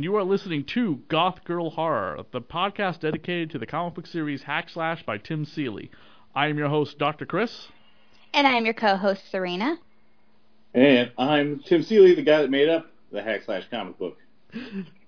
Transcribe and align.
and 0.00 0.04
you 0.06 0.16
are 0.16 0.24
listening 0.24 0.64
to 0.64 0.98
Goth 1.08 1.44
Girl 1.44 1.68
Horror, 1.68 2.24
the 2.32 2.40
podcast 2.40 3.00
dedicated 3.00 3.50
to 3.50 3.58
the 3.58 3.66
comic 3.66 3.92
book 3.92 4.06
series 4.06 4.42
Hack 4.44 4.70
Slash 4.70 5.02
by 5.04 5.18
Tim 5.18 5.44
Seeley. 5.44 5.90
I 6.34 6.46
am 6.46 6.56
your 6.56 6.70
host, 6.70 6.98
Dr. 6.98 7.26
Chris. 7.26 7.68
And 8.32 8.46
I'm 8.46 8.64
your 8.64 8.72
co-host, 8.72 9.30
Serena. 9.30 9.76
And 10.72 11.12
I'm 11.18 11.60
Tim 11.66 11.82
Seeley, 11.82 12.14
the 12.14 12.22
guy 12.22 12.40
that 12.40 12.50
made 12.50 12.70
up 12.70 12.86
the 13.12 13.22
Hack 13.22 13.42
Slash 13.44 13.64
comic 13.70 13.98
book. 13.98 14.16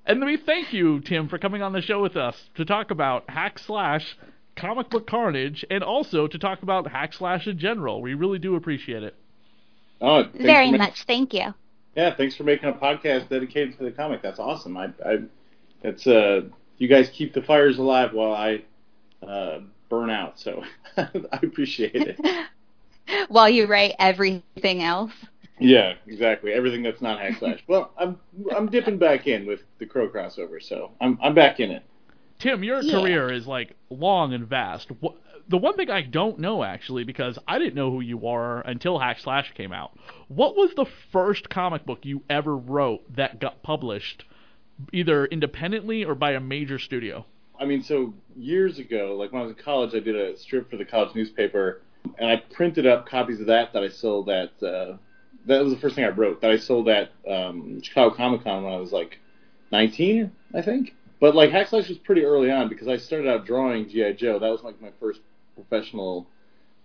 And 0.05 0.23
we 0.23 0.37
thank 0.37 0.75
you, 0.75 1.01
Tim, 1.01 1.27
for 1.27 1.39
coming 1.39 1.63
on 1.63 1.73
the 1.73 1.81
show 1.81 2.03
with 2.03 2.19
us 2.19 2.37
to 2.57 2.67
talk 2.67 2.91
about 2.91 3.31
Hack 3.31 3.61
Slash, 3.61 4.19
comic 4.57 4.91
book 4.91 5.07
carnage, 5.07 5.65
and 5.71 5.83
also 5.83 6.27
to 6.27 6.39
talk 6.39 6.63
about 6.63 6.87
Hack 6.87 7.15
Slash 7.15 7.47
in 7.47 7.59
general. 7.59 8.03
We 8.03 8.13
really 8.13 8.39
do 8.39 8.57
appreciate 8.57 9.05
it. 9.05 9.15
Oh, 10.03 10.25
very 10.35 10.71
much. 10.71 11.05
Thank 11.07 11.33
you. 11.33 11.55
Yeah, 11.95 12.15
thanks 12.15 12.35
for 12.35 12.45
making 12.45 12.69
a 12.69 12.73
podcast 12.73 13.29
dedicated 13.29 13.77
to 13.79 13.85
the 13.85 13.91
comic. 13.91 14.23
That's 14.23 14.39
awesome. 14.39 14.77
I, 14.77 14.93
I 15.05 15.19
that's 15.83 16.07
uh, 16.07 16.43
you 16.79 16.89
guys 16.89 17.11
keep 17.11 17.35
the 17.35 17.43
fires 17.43 17.79
alive 17.79 18.13
while 18.13 18.33
I 18.33 18.63
uh, 19.27 19.61
burn 19.89 20.11
out. 20.11 20.39
So 20.39 20.65
I 20.97 21.09
appreciate 21.43 21.95
it. 21.95 22.21
while 23.29 23.49
you 23.49 23.67
write 23.67 23.95
everything 23.99 24.83
else. 24.83 25.13
Yeah, 25.59 25.95
exactly. 26.07 26.53
Everything 26.53 26.83
that's 26.83 27.03
not 27.03 27.21
hack 27.21 27.39
slash. 27.39 27.63
well, 27.69 27.93
I'm 27.97 28.19
I'm 28.57 28.69
dipping 28.69 28.99
back 28.99 29.27
in 29.27 29.47
with 29.47 29.61
the 29.79 29.87
Crow 29.87 30.09
crossover, 30.09 30.63
so 30.63 30.91
I'm 31.01 31.19
I'm 31.23 31.35
back 31.35 31.61
in 31.61 31.71
it. 31.71 31.85
Tim, 32.39 32.65
your 32.65 32.83
yeah. 32.83 32.93
career 32.93 33.31
is 33.31 33.47
like 33.47 33.77
long 33.91 34.33
and 34.33 34.47
vast. 34.47 34.91
The 35.49 35.59
one 35.59 35.77
thing 35.77 35.91
I 35.91 36.03
don't 36.03 36.39
know 36.39 36.63
actually, 36.63 37.05
because 37.05 37.39
I 37.47 37.59
didn't 37.59 37.75
know 37.75 37.91
who 37.91 38.01
you 38.01 38.27
are 38.29 38.61
until 38.61 38.99
Hack 38.99 39.19
Slash 39.21 39.53
came 39.55 39.73
out. 39.73 39.99
What 40.29 40.57
was 40.57 40.73
the 40.75 40.87
first 41.11 41.51
comic 41.51 41.85
book 41.85 42.01
you 42.05 42.23
ever 42.31 42.57
wrote 42.57 43.17
that 43.17 43.41
got 43.41 43.63
published, 43.63 44.25
either 44.93 45.27
independently 45.27 46.05
or 46.05 46.15
by 46.15 46.33
a 46.33 46.41
major 46.41 46.79
studio? 46.79 47.27
I 47.59 47.65
mean, 47.65 47.83
so 47.83 48.15
years 48.37 48.79
ago, 48.79 49.17
like 49.19 49.33
when 49.33 49.43
I 49.43 49.45
was 49.45 49.57
in 49.57 49.63
college, 49.63 49.95
I 49.95 50.01
did 50.01 50.17
a 50.17 50.37
strip 50.37 50.71
for 50.71 50.77
the 50.77 50.85
college 50.85 51.15
newspaper, 51.15 51.83
and 52.19 52.29
I 52.29 52.37
printed 52.37 52.87
up 52.87 53.07
copies 53.07 53.41
of 53.41 53.47
that 53.47 53.73
that 53.73 53.83
I 53.83 53.89
sold 53.89 54.29
at. 54.31 54.51
Uh, 54.63 54.97
that 55.47 55.63
was 55.63 55.73
the 55.73 55.79
first 55.79 55.95
thing 55.95 56.05
I 56.05 56.09
wrote 56.09 56.41
that 56.41 56.51
I 56.51 56.57
sold 56.57 56.89
at 56.89 57.11
um, 57.29 57.81
Chicago 57.83 58.15
Comic 58.15 58.45
Con 58.45 58.65
when 58.65 58.73
I 58.73 58.77
was 58.77 58.93
like 58.93 59.19
19, 59.71 60.31
I 60.55 60.63
think. 60.63 60.95
But 61.21 61.37
like 61.37 61.51
Hack 61.51 61.69
Slash 61.69 61.89
was 61.89 61.99
pretty 61.99 62.25
early 62.25 62.51
on 62.51 62.69
because 62.69 62.89
I 62.89 62.97
started 62.97 63.29
out 63.29 63.47
drawing 63.47 63.89
GI 63.89 64.15
Joe. 64.15 64.39
That 64.41 64.51
was 64.51 64.63
like 64.63 64.81
my 64.81 64.91
first 64.99 65.21
professional 65.65 66.27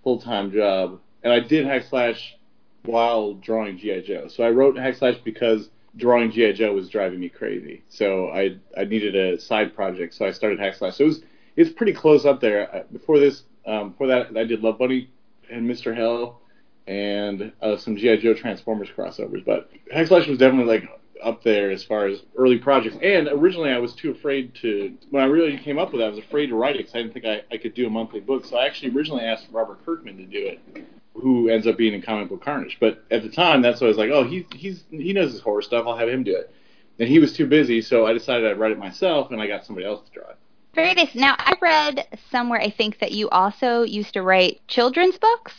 full 0.03 0.19
time 0.21 0.51
job, 0.51 0.99
and 1.23 1.33
I 1.33 1.39
did 1.39 1.65
Hack 1.65 1.83
Slash 1.89 2.35
while 2.83 3.33
drawing 3.33 3.77
GI 3.77 4.03
Joe. 4.03 4.27
So 4.27 4.43
I 4.43 4.49
wrote 4.51 4.77
Hack 4.77 4.95
Slash 4.95 5.17
because 5.23 5.69
drawing 5.95 6.31
GI 6.31 6.53
Joe 6.53 6.73
was 6.73 6.89
driving 6.89 7.19
me 7.19 7.29
crazy. 7.29 7.83
So 7.89 8.29
I 8.29 8.57
I 8.77 8.85
needed 8.85 9.15
a 9.15 9.39
side 9.39 9.75
project, 9.75 10.13
so 10.13 10.25
I 10.25 10.31
started 10.31 10.59
Hack 10.59 10.75
Slash. 10.75 10.95
So 10.95 11.03
it 11.03 11.07
was 11.07 11.21
it's 11.55 11.71
pretty 11.71 11.93
close 11.93 12.25
up 12.25 12.39
there. 12.39 12.85
Before 12.91 13.19
this, 13.19 13.43
um, 13.65 13.89
before 13.89 14.07
that, 14.07 14.37
I 14.37 14.43
did 14.43 14.61
Love 14.61 14.77
Bunny 14.77 15.09
and 15.49 15.69
Mr. 15.69 15.95
Hell 15.95 16.41
and 16.87 17.51
uh, 17.61 17.75
some 17.75 17.97
GI 17.97 18.17
Joe 18.17 18.33
Transformers 18.33 18.89
crossovers. 18.95 19.43
But 19.43 19.69
Hack 19.91 20.07
Slash 20.07 20.27
was 20.27 20.37
definitely 20.37 20.71
like 20.71 20.89
up 21.27 21.43
there 21.43 21.71
as 21.71 21.83
far 21.83 22.07
as 22.07 22.21
early 22.37 22.57
projects. 22.57 22.97
And 23.01 23.27
originally, 23.27 23.71
I 23.71 23.79
was 23.79 23.93
too 23.93 24.11
afraid 24.11 24.55
to. 24.61 24.95
When 25.09 25.21
I 25.21 25.25
really 25.27 25.57
came 25.57 25.77
up 25.77 25.91
with 25.91 26.01
it, 26.01 26.05
I 26.05 26.09
was 26.09 26.19
afraid 26.19 26.47
to 26.47 26.55
write 26.55 26.75
it 26.75 26.79
because 26.79 26.95
I 26.95 26.99
didn't 26.99 27.13
think 27.13 27.25
I, 27.25 27.43
I 27.51 27.57
could 27.57 27.73
do 27.73 27.87
a 27.87 27.89
monthly 27.89 28.21
book. 28.21 28.45
So 28.45 28.57
I 28.57 28.65
actually 28.65 28.95
originally 28.95 29.23
asked 29.23 29.47
Robert 29.51 29.83
Kirkman 29.85 30.17
to 30.17 30.25
do 30.25 30.47
it, 30.47 30.87
who 31.13 31.49
ends 31.49 31.67
up 31.67 31.77
being 31.77 31.93
in 31.93 32.01
Comic 32.01 32.29
Book 32.29 32.43
Carnage. 32.43 32.77
But 32.79 33.03
at 33.11 33.23
the 33.23 33.29
time, 33.29 33.61
that's 33.61 33.81
what 33.81 33.87
I 33.87 33.89
was 33.89 33.97
like. 33.97 34.11
Oh, 34.11 34.23
he 34.23 34.47
he's 34.55 34.85
he 34.89 35.13
knows 35.13 35.33
his 35.33 35.41
horror 35.41 35.61
stuff. 35.61 35.85
I'll 35.85 35.97
have 35.97 36.09
him 36.09 36.23
do 36.23 36.35
it. 36.35 36.53
And 36.99 37.07
he 37.07 37.19
was 37.19 37.33
too 37.33 37.45
busy, 37.45 37.81
so 37.81 38.07
I 38.07 38.13
decided 38.13 38.49
I'd 38.49 38.57
write 38.57 38.71
it 38.71 38.79
myself, 38.79 39.29
and 39.31 39.39
I 39.39 39.47
got 39.47 39.65
somebody 39.65 39.85
else 39.85 40.07
to 40.07 40.11
draw 40.11 40.29
it. 40.29 40.37
Very 40.73 40.93
nice. 40.93 41.13
Now, 41.13 41.35
I 41.37 41.53
read 41.61 42.07
somewhere, 42.31 42.59
I 42.59 42.69
think, 42.69 42.99
that 42.99 43.11
you 43.11 43.29
also 43.29 43.83
used 43.83 44.13
to 44.13 44.21
write 44.21 44.61
children's 44.67 45.17
books. 45.17 45.53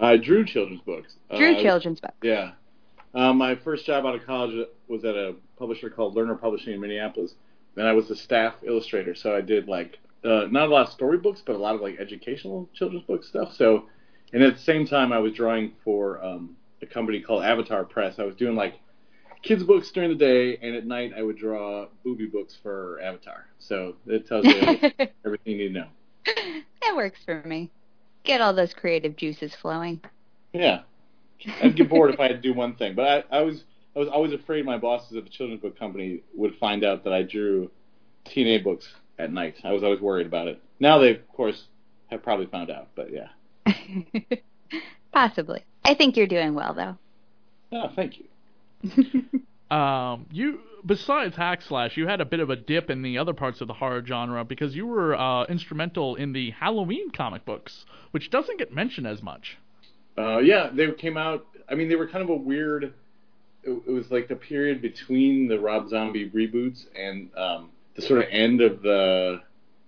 I 0.00 0.16
drew 0.16 0.44
children's 0.44 0.80
books. 0.80 1.14
Drew 1.36 1.54
uh, 1.54 1.62
children's 1.62 2.00
books. 2.00 2.16
Yeah. 2.22 2.52
Um, 3.14 3.38
my 3.38 3.56
first 3.56 3.84
job 3.86 4.06
out 4.06 4.14
of 4.14 4.24
college 4.26 4.66
was 4.88 5.04
at 5.04 5.14
a 5.14 5.34
publisher 5.58 5.90
called 5.90 6.16
Lerner 6.16 6.40
Publishing 6.40 6.74
in 6.74 6.80
Minneapolis. 6.80 7.34
Then 7.74 7.86
I 7.86 7.92
was 7.92 8.10
a 8.10 8.16
staff 8.16 8.54
illustrator, 8.64 9.14
so 9.14 9.34
I 9.34 9.40
did 9.40 9.68
like 9.68 9.98
uh, 10.24 10.46
not 10.50 10.68
a 10.68 10.72
lot 10.72 10.86
of 10.86 10.92
storybooks, 10.92 11.42
but 11.44 11.54
a 11.54 11.58
lot 11.58 11.74
of 11.74 11.80
like 11.80 11.98
educational 12.00 12.68
children's 12.74 13.04
book 13.04 13.24
stuff. 13.24 13.54
So, 13.54 13.86
and 14.32 14.42
at 14.42 14.56
the 14.56 14.62
same 14.62 14.86
time, 14.86 15.12
I 15.12 15.18
was 15.18 15.32
drawing 15.32 15.72
for 15.84 16.22
um, 16.24 16.56
a 16.82 16.86
company 16.86 17.20
called 17.20 17.44
Avatar 17.44 17.84
Press. 17.84 18.18
I 18.18 18.24
was 18.24 18.34
doing 18.34 18.56
like 18.56 18.74
kids 19.42 19.62
books 19.62 19.90
during 19.92 20.10
the 20.10 20.16
day, 20.16 20.58
and 20.60 20.74
at 20.74 20.86
night 20.86 21.12
I 21.16 21.22
would 21.22 21.36
draw 21.36 21.86
booby 22.04 22.26
books 22.26 22.56
for 22.62 23.00
Avatar. 23.00 23.46
So 23.58 23.96
it 24.06 24.26
tells 24.26 24.44
you 24.44 24.54
everything 25.24 25.52
you 25.52 25.56
need 25.56 25.68
to 25.68 25.80
know. 25.80 25.88
That 26.82 26.96
works 26.96 27.20
for 27.24 27.42
me. 27.44 27.70
Get 28.24 28.40
all 28.40 28.52
those 28.52 28.74
creative 28.74 29.16
juices 29.16 29.54
flowing. 29.54 30.00
Yeah, 30.52 30.80
I'd 31.62 31.76
get 31.76 31.88
bored 31.88 32.12
if 32.12 32.20
I 32.20 32.24
had 32.24 32.42
to 32.42 32.48
do 32.48 32.54
one 32.54 32.74
thing. 32.74 32.94
But 32.94 33.26
I, 33.30 33.38
I 33.38 33.42
was 33.42 33.64
I 33.98 34.00
was 34.00 34.08
always 34.10 34.32
afraid 34.32 34.64
my 34.64 34.78
bosses 34.78 35.16
at 35.16 35.24
the 35.24 35.30
children's 35.30 35.60
book 35.60 35.76
company 35.76 36.20
would 36.36 36.54
find 36.60 36.84
out 36.84 37.02
that 37.02 37.12
I 37.12 37.24
drew 37.24 37.68
TNA 38.26 38.62
books 38.62 38.86
at 39.18 39.32
night. 39.32 39.56
I 39.64 39.72
was 39.72 39.82
always 39.82 40.00
worried 40.00 40.28
about 40.28 40.46
it. 40.46 40.62
Now 40.78 41.00
they, 41.00 41.10
of 41.10 41.28
course, 41.32 41.64
have 42.06 42.22
probably 42.22 42.46
found 42.46 42.70
out. 42.70 42.86
But 42.94 43.08
yeah. 43.12 43.66
Possibly. 45.12 45.64
I 45.84 45.94
think 45.94 46.16
you're 46.16 46.28
doing 46.28 46.54
well, 46.54 46.74
though. 46.74 46.96
Oh, 47.72 47.90
thank 47.96 48.20
you. 48.20 49.36
um, 49.76 50.26
you 50.30 50.60
besides 50.86 51.34
Hack 51.34 51.62
Slash, 51.62 51.96
you 51.96 52.06
had 52.06 52.20
a 52.20 52.24
bit 52.24 52.38
of 52.38 52.50
a 52.50 52.56
dip 52.56 52.90
in 52.90 53.02
the 53.02 53.18
other 53.18 53.34
parts 53.34 53.60
of 53.60 53.66
the 53.66 53.74
horror 53.74 54.04
genre 54.06 54.44
because 54.44 54.76
you 54.76 54.86
were 54.86 55.16
uh, 55.16 55.44
instrumental 55.46 56.14
in 56.14 56.32
the 56.32 56.52
Halloween 56.52 57.10
comic 57.10 57.44
books, 57.44 57.84
which 58.12 58.30
doesn't 58.30 58.60
get 58.60 58.72
mentioned 58.72 59.08
as 59.08 59.24
much. 59.24 59.58
Uh, 60.16 60.38
yeah, 60.38 60.70
they 60.72 60.88
came 60.92 61.16
out. 61.16 61.46
I 61.68 61.74
mean, 61.74 61.88
they 61.88 61.96
were 61.96 62.06
kind 62.06 62.22
of 62.22 62.30
a 62.30 62.36
weird. 62.36 62.94
It, 63.68 63.82
it 63.88 63.92
was 63.92 64.10
like 64.10 64.28
the 64.28 64.36
period 64.36 64.80
between 64.80 65.48
the 65.48 65.58
Rob 65.60 65.88
Zombie 65.88 66.30
reboots 66.30 66.86
and 66.96 67.28
um, 67.36 67.70
the 67.96 68.02
sort 68.02 68.20
of 68.20 68.26
end 68.30 68.60
of 68.60 68.82
the, 68.82 69.42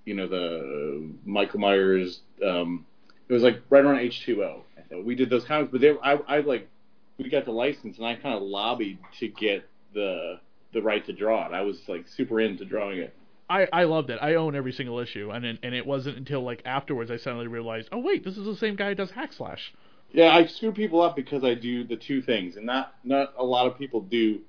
you 0.04 0.14
know, 0.14 0.26
the 0.26 1.10
Michael 1.24 1.60
Myers. 1.60 2.20
Um, 2.46 2.86
it 3.28 3.32
was 3.32 3.42
like 3.42 3.62
right 3.70 3.84
around 3.84 4.00
H 4.00 4.22
two 4.26 4.42
O. 4.42 4.64
We 5.04 5.14
did 5.14 5.30
those 5.30 5.44
comics, 5.44 5.70
but 5.72 5.80
they, 5.80 5.92
I, 6.02 6.14
I 6.26 6.40
like, 6.40 6.68
we 7.16 7.30
got 7.30 7.44
the 7.44 7.52
license, 7.52 7.96
and 7.98 8.06
I 8.06 8.16
kind 8.16 8.34
of 8.34 8.42
lobbied 8.42 8.98
to 9.20 9.28
get 9.28 9.68
the 9.94 10.40
the 10.72 10.82
right 10.82 11.04
to 11.06 11.12
draw 11.12 11.46
it. 11.46 11.52
I 11.52 11.62
was 11.62 11.80
like 11.88 12.08
super 12.08 12.40
into 12.40 12.64
drawing 12.64 12.98
it. 12.98 13.14
I, 13.48 13.66
I 13.72 13.84
loved 13.84 14.10
it. 14.10 14.18
I 14.22 14.34
own 14.34 14.54
every 14.54 14.72
single 14.72 15.00
issue, 15.00 15.30
and 15.30 15.44
it, 15.44 15.58
and 15.62 15.74
it 15.74 15.84
wasn't 15.84 16.16
until 16.16 16.42
like 16.42 16.62
afterwards 16.64 17.10
I 17.10 17.16
suddenly 17.16 17.48
realized, 17.48 17.88
oh 17.92 17.98
wait, 17.98 18.24
this 18.24 18.36
is 18.36 18.46
the 18.46 18.56
same 18.56 18.76
guy 18.76 18.90
who 18.90 18.94
does 18.94 19.10
Hack 19.10 19.32
Slash. 19.32 19.72
Yeah, 20.12 20.34
I 20.34 20.46
screw 20.46 20.72
people 20.72 21.00
up 21.02 21.14
because 21.14 21.44
I 21.44 21.54
do 21.54 21.84
the 21.84 21.96
two 21.96 22.22
things, 22.22 22.56
and 22.56 22.66
not 22.66 22.94
not 23.04 23.34
a 23.36 23.44
lot 23.44 23.66
of 23.66 23.78
people 23.78 24.00
do, 24.00 24.40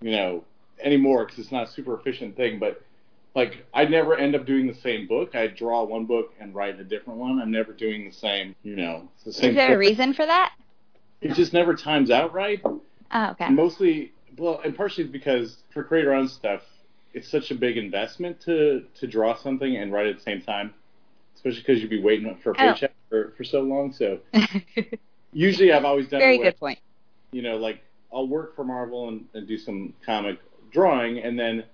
you 0.00 0.10
know, 0.12 0.44
anymore 0.82 1.24
because 1.24 1.38
it's 1.38 1.52
not 1.52 1.68
a 1.68 1.70
super 1.70 1.98
efficient 1.98 2.36
thing. 2.36 2.58
But 2.58 2.82
like, 3.34 3.66
I 3.74 3.84
never 3.86 4.16
end 4.16 4.34
up 4.34 4.46
doing 4.46 4.66
the 4.66 4.74
same 4.74 5.06
book. 5.06 5.34
I 5.34 5.48
draw 5.48 5.84
one 5.84 6.06
book 6.06 6.32
and 6.38 6.54
write 6.54 6.78
a 6.78 6.84
different 6.84 7.18
one. 7.18 7.40
I'm 7.40 7.50
never 7.50 7.72
doing 7.72 8.04
the 8.04 8.14
same, 8.14 8.54
you 8.62 8.76
know, 8.76 9.08
the 9.24 9.32
same. 9.32 9.50
Is 9.50 9.56
there 9.56 9.68
book. 9.68 9.76
a 9.76 9.78
reason 9.78 10.14
for 10.14 10.26
that? 10.26 10.54
It 11.20 11.34
just 11.34 11.52
never 11.52 11.74
times 11.74 12.10
out 12.10 12.32
right. 12.32 12.60
Oh, 12.64 13.30
okay. 13.32 13.50
Mostly, 13.50 14.12
well, 14.38 14.60
and 14.64 14.76
partially 14.76 15.04
because 15.04 15.58
for 15.72 15.84
creator-owned 15.84 16.30
stuff, 16.30 16.62
it's 17.12 17.28
such 17.28 17.50
a 17.50 17.54
big 17.56 17.76
investment 17.76 18.40
to 18.42 18.84
to 19.00 19.06
draw 19.08 19.34
something 19.34 19.76
and 19.76 19.92
write 19.92 20.06
at 20.06 20.16
the 20.16 20.22
same 20.22 20.40
time 20.40 20.72
especially 21.40 21.60
because 21.60 21.80
you'd 21.80 21.90
be 21.90 22.02
waiting 22.02 22.36
for 22.42 22.50
a 22.50 22.54
oh. 22.54 22.72
paycheck 22.72 22.90
oh. 22.92 22.99
For, 23.10 23.34
for 23.36 23.44
so 23.44 23.60
long. 23.60 23.92
So 23.92 24.20
usually 25.32 25.72
I've 25.72 25.84
always 25.84 26.08
done 26.08 26.20
very 26.20 26.36
it 26.36 26.42
good 26.42 26.58
point. 26.58 26.78
You 27.32 27.42
know, 27.42 27.56
like 27.56 27.82
I'll 28.12 28.26
work 28.26 28.56
for 28.56 28.64
Marvel 28.64 29.08
and, 29.08 29.26
and 29.34 29.46
do 29.46 29.58
some 29.58 29.92
comic 30.04 30.38
drawing, 30.72 31.18
and 31.18 31.38
then 31.38 31.64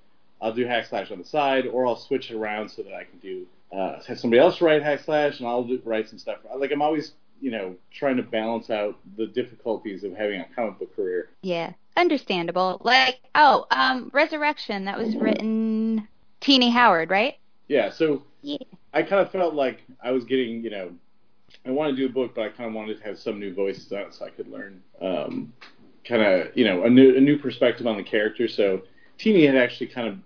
I'll 0.41 0.53
do 0.53 0.67
hack 0.67 0.87
slash 0.87 1.11
on 1.11 1.19
the 1.19 1.25
side, 1.25 1.67
or 1.67 1.87
I'll 1.87 1.97
switch 1.97 2.31
it 2.31 2.37
around 2.37 2.71
so 2.71 2.83
that 2.83 2.94
I 2.94 3.05
can 3.05 3.19
do 3.21 3.47
uh, 3.73 4.03
have 4.06 4.19
somebody 4.19 4.41
else 4.41 4.61
write 4.61 4.83
hack 4.83 5.00
slash, 5.05 5.38
and 5.38 5.49
I'll 5.49 5.65
do, 5.65 5.81
write 5.85 6.09
some 6.09 6.19
stuff. 6.19 6.38
Like 6.56 6.73
I'm 6.73 6.83
always 6.83 7.12
you 7.41 7.50
know 7.50 7.77
trying 7.93 8.17
to 8.17 8.23
balance 8.23 8.71
out 8.71 8.99
the 9.17 9.27
difficulties 9.27 10.05
of 10.05 10.15
having 10.15 10.41
a 10.41 10.47
comic 10.55 10.79
book 10.79 10.94
career. 10.97 11.31
Yeah, 11.43 11.73
understandable. 11.97 12.81
Like 12.85 13.21
oh, 13.35 13.67
um, 13.71 14.11
Resurrection 14.12 14.85
that 14.87 14.99
was 14.99 15.15
written 15.17 16.06
Tini 16.41 16.71
Howard, 16.71 17.11
right? 17.11 17.37
Yeah. 17.69 17.91
So 17.91 18.23
yeah. 18.43 18.59
I 18.93 19.03
kind 19.03 19.21
of 19.21 19.31
felt 19.31 19.55
like 19.55 19.83
I 20.03 20.12
was 20.12 20.25
getting, 20.25 20.62
you 20.62 20.71
know, 20.71 20.93
I 21.66 21.70
wanted 21.70 21.92
to 21.92 21.96
do 21.96 22.06
a 22.06 22.08
book, 22.08 22.34
but 22.34 22.44
I 22.44 22.48
kind 22.50 22.68
of 22.68 22.74
wanted 22.74 22.98
to 22.98 23.04
have 23.04 23.18
some 23.18 23.40
new 23.40 23.52
voices 23.52 23.90
on 23.92 24.00
it 24.00 24.14
so 24.14 24.24
I 24.24 24.30
could 24.30 24.48
learn, 24.48 24.80
um, 25.00 25.52
kind 26.04 26.22
of, 26.22 26.56
you 26.56 26.64
know, 26.64 26.84
a 26.84 26.90
new 26.90 27.16
a 27.16 27.20
new 27.20 27.38
perspective 27.38 27.86
on 27.86 27.96
the 27.96 28.02
character. 28.04 28.46
So 28.46 28.82
Tini 29.18 29.44
had 29.46 29.56
actually 29.56 29.88
kind 29.88 30.08
of, 30.08 30.18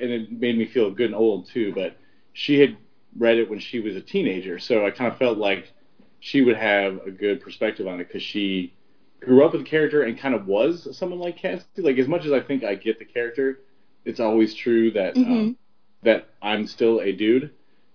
and 0.00 0.10
it 0.10 0.32
made 0.32 0.58
me 0.58 0.64
feel 0.66 0.90
good 0.90 1.06
and 1.06 1.14
old 1.14 1.46
too. 1.46 1.72
But 1.72 1.96
she 2.32 2.58
had 2.58 2.76
read 3.16 3.38
it 3.38 3.48
when 3.48 3.60
she 3.60 3.80
was 3.80 3.94
a 3.96 4.00
teenager, 4.00 4.58
so 4.58 4.84
I 4.86 4.90
kind 4.90 5.10
of 5.12 5.18
felt 5.18 5.38
like 5.38 5.72
she 6.20 6.42
would 6.42 6.56
have 6.56 7.00
a 7.06 7.10
good 7.12 7.40
perspective 7.40 7.86
on 7.86 8.00
it 8.00 8.08
because 8.08 8.22
she 8.22 8.72
grew 9.20 9.44
up 9.44 9.52
with 9.52 9.62
the 9.62 9.68
character 9.68 10.02
and 10.02 10.18
kind 10.18 10.34
of 10.34 10.46
was 10.46 10.96
someone 10.96 11.20
like 11.20 11.36
Cassie. 11.36 11.64
Like 11.76 11.98
as 11.98 12.08
much 12.08 12.24
as 12.24 12.32
I 12.32 12.40
think 12.40 12.64
I 12.64 12.74
get 12.74 12.98
the 12.98 13.04
character, 13.04 13.60
it's 14.04 14.18
always 14.20 14.52
true 14.54 14.90
that 14.92 15.14
Mhm. 15.14 15.26
um, 15.26 15.56
that 16.02 16.28
I'm 16.42 16.66
still 16.66 17.00
a 17.00 17.12
dude, 17.12 17.50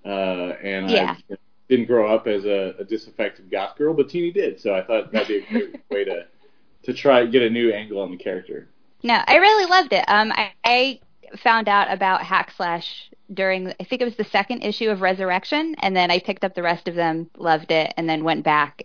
uh, 0.05 0.53
and 0.61 0.89
Yeah. 0.89 1.15
I 1.29 1.35
didn't 1.69 1.85
grow 1.85 2.13
up 2.13 2.27
as 2.27 2.45
a, 2.45 2.75
a 2.79 2.83
disaffected 2.83 3.49
goth 3.49 3.77
girl, 3.77 3.93
but 3.93 4.09
Tini 4.09 4.31
did. 4.31 4.59
So 4.59 4.73
I 4.73 4.83
thought 4.83 5.11
that'd 5.11 5.27
be 5.27 5.37
a 5.37 5.51
great 5.51 5.81
way 5.89 6.03
to 6.05 6.25
to 6.83 6.93
try 6.93 7.25
get 7.25 7.41
a 7.41 7.49
new 7.49 7.71
angle 7.71 8.01
on 8.01 8.11
the 8.11 8.17
character. 8.17 8.67
No, 9.03 9.21
I 9.25 9.35
really 9.37 9.69
loved 9.69 9.93
it. 9.93 10.03
Um, 10.07 10.31
I, 10.33 10.51
I 10.63 10.99
found 11.37 11.67
out 11.67 11.91
about 11.91 12.23
Hack 12.23 12.51
Slash 12.55 13.09
during 13.33 13.73
I 13.79 13.83
think 13.83 14.01
it 14.01 14.05
was 14.05 14.17
the 14.17 14.25
second 14.25 14.63
issue 14.63 14.89
of 14.89 15.01
Resurrection, 15.01 15.75
and 15.79 15.95
then 15.95 16.11
I 16.11 16.19
picked 16.19 16.43
up 16.43 16.55
the 16.55 16.63
rest 16.63 16.87
of 16.87 16.95
them, 16.95 17.29
loved 17.37 17.71
it, 17.71 17.93
and 17.97 18.07
then 18.07 18.23
went 18.23 18.43
back 18.43 18.83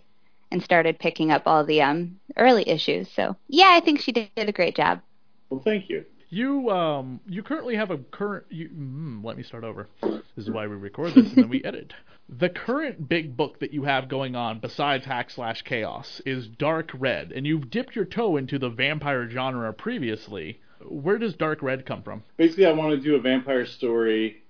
and 0.51 0.63
started 0.63 0.97
picking 0.97 1.31
up 1.31 1.43
all 1.45 1.65
the 1.65 1.81
um 1.81 2.19
early 2.37 2.67
issues. 2.67 3.09
So 3.15 3.35
yeah, 3.47 3.69
I 3.71 3.81
think 3.81 4.01
she 4.01 4.11
did 4.11 4.29
a 4.37 4.51
great 4.51 4.75
job. 4.75 5.01
Well, 5.49 5.61
thank 5.61 5.89
you. 5.89 6.05
You 6.29 6.69
um 6.69 7.19
you 7.27 7.41
currently 7.41 7.75
have 7.75 7.89
a 7.89 7.97
current 7.97 8.45
you 8.49 8.69
mm, 8.69 9.23
let 9.23 9.35
me 9.37 9.43
start 9.43 9.63
over. 9.63 9.87
This 10.01 10.21
is 10.37 10.49
why 10.49 10.67
we 10.67 10.75
record 10.75 11.13
this 11.13 11.27
and 11.29 11.35
then 11.35 11.49
we 11.49 11.63
edit. 11.65 11.93
The 12.29 12.49
current 12.49 13.09
big 13.09 13.35
book 13.35 13.59
that 13.59 13.73
you 13.73 13.83
have 13.83 14.07
going 14.07 14.35
on 14.35 14.59
besides 14.59 15.05
Hack 15.05 15.31
Slash 15.31 15.63
Chaos 15.63 16.21
is 16.27 16.47
Dark 16.47 16.91
Red, 16.93 17.31
and 17.31 17.47
you've 17.47 17.71
dipped 17.71 17.95
your 17.95 18.05
toe 18.05 18.37
into 18.37 18.59
the 18.59 18.69
vampire 18.69 19.27
genre 19.27 19.73
previously. 19.73 20.59
Where 20.87 21.17
does 21.17 21.33
Dark 21.33 21.63
Red 21.63 21.87
come 21.87 22.03
from? 22.03 22.23
Basically, 22.37 22.67
I 22.67 22.71
want 22.71 22.91
to 22.91 23.01
do 23.01 23.15
a 23.15 23.19
vampire 23.19 23.65
story 23.65 24.43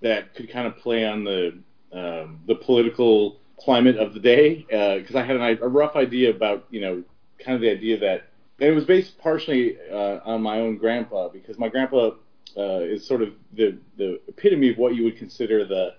that 0.00 0.34
could 0.34 0.50
kind 0.50 0.66
of 0.66 0.78
play 0.78 1.04
on 1.04 1.24
the 1.24 1.58
um, 1.92 2.40
the 2.46 2.54
political 2.54 3.36
climate 3.60 3.96
of 3.96 4.14
the 4.14 4.20
day 4.20 4.64
because 4.68 5.14
I 5.14 5.22
had 5.22 5.36
an, 5.36 5.58
a 5.60 5.68
rough 5.68 5.96
idea 5.96 6.30
about 6.30 6.64
you 6.70 6.80
know 6.80 7.02
kind 7.38 7.54
of 7.54 7.60
the 7.60 7.70
idea 7.70 7.98
that 8.00 8.28
it 8.58 8.72
was 8.72 8.84
based 8.84 9.18
partially 9.18 9.76
uh, 9.90 10.20
on 10.24 10.42
my 10.42 10.60
own 10.60 10.76
grandpa 10.76 11.28
because 11.28 11.58
my 11.58 11.68
grandpa 11.68 12.10
uh, 12.56 12.80
is 12.80 13.06
sort 13.06 13.22
of 13.22 13.34
the 13.52 13.78
the 13.96 14.20
epitome 14.28 14.70
of 14.70 14.78
what 14.78 14.94
you 14.94 15.04
would 15.04 15.16
consider 15.16 15.64
the 15.64 15.94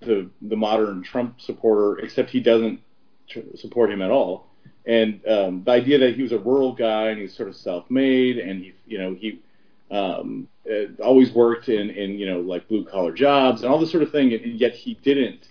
the 0.00 0.30
the 0.42 0.56
modern 0.56 1.02
Trump 1.02 1.40
supporter, 1.40 1.98
except 1.98 2.30
he 2.30 2.40
doesn't 2.40 2.80
tr- 3.28 3.40
support 3.56 3.90
him 3.90 4.02
at 4.02 4.10
all. 4.10 4.46
And 4.86 5.20
um, 5.26 5.62
the 5.64 5.72
idea 5.72 5.98
that 5.98 6.16
he 6.16 6.22
was 6.22 6.32
a 6.32 6.38
rural 6.38 6.72
guy 6.72 7.08
and 7.08 7.20
he's 7.20 7.36
sort 7.36 7.48
of 7.48 7.56
self-made 7.56 8.38
and 8.38 8.62
he 8.62 8.72
you 8.86 8.98
know 8.98 9.14
he 9.14 9.40
um, 9.90 10.48
uh, 10.70 11.02
always 11.02 11.32
worked 11.32 11.68
in 11.68 11.90
in 11.90 12.18
you 12.18 12.26
know 12.26 12.40
like 12.40 12.68
blue 12.68 12.84
collar 12.84 13.12
jobs 13.12 13.62
and 13.62 13.70
all 13.70 13.78
this 13.78 13.90
sort 13.90 14.02
of 14.02 14.10
thing, 14.10 14.32
and 14.32 14.58
yet 14.58 14.74
he 14.74 14.94
didn't 14.94 15.48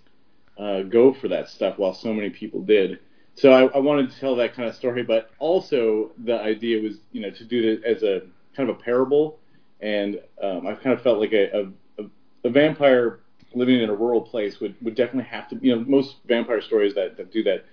uh, 0.58 0.82
go 0.84 1.14
for 1.14 1.28
that 1.28 1.50
stuff 1.50 1.78
while 1.78 1.94
so 1.94 2.14
many 2.14 2.30
people 2.30 2.62
did. 2.62 3.00
So 3.40 3.54
I, 3.54 3.68
I 3.68 3.78
wanted 3.78 4.12
to 4.12 4.20
tell 4.20 4.36
that 4.36 4.54
kind 4.54 4.68
of 4.68 4.76
story, 4.76 5.02
but 5.02 5.32
also 5.40 6.12
the 6.26 6.38
idea 6.38 6.82
was, 6.82 6.98
you 7.14 7.22
know, 7.22 7.30
to 7.30 7.46
do 7.46 7.72
it 7.72 7.86
as 7.86 8.04
a 8.04 8.24
kind 8.54 8.70
of 8.70 8.76
a 8.76 8.80
parable, 8.80 9.40
and 9.80 10.20
um, 10.44 10.68
I 10.68 10.74
kind 10.74 10.92
of 10.92 11.02
felt 11.02 11.20
like 11.20 11.32
a, 11.32 11.72
a, 11.98 12.04
a 12.44 12.50
vampire 12.50 13.22
living 13.54 13.80
in 13.80 13.90
a 13.90 13.96
rural 13.96 14.20
place 14.20 14.60
would, 14.60 14.76
would 14.82 14.94
definitely 14.94 15.30
have 15.30 15.48
to, 15.52 15.60
you 15.62 15.74
know, 15.74 15.86
most 15.86 16.18
vampire 16.28 16.60
stories 16.60 16.94
that, 16.96 17.16
that 17.16 17.32
do 17.32 17.42
that, 17.44 17.64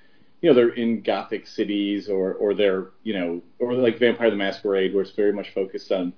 you 0.40 0.48
know, 0.48 0.54
they're 0.54 0.74
in 0.74 1.02
gothic 1.02 1.48
cities 1.48 2.08
or, 2.08 2.34
or 2.34 2.54
they're, 2.54 2.90
you 3.02 3.18
know, 3.18 3.42
or 3.58 3.74
like 3.74 3.98
Vampire 3.98 4.30
the 4.30 4.36
Masquerade, 4.36 4.94
where 4.94 5.02
it's 5.02 5.16
very 5.16 5.32
much 5.32 5.52
focused 5.52 5.90
on, 5.90 6.12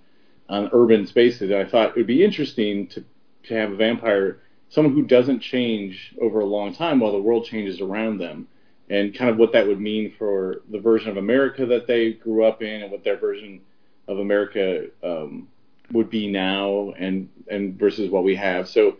on 0.50 0.68
urban 0.74 1.06
spaces. 1.06 1.50
And 1.50 1.58
I 1.58 1.64
thought 1.64 1.90
it 1.90 1.96
would 1.96 2.06
be 2.06 2.22
interesting 2.22 2.86
to, 2.88 3.02
to 3.44 3.54
have 3.54 3.72
a 3.72 3.76
vampire, 3.76 4.40
someone 4.68 4.92
who 4.92 5.06
doesn't 5.06 5.40
change 5.40 6.14
over 6.20 6.40
a 6.40 6.44
long 6.44 6.74
time 6.74 7.00
while 7.00 7.12
the 7.12 7.22
world 7.22 7.46
changes 7.46 7.80
around 7.80 8.18
them 8.18 8.46
and 8.90 9.14
kind 9.14 9.30
of 9.30 9.36
what 9.36 9.52
that 9.52 9.66
would 9.66 9.80
mean 9.80 10.14
for 10.18 10.62
the 10.70 10.78
version 10.78 11.10
of 11.10 11.16
America 11.16 11.66
that 11.66 11.86
they 11.86 12.12
grew 12.12 12.44
up 12.44 12.62
in, 12.62 12.82
and 12.82 12.90
what 12.90 13.04
their 13.04 13.16
version 13.16 13.60
of 14.06 14.18
America 14.18 14.86
um, 15.02 15.48
would 15.92 16.10
be 16.10 16.30
now, 16.30 16.92
and 16.98 17.28
and 17.48 17.78
versus 17.78 18.10
what 18.10 18.24
we 18.24 18.36
have. 18.36 18.68
So 18.68 18.96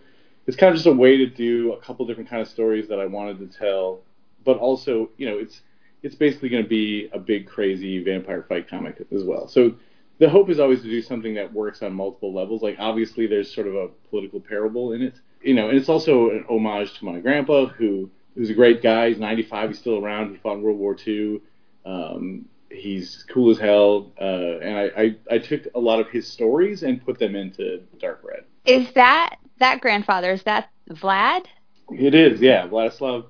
it's 0.47 0.57
kind 0.57 0.71
of 0.71 0.77
just 0.77 0.87
a 0.87 0.93
way 0.93 1.17
to 1.19 1.27
do 1.27 1.73
a 1.73 1.81
couple 1.81 2.07
different 2.07 2.31
kind 2.31 2.43
of 2.43 2.49
stories 2.49 2.89
that 2.89 2.99
I 2.99 3.07
wanted 3.07 3.39
to 3.39 3.59
tell, 3.59 4.01
but 4.45 4.59
also 4.59 5.11
you 5.17 5.29
know 5.29 5.39
it's 5.39 5.63
it's 6.03 6.15
basically 6.15 6.49
going 6.49 6.63
to 6.63 6.69
be 6.69 7.09
a 7.13 7.19
big 7.19 7.47
crazy 7.47 8.03
vampire 8.03 8.43
fight 8.43 8.69
comic 8.69 9.05
as 9.13 9.25
well. 9.25 9.49
So 9.49 9.75
the 10.19 10.29
hope 10.29 10.51
is 10.51 10.61
always 10.61 10.83
to 10.83 10.89
do 10.89 11.03
something 11.03 11.35
that 11.35 11.53
works 11.53 11.83
on 11.83 11.93
multiple 11.93 12.33
levels. 12.33 12.63
Like 12.63 12.77
obviously 12.79 13.27
there's 13.27 13.53
sort 13.53 13.67
of 13.67 13.75
a 13.75 13.89
political 14.11 14.41
parable 14.41 14.93
in 14.93 15.03
it, 15.03 15.15
you 15.43 15.55
know, 15.55 15.69
and 15.69 15.79
it's 15.79 15.89
also 15.89 16.31
an 16.31 16.45
homage 16.49 16.99
to 16.99 17.05
my 17.05 17.19
grandpa 17.21 17.67
who 17.67 18.11
who's 18.39 18.51
a 18.51 18.55
great 18.55 18.81
guy. 18.83 19.09
He's 19.09 19.19
95. 19.19 19.71
He's 19.71 19.79
still 19.81 19.99
around. 19.99 20.31
He 20.31 20.37
fought 20.39 20.59
in 20.59 20.63
World 20.63 20.79
War 20.79 20.97
II. 21.07 21.41
Um, 21.85 22.45
he's 22.71 23.25
cool 23.29 23.51
as 23.51 23.59
hell. 23.59 24.13
Uh, 24.19 24.59
and 24.61 24.79
I, 24.79 25.03
I, 25.03 25.17
I 25.33 25.39
took 25.39 25.63
a 25.75 25.79
lot 25.81 25.99
of 25.99 26.09
his 26.09 26.27
stories 26.27 26.85
and 26.85 27.05
put 27.05 27.19
them 27.19 27.35
into 27.35 27.83
Dark 27.99 28.21
Red. 28.23 28.45
Is 28.65 28.93
that 28.93 29.37
that 29.59 29.81
grandfather? 29.81 30.33
Is 30.33 30.45
that 30.45 30.71
Vlad? 30.89 31.47
It 31.91 32.15
is, 32.15 32.41
yeah. 32.41 32.69
Vladislav 32.69 33.27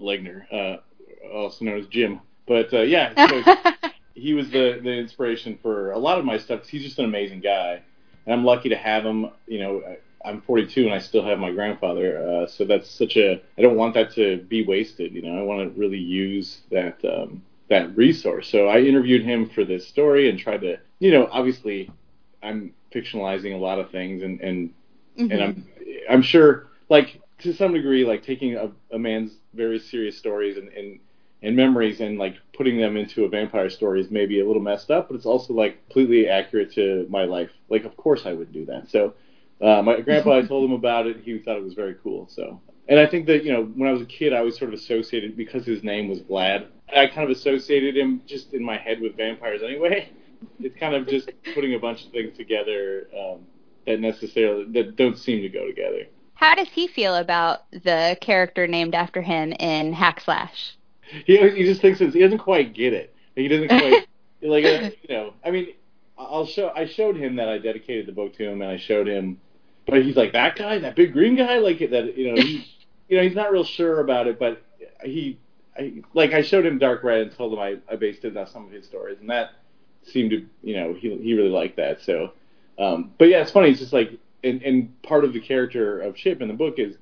Legner, 0.00 0.44
uh, 0.52 0.76
also 1.32 1.64
known 1.64 1.80
as 1.80 1.86
Jim. 1.88 2.20
But 2.46 2.72
uh, 2.72 2.82
yeah, 2.82 3.28
so 3.28 3.90
he 4.14 4.34
was 4.34 4.50
the, 4.50 4.78
the 4.82 4.92
inspiration 4.92 5.58
for 5.60 5.90
a 5.90 5.98
lot 5.98 6.18
of 6.18 6.24
my 6.24 6.38
stuff. 6.38 6.68
He's 6.68 6.82
just 6.82 6.98
an 7.00 7.06
amazing 7.06 7.40
guy. 7.40 7.82
And 8.26 8.32
I'm 8.32 8.44
lucky 8.44 8.68
to 8.68 8.76
have 8.76 9.04
him. 9.04 9.30
You 9.48 9.58
know, 9.58 9.96
I'm 10.24 10.40
42 10.40 10.84
and 10.84 10.94
I 10.94 10.98
still 10.98 11.24
have 11.24 11.38
my 11.38 11.50
grandfather, 11.52 12.18
uh, 12.26 12.46
so 12.46 12.64
that's 12.64 12.88
such 12.90 13.16
a. 13.16 13.40
I 13.58 13.62
don't 13.62 13.76
want 13.76 13.94
that 13.94 14.12
to 14.14 14.38
be 14.48 14.64
wasted. 14.64 15.12
You 15.14 15.22
know, 15.22 15.38
I 15.38 15.42
want 15.42 15.60
to 15.74 15.78
really 15.80 15.98
use 15.98 16.62
that 16.70 17.04
um, 17.04 17.42
that 17.68 17.96
resource. 17.96 18.48
So 18.48 18.68
I 18.68 18.80
interviewed 18.80 19.22
him 19.22 19.48
for 19.48 19.64
this 19.64 19.86
story 19.86 20.28
and 20.28 20.38
tried 20.38 20.62
to, 20.62 20.78
you 21.00 21.10
know, 21.12 21.28
obviously, 21.30 21.90
I'm 22.42 22.72
fictionalizing 22.92 23.54
a 23.54 23.58
lot 23.58 23.78
of 23.78 23.90
things, 23.90 24.22
and 24.22 24.40
and 24.40 24.70
Mhm. 25.18 25.30
and 25.30 25.42
I'm 25.42 25.66
I'm 26.08 26.22
sure, 26.22 26.68
like 26.88 27.20
to 27.38 27.52
some 27.52 27.72
degree, 27.72 28.04
like 28.04 28.22
taking 28.22 28.56
a, 28.56 28.70
a 28.92 28.98
man's 28.98 29.38
very 29.54 29.78
serious 29.78 30.16
stories 30.16 30.56
and, 30.56 30.68
and 30.68 30.98
and 31.42 31.56
memories 31.56 32.00
and 32.00 32.18
like 32.18 32.36
putting 32.52 32.78
them 32.78 32.96
into 32.96 33.24
a 33.24 33.28
vampire 33.28 33.68
story 33.68 34.00
is 34.00 34.10
maybe 34.10 34.40
a 34.40 34.46
little 34.46 34.62
messed 34.62 34.90
up, 34.90 35.08
but 35.08 35.14
it's 35.14 35.26
also 35.26 35.52
like 35.52 35.78
completely 35.86 36.28
accurate 36.28 36.72
to 36.72 37.06
my 37.10 37.24
life. 37.24 37.50
Like, 37.68 37.84
of 37.84 37.96
course, 37.96 38.24
I 38.26 38.32
would 38.32 38.52
do 38.52 38.64
that. 38.66 38.88
So 38.88 39.14
uh, 39.64 39.82
my 39.82 40.00
grandpa, 40.00 40.38
I 40.38 40.42
told 40.46 40.68
him 40.68 40.72
about 40.72 41.06
it. 41.06 41.18
He 41.22 41.38
thought 41.38 41.56
it 41.56 41.64
was 41.64 41.74
very 41.74 41.96
cool. 42.02 42.28
So, 42.28 42.60
and 42.88 43.00
I 43.00 43.06
think 43.06 43.26
that 43.26 43.44
you 43.44 43.52
know, 43.52 43.64
when 43.64 43.88
I 43.88 43.92
was 43.92 44.02
a 44.02 44.06
kid, 44.06 44.32
I 44.32 44.42
was 44.42 44.56
sort 44.56 44.72
of 44.72 44.78
associated 44.78 45.36
because 45.36 45.64
his 45.64 45.82
name 45.82 46.08
was 46.08 46.20
Vlad. 46.20 46.66
I 46.94 47.06
kind 47.06 47.28
of 47.28 47.30
associated 47.30 47.96
him 47.96 48.22
just 48.26 48.52
in 48.52 48.62
my 48.62 48.76
head 48.76 49.00
with 49.00 49.16
vampires 49.16 49.62
anyway. 49.62 50.10
It's 50.60 50.78
kind 50.78 50.94
of 50.94 51.08
just 51.08 51.30
putting 51.54 51.72
a 51.72 51.78
bunch 51.78 52.04
of 52.04 52.12
things 52.12 52.36
together 52.36 53.08
um, 53.18 53.46
that 53.86 53.98
necessarily 53.98 54.66
that 54.72 54.94
don't 54.94 55.16
seem 55.16 55.40
to 55.40 55.48
go 55.48 55.66
together. 55.66 56.04
How 56.34 56.54
does 56.54 56.68
he 56.68 56.86
feel 56.86 57.14
about 57.14 57.70
the 57.70 58.18
character 58.20 58.66
named 58.66 58.94
after 58.94 59.22
him 59.22 59.52
in 59.52 59.94
Hack 59.94 60.20
Slash? 60.20 60.76
He 61.24 61.38
he 61.50 61.64
just 61.64 61.80
thinks 61.80 62.02
it's, 62.02 62.12
he 62.12 62.20
doesn't 62.20 62.38
quite 62.38 62.74
get 62.74 62.92
it. 62.92 63.14
He 63.34 63.48
doesn't 63.48 63.68
quite 63.68 64.06
like 64.42 64.64
uh, 64.64 64.90
you 65.08 65.16
know. 65.16 65.34
I 65.44 65.50
mean, 65.50 65.68
I'll 66.18 66.46
show. 66.46 66.70
I 66.74 66.86
showed 66.86 67.16
him 67.16 67.36
that 67.36 67.48
I 67.48 67.58
dedicated 67.58 68.06
the 68.06 68.12
book 68.12 68.34
to 68.36 68.44
him, 68.44 68.62
and 68.62 68.70
I 68.70 68.76
showed 68.76 69.08
him, 69.08 69.40
but 69.86 70.02
he's 70.02 70.16
like 70.16 70.32
that 70.32 70.56
guy, 70.56 70.78
that 70.78 70.96
big 70.96 71.12
green 71.12 71.36
guy, 71.36 71.58
like 71.58 71.78
that. 71.78 72.16
You 72.16 72.34
know, 72.34 72.42
he, 72.42 72.66
you 73.08 73.16
know, 73.16 73.22
he's 73.22 73.34
not 73.34 73.52
real 73.52 73.64
sure 73.64 74.00
about 74.00 74.26
it, 74.26 74.38
but 74.38 74.62
he, 75.04 75.38
I, 75.76 76.02
like, 76.14 76.32
I 76.32 76.42
showed 76.42 76.64
him 76.64 76.78
Dark 76.78 77.02
Red 77.04 77.22
and 77.22 77.32
told 77.32 77.52
him 77.52 77.58
I, 77.58 77.76
I 77.90 77.96
based 77.96 78.24
it 78.24 78.36
on 78.36 78.46
some 78.46 78.66
of 78.66 78.72
his 78.72 78.86
stories, 78.86 79.18
and 79.20 79.28
that 79.30 79.52
seemed 80.02 80.30
to, 80.30 80.46
you 80.62 80.76
know, 80.76 80.94
he 80.94 81.16
he 81.18 81.34
really 81.34 81.48
liked 81.48 81.76
that. 81.76 82.00
So, 82.02 82.32
um, 82.78 83.12
but 83.18 83.28
yeah, 83.28 83.42
it's 83.42 83.50
funny. 83.50 83.70
It's 83.70 83.80
just 83.80 83.92
like, 83.92 84.12
and 84.42 84.62
and 84.62 85.02
part 85.02 85.24
of 85.24 85.32
the 85.32 85.40
character 85.40 86.00
of 86.00 86.14
Chip 86.16 86.40
in 86.40 86.48
the 86.48 86.54
book 86.54 86.78
is 86.78 86.96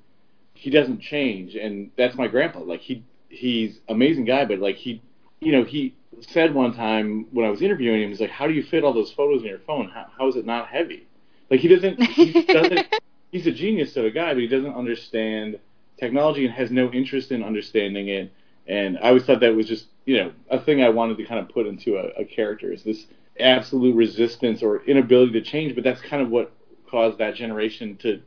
he 0.54 0.70
doesn't 0.70 1.00
change, 1.00 1.54
and 1.54 1.90
that's 1.96 2.16
my 2.16 2.28
grandpa. 2.28 2.60
Like 2.60 2.80
he 2.80 3.04
he's 3.28 3.80
amazing 3.88 4.24
guy, 4.24 4.44
but 4.44 4.58
like 4.58 4.76
he, 4.76 5.02
you 5.40 5.52
know, 5.52 5.64
he 5.64 5.94
said 6.20 6.54
one 6.54 6.74
time 6.74 7.26
when 7.32 7.46
I 7.46 7.50
was 7.50 7.62
interviewing 7.62 8.02
him, 8.02 8.10
he's 8.10 8.20
like, 8.20 8.30
"How 8.30 8.46
do 8.46 8.52
you 8.52 8.62
fit 8.62 8.84
all 8.84 8.92
those 8.92 9.12
photos 9.12 9.42
in 9.42 9.48
your 9.48 9.58
phone? 9.60 9.88
How, 9.88 10.06
how 10.16 10.28
is 10.28 10.36
it 10.36 10.46
not 10.46 10.68
heavy?" 10.68 11.06
Like 11.52 11.60
he 11.60 11.68
doesn't, 11.68 12.02
he 12.02 12.32
doesn't. 12.46 12.86
he's 13.30 13.46
a 13.46 13.52
genius 13.52 13.94
of 13.98 14.06
a 14.06 14.10
guy, 14.10 14.32
but 14.32 14.40
he 14.40 14.48
doesn't 14.48 14.74
understand 14.74 15.58
technology 15.98 16.46
and 16.46 16.54
has 16.54 16.70
no 16.70 16.90
interest 16.92 17.30
in 17.30 17.44
understanding 17.44 18.08
it. 18.08 18.32
And 18.66 18.96
I 19.00 19.08
always 19.08 19.24
thought 19.24 19.40
that 19.40 19.54
was 19.54 19.66
just, 19.68 19.88
you 20.06 20.16
know, 20.16 20.32
a 20.48 20.58
thing 20.58 20.82
I 20.82 20.88
wanted 20.88 21.18
to 21.18 21.24
kind 21.26 21.38
of 21.40 21.50
put 21.50 21.66
into 21.66 21.98
a, 21.98 22.22
a 22.22 22.24
character 22.24 22.72
is 22.72 22.82
this 22.82 23.04
absolute 23.38 23.94
resistance 23.94 24.62
or 24.62 24.82
inability 24.86 25.32
to 25.32 25.42
change. 25.42 25.74
But 25.74 25.84
that's 25.84 26.00
kind 26.00 26.22
of 26.22 26.30
what 26.30 26.52
caused 26.90 27.18
that 27.18 27.34
generation 27.34 27.96
to. 27.98 28.22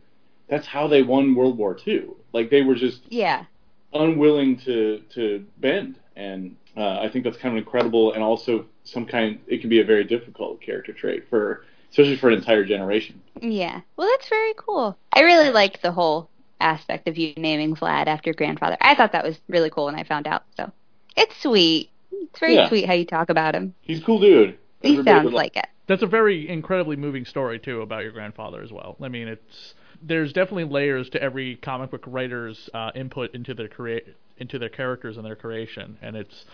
That's 0.47 0.67
how 0.67 0.87
they 0.87 1.01
won 1.01 1.33
World 1.33 1.57
War 1.57 1.75
II. 1.87 2.09
Like 2.31 2.51
they 2.51 2.61
were 2.61 2.75
just 2.75 3.01
Yeah. 3.09 3.45
unwilling 3.91 4.55
to 4.65 5.01
to 5.15 5.43
bend, 5.57 5.95
and 6.15 6.55
uh, 6.77 6.99
I 6.99 7.09
think 7.09 7.23
that's 7.25 7.37
kind 7.37 7.57
of 7.57 7.57
incredible, 7.57 8.13
and 8.13 8.21
also 8.21 8.67
some 8.83 9.07
kind. 9.07 9.39
It 9.47 9.61
can 9.61 9.69
be 9.71 9.79
a 9.79 9.83
very 9.83 10.03
difficult 10.03 10.61
character 10.61 10.93
trait 10.93 11.27
for, 11.27 11.65
especially 11.95 12.17
for 12.17 12.27
an 12.29 12.37
entire 12.37 12.65
generation. 12.65 13.21
Yeah. 13.41 13.79
Well, 13.95 14.09
that's 14.11 14.27
very 14.27 14.53
cool. 14.57 14.97
I 15.13 15.21
really 15.21 15.49
liked 15.49 15.81
the 15.81 15.93
whole 15.93 16.29
aspect 16.59 17.07
of 17.07 17.17
you 17.17 17.33
naming 17.37 17.73
Vlad 17.75 18.07
after 18.07 18.29
your 18.29 18.35
grandfather. 18.35 18.75
I 18.81 18.95
thought 18.95 19.13
that 19.13 19.23
was 19.23 19.39
really 19.47 19.69
cool 19.69 19.85
when 19.85 19.95
I 19.95 20.03
found 20.03 20.27
out. 20.27 20.43
So 20.57 20.71
it's 21.15 21.41
sweet. 21.41 21.89
It's 22.11 22.39
very 22.39 22.55
Yeah. 22.55 22.67
sweet 22.67 22.85
how 22.85 22.93
you 22.93 23.05
talk 23.05 23.29
about 23.29 23.55
him. 23.55 23.75
He's 23.81 24.01
a 24.01 24.03
cool 24.03 24.19
dude. 24.19 24.57
He 24.81 24.89
Everybody 24.89 25.21
sounds 25.23 25.33
like 25.33 25.55
it. 25.55 25.67
That's 25.87 26.01
a 26.03 26.07
very 26.07 26.49
incredibly 26.49 26.97
moving 26.97 27.23
story 27.23 27.59
too 27.59 27.81
about 27.81 28.03
your 28.03 28.11
grandfather 28.11 28.61
as 28.61 28.73
well. 28.73 28.97
I 29.01 29.07
mean, 29.07 29.29
it's 29.29 29.73
there's 30.01 30.33
definitely 30.33 30.65
layers 30.65 31.09
to 31.11 31.21
every 31.21 31.55
comic 31.55 31.91
book 31.91 32.03
writer's 32.05 32.69
uh, 32.73 32.91
input 32.93 33.33
into 33.33 33.53
their 33.53 33.69
create 33.69 34.05
into 34.37 34.59
their 34.59 34.69
characters 34.69 35.15
and 35.15 35.25
their 35.25 35.35
creation, 35.35 35.97
and 36.01 36.17
it's 36.17 36.45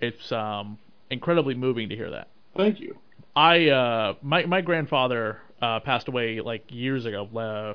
it's 0.00 0.32
um, 0.32 0.78
incredibly 1.10 1.54
moving 1.54 1.90
to 1.90 1.96
hear 1.96 2.10
that. 2.10 2.28
Thank 2.56 2.80
you. 2.80 2.96
I 3.36 3.68
uh, 3.68 4.14
my 4.22 4.46
my 4.46 4.62
grandfather 4.62 5.38
uh, 5.60 5.80
passed 5.80 6.08
away 6.08 6.40
like 6.40 6.64
years 6.70 7.04
ago, 7.04 7.26
uh, 7.36 7.74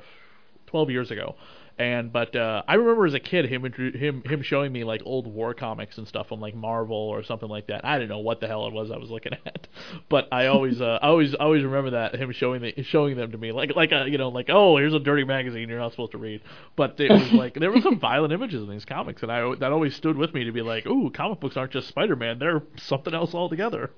twelve 0.66 0.90
years 0.90 1.12
ago, 1.12 1.36
and 1.78 2.12
but 2.12 2.34
uh, 2.34 2.64
I 2.66 2.74
remember 2.74 3.06
as 3.06 3.14
a 3.14 3.20
kid 3.20 3.46
him 3.46 3.64
him 3.64 4.22
him 4.24 4.42
showing 4.42 4.72
me 4.72 4.82
like 4.82 5.02
old 5.04 5.28
war 5.28 5.54
comics 5.54 5.98
and 5.98 6.08
stuff 6.08 6.32
on 6.32 6.40
like 6.40 6.56
Marvel 6.56 6.96
or 6.96 7.22
something 7.22 7.48
like 7.48 7.68
that. 7.68 7.84
I 7.84 7.96
didn't 7.96 8.08
know 8.08 8.18
what 8.18 8.40
the 8.40 8.48
hell 8.48 8.66
it 8.66 8.72
was 8.72 8.90
I 8.90 8.96
was 8.96 9.08
looking 9.08 9.34
at, 9.46 9.68
but 10.08 10.26
I 10.32 10.46
always 10.46 10.80
uh, 10.80 10.98
I 11.00 11.06
always 11.06 11.32
always 11.34 11.62
remember 11.62 11.90
that 11.90 12.16
him 12.16 12.32
showing 12.32 12.60
the 12.62 12.82
showing 12.82 13.16
them 13.16 13.30
to 13.30 13.38
me 13.38 13.52
like 13.52 13.76
like 13.76 13.92
a 13.92 14.06
you 14.08 14.18
know 14.18 14.30
like 14.30 14.46
oh 14.48 14.78
here's 14.78 14.94
a 14.94 14.98
dirty 14.98 15.22
magazine 15.22 15.68
you're 15.68 15.78
not 15.78 15.92
supposed 15.92 16.12
to 16.12 16.18
read. 16.18 16.42
But 16.74 16.98
it 16.98 17.08
was 17.08 17.32
like 17.32 17.54
there 17.54 17.70
were 17.70 17.80
some 17.80 18.00
violent 18.00 18.32
images 18.32 18.62
in 18.62 18.68
these 18.68 18.84
comics, 18.84 19.22
and 19.22 19.30
I 19.30 19.54
that 19.60 19.70
always 19.70 19.94
stood 19.94 20.16
with 20.16 20.34
me 20.34 20.42
to 20.42 20.52
be 20.52 20.62
like 20.62 20.86
ooh 20.86 21.10
comic 21.10 21.38
books 21.38 21.56
aren't 21.56 21.72
just 21.72 21.86
Spider 21.86 22.16
Man 22.16 22.40
they're 22.40 22.62
something 22.78 23.14
else 23.14 23.32
altogether. 23.32 23.92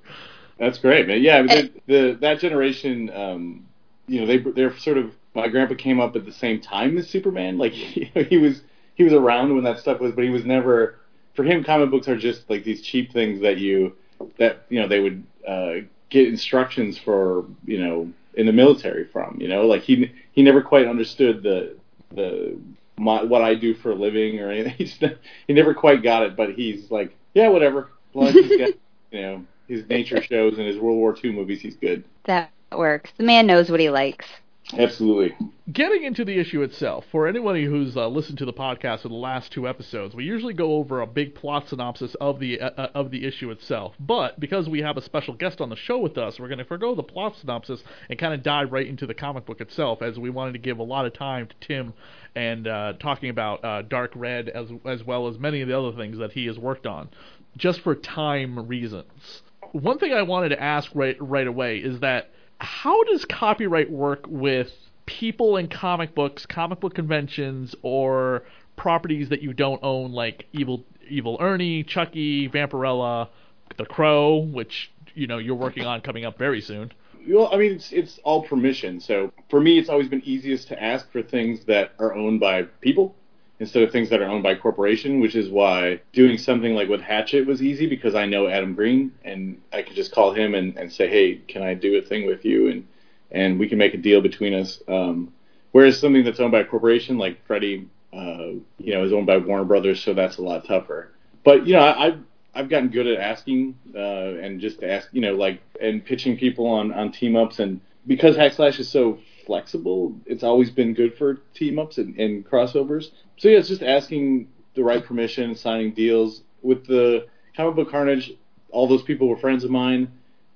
That's 0.58 0.78
great, 0.78 1.06
man. 1.08 1.22
Yeah, 1.22 1.42
the, 1.42 1.70
the 1.86 2.18
that 2.20 2.38
generation, 2.38 3.10
um, 3.10 3.66
you 4.06 4.20
know, 4.20 4.26
they 4.26 4.38
they're 4.38 4.76
sort 4.78 4.98
of 4.98 5.12
my 5.34 5.48
grandpa 5.48 5.74
came 5.74 6.00
up 6.00 6.14
at 6.16 6.24
the 6.24 6.32
same 6.32 6.60
time 6.60 6.96
as 6.96 7.08
Superman. 7.08 7.58
Like 7.58 7.72
he, 7.72 8.04
he 8.28 8.36
was 8.36 8.62
he 8.94 9.02
was 9.04 9.12
around 9.12 9.54
when 9.54 9.64
that 9.64 9.78
stuff 9.78 10.00
was, 10.00 10.12
but 10.12 10.24
he 10.24 10.30
was 10.30 10.44
never. 10.44 10.98
For 11.34 11.42
him, 11.42 11.64
comic 11.64 11.90
books 11.90 12.06
are 12.06 12.16
just 12.16 12.48
like 12.48 12.62
these 12.62 12.80
cheap 12.82 13.12
things 13.12 13.40
that 13.40 13.58
you 13.58 13.96
that 14.38 14.64
you 14.68 14.80
know 14.80 14.86
they 14.86 15.00
would 15.00 15.24
uh, 15.46 15.74
get 16.08 16.28
instructions 16.28 16.96
for 16.96 17.46
you 17.64 17.78
know 17.84 18.12
in 18.34 18.46
the 18.46 18.52
military 18.52 19.04
from. 19.06 19.38
You 19.40 19.48
know, 19.48 19.66
like 19.66 19.82
he 19.82 20.12
he 20.32 20.42
never 20.42 20.62
quite 20.62 20.86
understood 20.86 21.42
the 21.42 21.76
the 22.12 22.56
my, 22.96 23.24
what 23.24 23.42
I 23.42 23.56
do 23.56 23.74
for 23.74 23.90
a 23.90 23.94
living 23.96 24.38
or 24.40 24.50
anything. 24.50 24.74
He, 24.78 25.16
he 25.48 25.52
never 25.52 25.74
quite 25.74 26.02
got 26.04 26.22
it, 26.22 26.36
but 26.36 26.52
he's 26.54 26.90
like, 26.92 27.16
yeah, 27.34 27.48
whatever. 27.48 27.90
As 28.20 28.32
he's 28.32 28.56
got, 28.56 28.70
you 29.10 29.20
know, 29.20 29.44
his 29.68 29.88
nature 29.88 30.22
shows 30.22 30.58
and 30.58 30.66
his 30.66 30.78
World 30.78 30.98
War 30.98 31.16
II 31.22 31.32
movies, 31.32 31.60
he's 31.60 31.76
good. 31.76 32.04
That 32.24 32.50
works. 32.76 33.12
The 33.16 33.24
man 33.24 33.46
knows 33.46 33.70
what 33.70 33.80
he 33.80 33.90
likes. 33.90 34.26
Absolutely. 34.72 35.36
Getting 35.70 36.04
into 36.04 36.24
the 36.24 36.38
issue 36.38 36.62
itself, 36.62 37.04
for 37.12 37.26
anyone 37.26 37.62
who's 37.62 37.96
uh, 37.96 38.08
listened 38.08 38.38
to 38.38 38.46
the 38.46 38.52
podcast 38.52 39.02
for 39.02 39.08
the 39.08 39.14
last 39.14 39.52
two 39.52 39.68
episodes, 39.68 40.14
we 40.14 40.24
usually 40.24 40.54
go 40.54 40.76
over 40.76 41.00
a 41.00 41.06
big 41.06 41.34
plot 41.34 41.68
synopsis 41.68 42.14
of 42.16 42.40
the 42.40 42.60
uh, 42.60 42.70
uh 42.76 42.88
of 42.94 43.10
the 43.10 43.26
issue 43.26 43.50
itself. 43.50 43.94
But 44.00 44.40
because 44.40 44.68
we 44.68 44.80
have 44.80 44.96
a 44.96 45.02
special 45.02 45.34
guest 45.34 45.60
on 45.60 45.68
the 45.68 45.76
show 45.76 45.98
with 45.98 46.16
us, 46.16 46.40
we're 46.40 46.48
going 46.48 46.58
to 46.58 46.64
forego 46.64 46.94
the 46.94 47.02
plot 47.02 47.36
synopsis 47.36 47.82
and 48.08 48.18
kind 48.18 48.32
of 48.32 48.42
dive 48.42 48.72
right 48.72 48.86
into 48.86 49.06
the 49.06 49.14
comic 49.14 49.44
book 49.44 49.60
itself, 49.60 50.00
as 50.00 50.18
we 50.18 50.30
wanted 50.30 50.52
to 50.52 50.58
give 50.58 50.78
a 50.78 50.82
lot 50.82 51.04
of 51.04 51.12
time 51.12 51.46
to 51.46 51.54
Tim 51.60 51.92
and 52.34 52.66
uh, 52.66 52.94
talking 52.98 53.28
about 53.28 53.64
uh, 53.64 53.82
Dark 53.82 54.12
Red 54.14 54.48
as 54.48 54.70
as 54.86 55.04
well 55.04 55.28
as 55.28 55.38
many 55.38 55.60
of 55.60 55.68
the 55.68 55.78
other 55.78 55.92
things 55.92 56.18
that 56.18 56.32
he 56.32 56.46
has 56.46 56.58
worked 56.58 56.86
on, 56.86 57.10
just 57.56 57.80
for 57.80 57.94
time 57.94 58.66
reasons. 58.66 59.42
One 59.74 59.98
thing 59.98 60.12
I 60.12 60.22
wanted 60.22 60.50
to 60.50 60.62
ask 60.62 60.88
right 60.94 61.16
right 61.18 61.48
away 61.48 61.78
is 61.78 61.98
that 61.98 62.30
how 62.58 63.02
does 63.02 63.24
copyright 63.24 63.90
work 63.90 64.24
with 64.28 64.70
people 65.04 65.56
in 65.56 65.66
comic 65.66 66.14
books, 66.14 66.46
comic 66.46 66.78
book 66.78 66.94
conventions, 66.94 67.74
or 67.82 68.44
properties 68.76 69.30
that 69.30 69.42
you 69.42 69.52
don't 69.52 69.82
own, 69.82 70.12
like 70.12 70.46
Evil 70.52 70.84
Evil 71.08 71.36
Ernie, 71.40 71.82
Chucky, 71.82 72.48
Vampirella, 72.48 73.28
The 73.76 73.84
Crow, 73.84 74.36
which 74.36 74.92
you 75.12 75.26
know 75.26 75.38
you're 75.38 75.56
working 75.56 75.84
on 75.84 76.02
coming 76.02 76.24
up 76.24 76.38
very 76.38 76.60
soon. 76.60 76.92
Well, 77.28 77.50
I 77.52 77.56
mean, 77.56 77.72
it's 77.72 77.90
it's 77.90 78.20
all 78.22 78.42
permission. 78.42 79.00
So 79.00 79.32
for 79.50 79.60
me, 79.60 79.80
it's 79.80 79.88
always 79.88 80.06
been 80.06 80.22
easiest 80.24 80.68
to 80.68 80.80
ask 80.80 81.10
for 81.10 81.20
things 81.20 81.64
that 81.64 81.94
are 81.98 82.14
owned 82.14 82.38
by 82.38 82.62
people 82.80 83.16
instead 83.60 83.82
of 83.82 83.92
things 83.92 84.10
that 84.10 84.20
are 84.20 84.28
owned 84.28 84.42
by 84.42 84.54
corporation, 84.54 85.20
which 85.20 85.36
is 85.36 85.48
why 85.48 86.00
doing 86.12 86.38
something 86.38 86.74
like 86.74 86.88
with 86.88 87.00
Hatchet 87.00 87.46
was 87.46 87.62
easy 87.62 87.86
because 87.86 88.14
I 88.14 88.26
know 88.26 88.48
Adam 88.48 88.74
Green 88.74 89.12
and 89.24 89.60
I 89.72 89.82
could 89.82 89.94
just 89.94 90.12
call 90.12 90.32
him 90.32 90.54
and, 90.54 90.76
and 90.76 90.92
say, 90.92 91.08
hey, 91.08 91.36
can 91.46 91.62
I 91.62 91.74
do 91.74 91.96
a 91.96 92.02
thing 92.02 92.26
with 92.26 92.44
you? 92.44 92.68
And, 92.68 92.88
and 93.30 93.58
we 93.58 93.68
can 93.68 93.78
make 93.78 93.94
a 93.94 93.98
deal 93.98 94.20
between 94.20 94.54
us. 94.54 94.82
Um, 94.88 95.32
whereas 95.72 96.00
something 96.00 96.24
that's 96.24 96.40
owned 96.40 96.52
by 96.52 96.60
a 96.60 96.64
corporation 96.64 97.16
like 97.16 97.46
Freddy, 97.46 97.88
uh, 98.12 98.58
you 98.78 98.94
know, 98.94 99.04
is 99.04 99.12
owned 99.12 99.26
by 99.26 99.36
Warner 99.36 99.64
Brothers, 99.64 100.02
so 100.02 100.14
that's 100.14 100.38
a 100.38 100.42
lot 100.42 100.66
tougher. 100.66 101.12
But, 101.44 101.66
you 101.66 101.74
know, 101.74 101.80
I, 101.80 102.06
I've, 102.06 102.18
I've 102.56 102.68
gotten 102.68 102.88
good 102.88 103.06
at 103.06 103.18
asking 103.18 103.76
uh, 103.94 103.98
and 103.98 104.60
just 104.60 104.82
ask, 104.82 105.08
you 105.12 105.20
know, 105.20 105.34
like, 105.34 105.60
and 105.80 106.04
pitching 106.04 106.36
people 106.36 106.66
on, 106.66 106.92
on 106.92 107.12
team 107.12 107.36
ups. 107.36 107.58
And 107.60 107.80
because 108.06 108.36
Hack 108.36 108.52
Slash 108.52 108.78
is 108.78 108.88
so 108.88 109.18
flexible. 109.44 110.14
It's 110.26 110.42
always 110.42 110.70
been 110.70 110.94
good 110.94 111.16
for 111.16 111.40
team 111.54 111.78
ups 111.78 111.98
and, 111.98 112.18
and 112.18 112.44
crossovers. 112.44 113.10
So 113.36 113.48
yeah, 113.48 113.58
it's 113.58 113.68
just 113.68 113.82
asking 113.82 114.48
the 114.74 114.84
right 114.84 115.04
permission, 115.04 115.54
signing 115.54 115.92
deals 115.92 116.42
with 116.62 116.86
the 116.86 117.26
comic 117.56 117.76
book 117.76 117.90
Carnage. 117.90 118.32
All 118.70 118.86
those 118.86 119.02
people 119.02 119.28
were 119.28 119.36
friends 119.36 119.64
of 119.64 119.70
mine, 119.70 120.10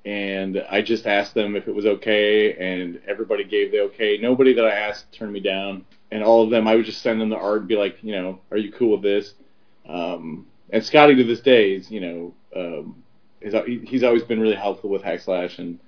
and 0.04 0.64
I 0.68 0.82
just 0.82 1.06
asked 1.06 1.34
them 1.34 1.54
if 1.54 1.68
it 1.68 1.74
was 1.74 1.86
okay, 1.86 2.54
and 2.54 3.00
everybody 3.06 3.44
gave 3.44 3.70
the 3.70 3.80
okay. 3.80 4.18
Nobody 4.18 4.52
that 4.54 4.64
I 4.64 4.70
asked 4.70 5.12
turned 5.12 5.32
me 5.32 5.40
down, 5.40 5.84
and 6.10 6.24
all 6.24 6.42
of 6.42 6.50
them 6.50 6.66
I 6.66 6.74
would 6.74 6.86
just 6.86 7.02
send 7.02 7.20
them 7.20 7.28
the 7.28 7.36
art 7.36 7.60
and 7.60 7.68
be 7.68 7.76
like, 7.76 8.02
you 8.02 8.12
know, 8.12 8.40
are 8.50 8.56
you 8.56 8.72
cool 8.72 8.92
with 8.92 9.02
this? 9.02 9.34
Um, 9.88 10.46
and 10.70 10.82
Skottie 10.82 11.16
to 11.16 11.24
this 11.24 11.40
day 11.40 11.72
is, 11.72 11.90
you 11.90 12.00
know, 12.00 12.34
um, 12.54 13.02
is, 13.40 13.54
he's 13.88 14.02
always 14.02 14.22
been 14.22 14.40
really 14.40 14.56
helpful 14.56 14.90
with 14.90 15.02
Hack 15.02 15.20
Slash 15.20 15.58
and 15.58 15.78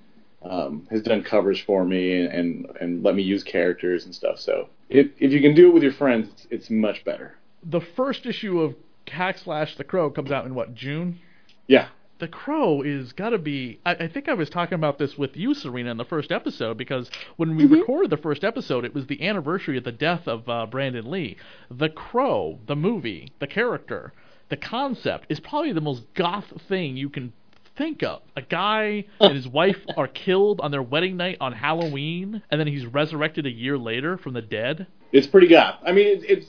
um, 0.42 0.87
has 0.90 1.02
done 1.02 1.23
covers 1.23 1.61
for 1.61 1.85
me 1.85 2.20
and, 2.20 2.32
and, 2.32 2.76
and 2.80 3.02
let 3.02 3.14
me 3.14 3.23
use 3.23 3.42
characters 3.42 4.04
and 4.04 4.14
stuff. 4.14 4.38
So 4.38 4.68
if 4.88 5.09
if 5.18 5.32
you 5.32 5.40
can 5.40 5.54
do 5.54 5.68
it 5.68 5.75
with 5.75 5.82
your 5.82 5.92
friends, 5.92 6.28
it's, 6.32 6.47
it's 6.50 6.70
much 6.70 7.04
better. 7.04 7.37
The 7.62 7.80
first 7.80 8.26
issue 8.26 8.61
of 8.61 8.75
Hack 9.09 9.38
Slash 9.38 9.76
the 9.76 9.85
Crow 9.85 10.11
comes 10.11 10.30
out 10.30 10.47
in 10.47 10.54
what 10.54 10.75
June? 10.75 11.18
Yeah. 11.66 11.88
The 12.18 12.28
Crow 12.28 12.82
is 12.82 13.12
got 13.12 13.30
to 13.30 13.38
be. 13.38 13.80
I, 13.85 13.94
I, 13.94 14.09
think 14.09 14.28
I 14.28 14.35
was 14.35 14.50
talking 14.50 14.75
about 14.75 14.99
this 14.99 15.16
with 15.16 15.37
you, 15.37 15.54
Serena, 15.54 15.90
in 15.90 15.97
the 15.97 16.04
first 16.04 16.30
episode 16.30 16.76
because 16.76 17.11
when 17.37 17.56
we 17.56 17.64
mm-hmm. 17.64 17.75
recorded 17.75 18.11
the 18.11 18.18
first 18.18 18.44
episode, 18.44 18.85
it 18.85 18.94
was 18.94 19.06
the 19.06 19.26
anniversary 19.26 19.78
of 19.78 19.85
the 19.85 19.92
death 19.92 20.28
of 20.28 20.49
uh, 20.49 20.66
Brandon 20.66 21.11
Lee. 21.11 21.38
The 21.70 21.88
Crow, 21.88 22.59
the 22.66 22.76
movie, 22.76 23.32
the 23.38 23.47
character, 23.47 24.12
the 24.50 24.56
concept 24.56 25.26
is 25.30 25.40
probably 25.40 25.73
the 25.73 25.80
most 25.80 26.12
goth 26.14 26.52
thing 26.68 26.97
you 26.97 27.09
can 27.09 27.32
think 27.80 28.02
of. 28.02 28.20
A 28.37 28.42
guy 28.42 29.06
and 29.20 29.34
his 29.34 29.49
wife 29.49 29.78
are 29.96 30.06
killed 30.06 30.60
on 30.60 30.70
their 30.70 30.82
wedding 30.82 31.16
night 31.16 31.38
on 31.40 31.52
Halloween, 31.52 32.42
and 32.50 32.60
then 32.60 32.66
he's 32.66 32.84
resurrected 32.84 33.46
a 33.46 33.50
year 33.50 33.78
later 33.78 34.18
from 34.18 34.34
the 34.34 34.42
dead. 34.42 34.87
It's 35.12 35.26
pretty 35.26 35.49
goth. 35.49 35.80
I 35.84 35.92
mean, 35.92 36.06
it's, 36.06 36.25
it's 36.28 36.46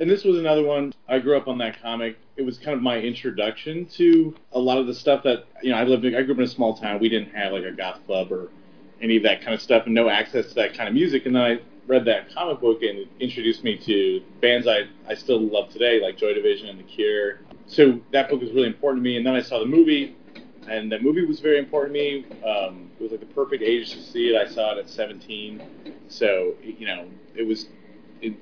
and 0.00 0.10
this 0.10 0.24
was 0.24 0.38
another 0.38 0.64
one. 0.64 0.92
I 1.08 1.20
grew 1.20 1.36
up 1.36 1.46
on 1.46 1.58
that 1.58 1.80
comic. 1.80 2.18
It 2.36 2.42
was 2.42 2.58
kind 2.58 2.76
of 2.76 2.82
my 2.82 2.98
introduction 2.98 3.86
to 3.94 4.34
a 4.50 4.58
lot 4.58 4.78
of 4.78 4.88
the 4.88 4.94
stuff 4.94 5.22
that 5.22 5.44
you 5.62 5.70
know. 5.70 5.76
I 5.76 5.84
lived. 5.84 6.04
In, 6.04 6.16
I 6.16 6.22
grew 6.22 6.34
up 6.34 6.38
in 6.38 6.44
a 6.44 6.48
small 6.48 6.76
town. 6.76 6.98
We 6.98 7.08
didn't 7.08 7.32
have 7.32 7.52
like 7.52 7.64
a 7.64 7.70
goth 7.70 8.04
club 8.06 8.32
or 8.32 8.50
any 9.00 9.16
of 9.18 9.22
that 9.22 9.40
kind 9.40 9.54
of 9.54 9.62
stuff, 9.62 9.84
and 9.86 9.94
no 9.94 10.08
access 10.08 10.48
to 10.48 10.54
that 10.56 10.76
kind 10.76 10.88
of 10.88 10.94
music. 10.94 11.26
And 11.26 11.36
then 11.36 11.42
I 11.42 11.60
read 11.86 12.04
that 12.06 12.34
comic 12.34 12.60
book 12.60 12.82
and 12.82 12.98
it 12.98 13.08
introduced 13.20 13.62
me 13.64 13.76
to 13.76 14.22
bands 14.40 14.66
I 14.66 14.88
I 15.08 15.14
still 15.14 15.40
love 15.40 15.70
today, 15.70 16.00
like 16.02 16.16
Joy 16.16 16.34
Division 16.34 16.68
and 16.68 16.78
The 16.80 16.84
Cure. 16.84 17.40
So 17.66 18.00
that 18.12 18.28
book 18.28 18.40
was 18.40 18.50
really 18.50 18.66
important 18.66 19.04
to 19.04 19.08
me. 19.08 19.16
And 19.16 19.24
then 19.24 19.34
I 19.34 19.42
saw 19.42 19.60
the 19.60 19.66
movie, 19.66 20.16
and 20.68 20.90
the 20.90 20.98
movie 20.98 21.24
was 21.24 21.40
very 21.40 21.58
important 21.58 21.94
to 21.94 22.00
me. 22.00 22.24
Um, 22.44 22.90
it 22.98 23.02
was 23.02 23.10
like 23.12 23.20
the 23.20 23.34
perfect 23.34 23.62
age 23.62 23.92
to 23.92 24.02
see 24.02 24.28
it. 24.28 24.36
I 24.36 24.50
saw 24.50 24.72
it 24.72 24.78
at 24.78 24.88
17, 24.88 25.62
so 26.08 26.54
you 26.62 26.86
know 26.86 27.08
it 27.34 27.46
was 27.46 27.66
it 28.20 28.34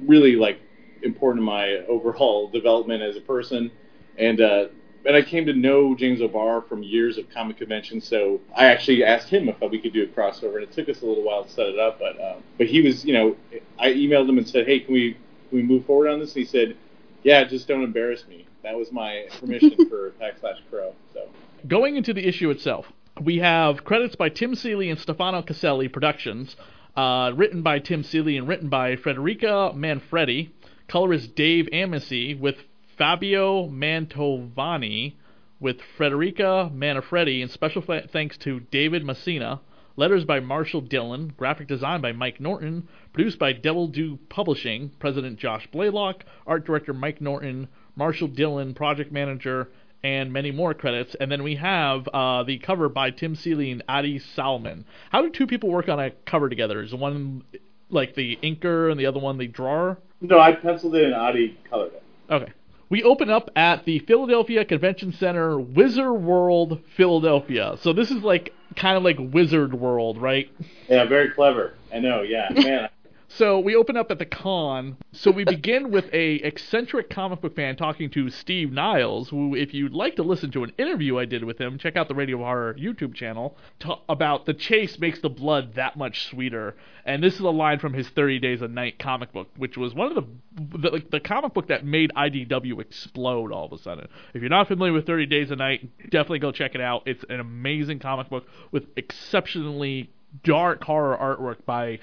really 0.00 0.36
like 0.36 0.60
important 1.02 1.42
to 1.42 1.46
my 1.46 1.76
overall 1.88 2.48
development 2.48 3.02
as 3.02 3.16
a 3.16 3.20
person. 3.20 3.70
And 4.18 4.40
uh, 4.40 4.68
and 5.06 5.14
I 5.14 5.22
came 5.22 5.46
to 5.46 5.52
know 5.52 5.94
James 5.94 6.20
O'Barr 6.20 6.62
from 6.62 6.82
years 6.82 7.16
of 7.16 7.30
comic 7.30 7.58
conventions, 7.58 8.06
so 8.06 8.40
I 8.56 8.66
actually 8.66 9.04
asked 9.04 9.28
him 9.28 9.48
if 9.48 9.60
we 9.60 9.78
could 9.78 9.92
do 9.92 10.02
a 10.02 10.06
crossover, 10.06 10.54
and 10.54 10.64
it 10.64 10.72
took 10.72 10.88
us 10.88 11.02
a 11.02 11.06
little 11.06 11.22
while 11.22 11.44
to 11.44 11.50
set 11.50 11.66
it 11.66 11.78
up, 11.78 12.00
but 12.00 12.20
uh, 12.20 12.36
but 12.58 12.66
he 12.66 12.80
was, 12.80 13.04
you 13.04 13.12
know, 13.12 13.36
I 13.78 13.92
emailed 13.92 14.28
him 14.28 14.38
and 14.38 14.48
said, 14.48 14.66
hey, 14.66 14.80
can 14.80 14.92
we 14.92 15.12
can 15.12 15.58
we 15.58 15.62
move 15.62 15.86
forward 15.86 16.08
on 16.08 16.18
this? 16.18 16.30
And 16.34 16.38
he 16.38 16.44
said, 16.44 16.76
yeah, 17.22 17.44
just 17.44 17.68
don't 17.68 17.84
embarrass 17.84 18.26
me. 18.26 18.46
That 18.66 18.76
was 18.76 18.90
my 18.90 19.26
permission 19.38 19.76
for 19.88 20.12
Hack 20.18 20.38
Slash 20.40 20.56
Crow. 20.68 20.92
So 21.14 21.28
going 21.68 21.94
into 21.96 22.12
the 22.12 22.26
issue 22.26 22.50
itself, 22.50 22.86
we 23.22 23.38
have 23.38 23.84
credits 23.84 24.16
by 24.16 24.28
Tim 24.28 24.56
Seeley 24.56 24.90
and 24.90 24.98
Stefano 24.98 25.40
Caselli 25.42 25.86
Productions, 25.86 26.56
uh, 26.96 27.30
written 27.36 27.62
by 27.62 27.78
Tim 27.78 28.02
Seeley 28.02 28.36
and 28.36 28.48
written 28.48 28.68
by 28.68 28.96
Federica 28.96 29.72
Manfredi, 29.72 30.50
colorist 30.88 31.36
Dave 31.36 31.68
Amasey, 31.72 32.36
with 32.36 32.56
Fabio 32.98 33.68
Mantovani, 33.68 35.14
with 35.60 35.76
Federica 35.96 36.74
Manfredi, 36.74 37.42
and 37.42 37.50
special 37.52 37.84
thanks 38.10 38.36
to 38.38 38.58
David 38.72 39.04
Messina. 39.04 39.60
Letters 39.94 40.24
by 40.24 40.40
Marshall 40.40 40.80
Dillon, 40.80 41.32
graphic 41.36 41.68
design 41.68 42.00
by 42.00 42.10
Mike 42.10 42.40
Norton, 42.40 42.88
produced 43.12 43.38
by 43.38 43.52
Devil's 43.52 43.92
Due 43.92 44.18
Publishing, 44.28 44.90
President 44.98 45.38
Josh 45.38 45.68
Blaylock, 45.68 46.24
art 46.48 46.66
director 46.66 46.92
Mike 46.92 47.20
Norton, 47.20 47.68
Marshall 47.96 48.28
Dillon, 48.28 48.74
project 48.74 49.10
manager, 49.10 49.68
and 50.04 50.32
many 50.32 50.50
more 50.50 50.74
credits. 50.74 51.16
And 51.18 51.32
then 51.32 51.42
we 51.42 51.56
have 51.56 52.06
uh, 52.08 52.44
the 52.44 52.58
cover 52.58 52.88
by 52.88 53.10
Tim 53.10 53.34
Seeley 53.34 53.70
and 53.72 53.82
Adi 53.88 54.18
Salman. 54.18 54.84
How 55.10 55.22
do 55.22 55.30
two 55.30 55.46
people 55.46 55.70
work 55.70 55.88
on 55.88 55.98
a 55.98 56.10
cover 56.10 56.48
together? 56.48 56.82
Is 56.82 56.94
one 56.94 57.42
like 57.90 58.14
the 58.14 58.38
inker 58.42 58.90
and 58.90 59.00
the 59.00 59.06
other 59.06 59.18
one 59.18 59.38
the 59.38 59.48
drawer? 59.48 59.98
No, 60.20 60.38
I 60.38 60.52
penciled 60.52 60.94
it 60.94 61.04
and 61.04 61.14
Adi 61.14 61.58
colored 61.68 61.92
it. 61.94 62.02
Okay. 62.30 62.52
We 62.88 63.02
open 63.02 63.30
up 63.30 63.50
at 63.56 63.84
the 63.84 63.98
Philadelphia 64.00 64.64
Convention 64.64 65.12
Center, 65.12 65.58
Wizard 65.58 66.22
World, 66.22 66.80
Philadelphia. 66.96 67.76
So 67.80 67.92
this 67.92 68.12
is 68.12 68.22
like 68.22 68.52
kind 68.76 68.96
of 68.96 69.02
like 69.02 69.16
Wizard 69.18 69.74
World, 69.74 70.18
right? 70.18 70.48
Yeah, 70.88 71.04
very 71.04 71.30
clever. 71.30 71.74
I 71.92 71.98
know. 71.98 72.22
Yeah, 72.22 72.48
man. 72.54 72.88
So 73.36 73.58
we 73.58 73.76
open 73.76 73.98
up 73.98 74.10
at 74.10 74.18
the 74.18 74.24
con. 74.24 74.96
So 75.12 75.30
we 75.30 75.44
begin 75.44 75.90
with 75.90 76.06
a 76.10 76.36
eccentric 76.36 77.10
comic 77.10 77.42
book 77.42 77.54
fan 77.54 77.76
talking 77.76 78.08
to 78.10 78.30
Steve 78.30 78.72
Niles, 78.72 79.28
who, 79.28 79.54
if 79.54 79.74
you'd 79.74 79.92
like 79.92 80.16
to 80.16 80.22
listen 80.22 80.50
to 80.52 80.64
an 80.64 80.72
interview 80.78 81.18
I 81.18 81.26
did 81.26 81.44
with 81.44 81.60
him, 81.60 81.76
check 81.76 81.96
out 81.96 82.08
the 82.08 82.14
Radio 82.14 82.38
Horror 82.38 82.74
YouTube 82.74 83.14
channel 83.14 83.58
ta- 83.78 84.00
about 84.08 84.46
the 84.46 84.54
chase 84.54 84.98
makes 84.98 85.20
the 85.20 85.28
blood 85.28 85.74
that 85.74 85.98
much 85.98 86.24
sweeter. 86.30 86.76
And 87.04 87.22
this 87.22 87.34
is 87.34 87.40
a 87.40 87.50
line 87.50 87.78
from 87.78 87.92
his 87.92 88.08
30 88.08 88.38
Days 88.38 88.62
of 88.62 88.70
Night 88.70 88.98
comic 88.98 89.34
book, 89.34 89.48
which 89.58 89.76
was 89.76 89.94
one 89.94 90.10
of 90.10 90.14
the 90.14 90.78
the, 90.78 91.02
the 91.10 91.20
comic 91.20 91.52
book 91.52 91.68
that 91.68 91.84
made 91.84 92.10
IDW 92.16 92.80
explode 92.80 93.52
all 93.52 93.66
of 93.66 93.72
a 93.72 93.78
sudden. 93.78 94.08
If 94.32 94.40
you're 94.40 94.48
not 94.48 94.68
familiar 94.68 94.94
with 94.94 95.04
30 95.04 95.26
Days 95.26 95.50
of 95.50 95.58
Night, 95.58 95.86
definitely 96.04 96.38
go 96.38 96.52
check 96.52 96.74
it 96.74 96.80
out. 96.80 97.02
It's 97.04 97.22
an 97.28 97.40
amazing 97.40 97.98
comic 97.98 98.30
book 98.30 98.46
with 98.72 98.84
exceptionally 98.96 100.10
dark 100.42 100.82
horror 100.84 101.16
artwork 101.16 101.64
by 101.64 101.98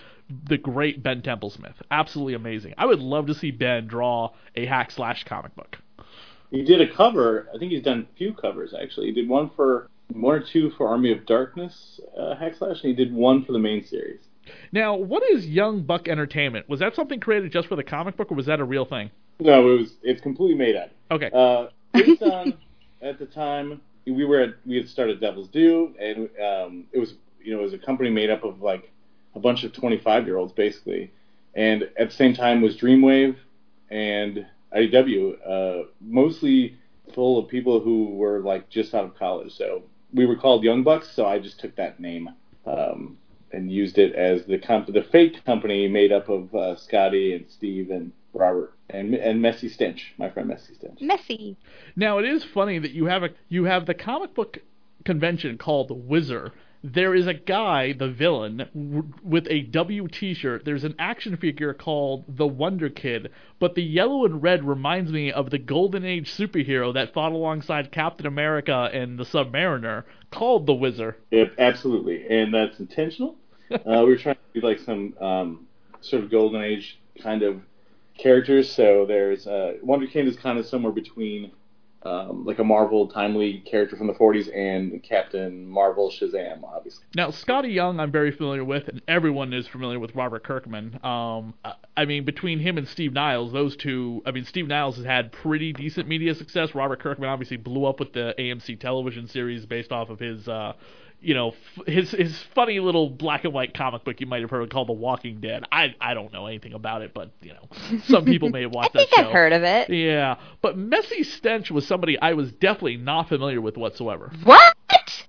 the 0.48 0.58
great 0.58 1.04
Ben 1.04 1.22
Templesmith. 1.22 1.76
Absolutely 1.92 2.34
amazing. 2.34 2.74
I 2.78 2.86
would 2.86 3.00
love 3.00 3.28
to 3.28 3.34
see 3.34 3.52
Ben 3.52 3.88
draw 3.88 4.32
a 4.56 4.66
hack 4.66 4.92
slash 4.92 5.24
comic 5.26 5.56
book. 5.56 5.78
He 6.52 6.64
did 6.64 6.82
a 6.82 6.94
cover. 6.94 7.50
I 7.54 7.58
think 7.58 7.72
he's 7.72 7.84
done 7.84 8.08
a 8.12 8.18
few 8.18 8.34
covers 8.34 8.74
actually. 8.80 9.08
He 9.08 9.14
did 9.14 9.28
one 9.28 9.50
for 9.56 9.90
one 10.12 10.36
or 10.36 10.40
two 10.40 10.72
for 10.72 10.88
Army 10.88 11.12
of 11.12 11.26
Darkness 11.26 12.00
uh, 12.18 12.36
hack 12.36 12.54
slash, 12.58 12.84
and 12.84 12.90
he 12.90 12.94
did 12.94 13.14
one 13.14 13.44
for 13.44 13.54
the 13.54 13.60
main 13.60 13.84
series. 13.84 14.20
Now, 14.72 14.96
what 14.96 15.24
is 15.24 15.48
Young 15.48 15.84
Buck 15.84 16.08
Entertainment? 16.08 16.68
Was 16.68 16.80
that 16.82 16.96
something 16.96 17.20
created 17.20 17.52
just 17.52 17.68
for 17.68 17.76
the 17.76 17.84
comic 17.84 18.18
book, 18.18 18.32
or 18.32 18.36
was 18.36 18.46
that 18.48 18.60
a 18.60 18.64
real 18.64 18.86
thing? 18.86 19.10
No, 19.40 19.72
it 19.72 19.80
was. 19.80 19.94
It's 20.04 20.22
completely 20.22 20.56
made 20.56 20.76
up. 20.76 20.92
Okay. 21.10 21.30
Uh, 21.34 21.68
based 21.94 22.22
on 22.22 22.54
at 23.02 23.20
the 23.20 23.26
time 23.26 23.82
we 24.06 24.26
were 24.26 24.42
at, 24.42 24.56
we 24.66 24.76
had 24.76 24.88
started 24.88 25.22
Devil's 25.22 25.48
Due, 25.50 25.96
and 26.00 26.30
um, 26.44 26.86
it 26.92 27.00
was 27.00 27.16
you 27.42 27.54
know 27.54 27.60
it 27.60 27.64
was 27.64 27.74
a 27.74 27.78
company 27.78 28.10
made 28.10 28.30
up 28.30 28.44
of 28.44 28.62
like 28.62 28.92
a 29.36 29.40
bunch 29.40 29.64
of 29.64 29.74
25 29.74 30.26
year 30.26 30.38
olds 30.38 30.54
basically, 30.54 31.12
and 31.54 31.84
at 31.98 32.10
the 32.10 32.16
same 32.16 32.34
time 32.34 32.62
was 32.62 32.78
Dreamwave 32.78 33.36
and 33.90 34.46
IDW, 34.76 35.36
uh, 35.48 35.88
mostly 36.02 36.78
full 37.14 37.38
of 37.38 37.48
people 37.48 37.80
who 37.80 38.16
were 38.16 38.40
like 38.40 38.70
just 38.70 38.94
out 38.94 39.06
of 39.06 39.16
college. 39.18 39.54
So 39.54 39.84
we 40.14 40.26
were 40.26 40.36
called 40.36 40.64
Young 40.64 40.84
Bucks, 40.84 41.12
so 41.12 41.26
I 41.26 41.40
just 41.40 41.60
took 41.60 41.76
that 41.76 42.00
name 42.00 42.30
um, 42.66 43.18
and 43.52 43.72
used 43.72 43.98
it 43.98 44.16
as 44.16 44.46
the 44.46 44.58
comp- 44.58 44.92
the 44.92 45.04
fake 45.12 45.44
company 45.46 45.88
made 45.88 46.12
up 46.12 46.30
of 46.30 46.54
uh, 46.56 46.76
Skottie 46.76 47.36
and 47.36 47.46
Steve 47.50 47.92
and 47.92 48.12
Robert 48.34 48.74
and 48.90 49.14
and 49.14 49.42
Messy 49.42 49.70
Stench, 49.70 50.14
my 50.18 50.30
friend 50.30 50.50
Messy 50.50 50.74
Stench. 50.74 51.00
Messy. 51.02 51.56
Now 51.96 52.18
it 52.18 52.26
is 52.26 52.44
funny 52.44 52.80
that 52.80 52.92
you 52.92 53.06
have 53.06 53.24
a 53.24 53.30
you 53.50 53.66
have 53.66 53.86
the 53.86 53.94
comic 53.94 54.34
book 54.34 54.60
convention 55.06 55.58
called 55.58 55.90
the 55.90 55.94
Wizard. 55.94 56.52
There 56.86 57.16
is 57.16 57.28
a 57.28 57.34
guy, 57.34 57.94
the 57.94 58.10
villain, 58.10 58.58
w- 58.74 59.14
with 59.24 59.48
a 59.50 59.62
W 59.62 60.10
T-shirt. 60.10 60.66
There's 60.66 60.84
an 60.84 60.96
action 61.00 61.38
figure 61.38 61.74
called 61.74 62.26
the 62.28 62.46
Wonder 62.46 62.90
Kid, 62.90 63.32
but 63.58 63.76
the 63.76 63.84
yellow 63.84 64.26
and 64.26 64.44
red 64.44 64.66
reminds 64.66 65.10
me 65.10 65.32
of 65.32 65.50
the 65.50 65.58
Golden 65.58 66.04
Age 66.04 66.30
superhero 66.30 66.94
that 66.94 67.14
fought 67.14 67.32
alongside 67.32 67.94
Captain 67.94 68.26
America 68.26 68.90
and 68.92 69.18
the 69.18 69.24
Submariner, 69.24 70.04
called 70.30 70.66
the 70.66 70.74
Wizard. 70.74 71.16
Yep, 71.32 71.54
absolutely, 71.58 72.28
and 72.28 72.54
that's 72.54 72.80
intentional. 72.80 73.38
uh, 73.72 73.78
we 73.86 74.04
were 74.04 74.18
trying 74.18 74.36
to 74.36 74.60
do 74.60 74.68
like 74.68 74.80
some 74.80 75.16
um, 75.22 75.68
sort 76.02 76.24
of 76.24 76.30
golden 76.30 76.62
age 76.62 77.00
kind 77.22 77.44
of 77.44 77.62
characters. 78.18 78.70
So 78.70 79.06
there's 79.06 79.48
uh, 79.48 79.76
Wonder 79.82 80.08
Kid 80.08 80.28
is 80.28 80.36
kind 80.36 80.60
of 80.60 80.66
somewhere 80.66 80.92
between 80.92 81.52
um, 82.06 82.46
like 82.46 82.60
a 82.60 82.64
Marvel 82.64 83.08
timely 83.08 83.60
character 83.60 83.96
from 83.96 84.08
the 84.08 84.14
40s 84.14 84.54
and 84.56 85.02
Captain 85.04 85.66
Marvel 85.68 86.10
Shazam, 86.12 86.64
obviously. 86.64 87.06
Now, 87.16 87.30
Skottie 87.30 87.74
Young, 87.74 88.00
I'm 88.00 88.12
very 88.12 88.32
familiar 88.32 88.64
with, 88.64 88.88
and 88.88 89.02
everyone 89.08 89.54
is 89.54 89.68
familiar 89.68 90.00
with 90.00 90.14
Robert 90.16 90.44
Kirkman. 90.44 91.00
Um, 91.04 91.54
I- 91.96 92.06
mean, 92.06 92.26
between 92.26 92.60
him 92.60 92.78
and 92.78 92.88
Steve 92.88 93.14
Niles, 93.14 93.54
those 93.54 93.76
two, 93.78 94.22
I 94.26 94.32
mean, 94.32 94.44
Steve 94.46 94.68
Niles 94.68 94.98
has 94.98 95.06
had 95.06 95.32
pretty 95.32 95.72
decent 95.72 96.08
media 96.08 96.36
success. 96.36 96.76
Robert 96.76 97.00
Kirkman 97.00 97.30
obviously 97.30 97.58
blew 97.58 97.86
up 97.86 98.00
with 98.00 98.14
the 98.14 98.36
AMC 98.38 98.80
television 98.80 99.28
series 99.28 99.66
based 99.66 99.92
off 99.92 100.10
of 100.10 100.20
his, 100.20 100.48
uh, 100.48 100.74
you 101.24 101.34
know, 101.34 101.54
f- 101.78 101.88
his 101.88 102.12
his 102.12 102.38
funny 102.54 102.80
little 102.80 103.10
black 103.10 103.44
and 103.46 103.54
white 103.54 103.74
comic 103.74 104.04
book 104.04 104.20
you 104.20 104.28
might 104.28 104.42
have 104.42 104.50
heard 104.50 104.70
called 104.70 104.90
The 104.90 104.94
Walking 104.94 105.40
Dead. 105.40 105.64
I 105.72 105.96
I 106.00 106.14
don't 106.14 106.32
know 106.34 106.48
anything 106.48 106.74
about 106.74 107.02
it, 107.02 107.14
but 107.14 107.32
you 107.42 107.54
know, 107.54 108.00
some 108.06 108.26
people 108.26 108.50
may 108.50 108.62
have 108.64 108.72
I 108.74 108.76
watched 108.76 108.94
think 108.94 109.10
that 109.10 109.16
show. 109.16 109.28
I've 109.28 109.34
heard 109.34 109.54
of 109.54 109.64
it. 109.64 109.90
Yeah, 109.90 110.36
but 110.62 110.78
Messy 110.78 111.24
Stench 111.24 111.72
was 111.72 111.88
somebody 111.88 112.20
I 112.20 112.34
was 112.34 112.52
definitely 112.52 112.98
not 112.98 113.30
familiar 113.30 113.62
with 113.62 113.78
whatsoever. 113.78 114.32
What? 114.44 114.76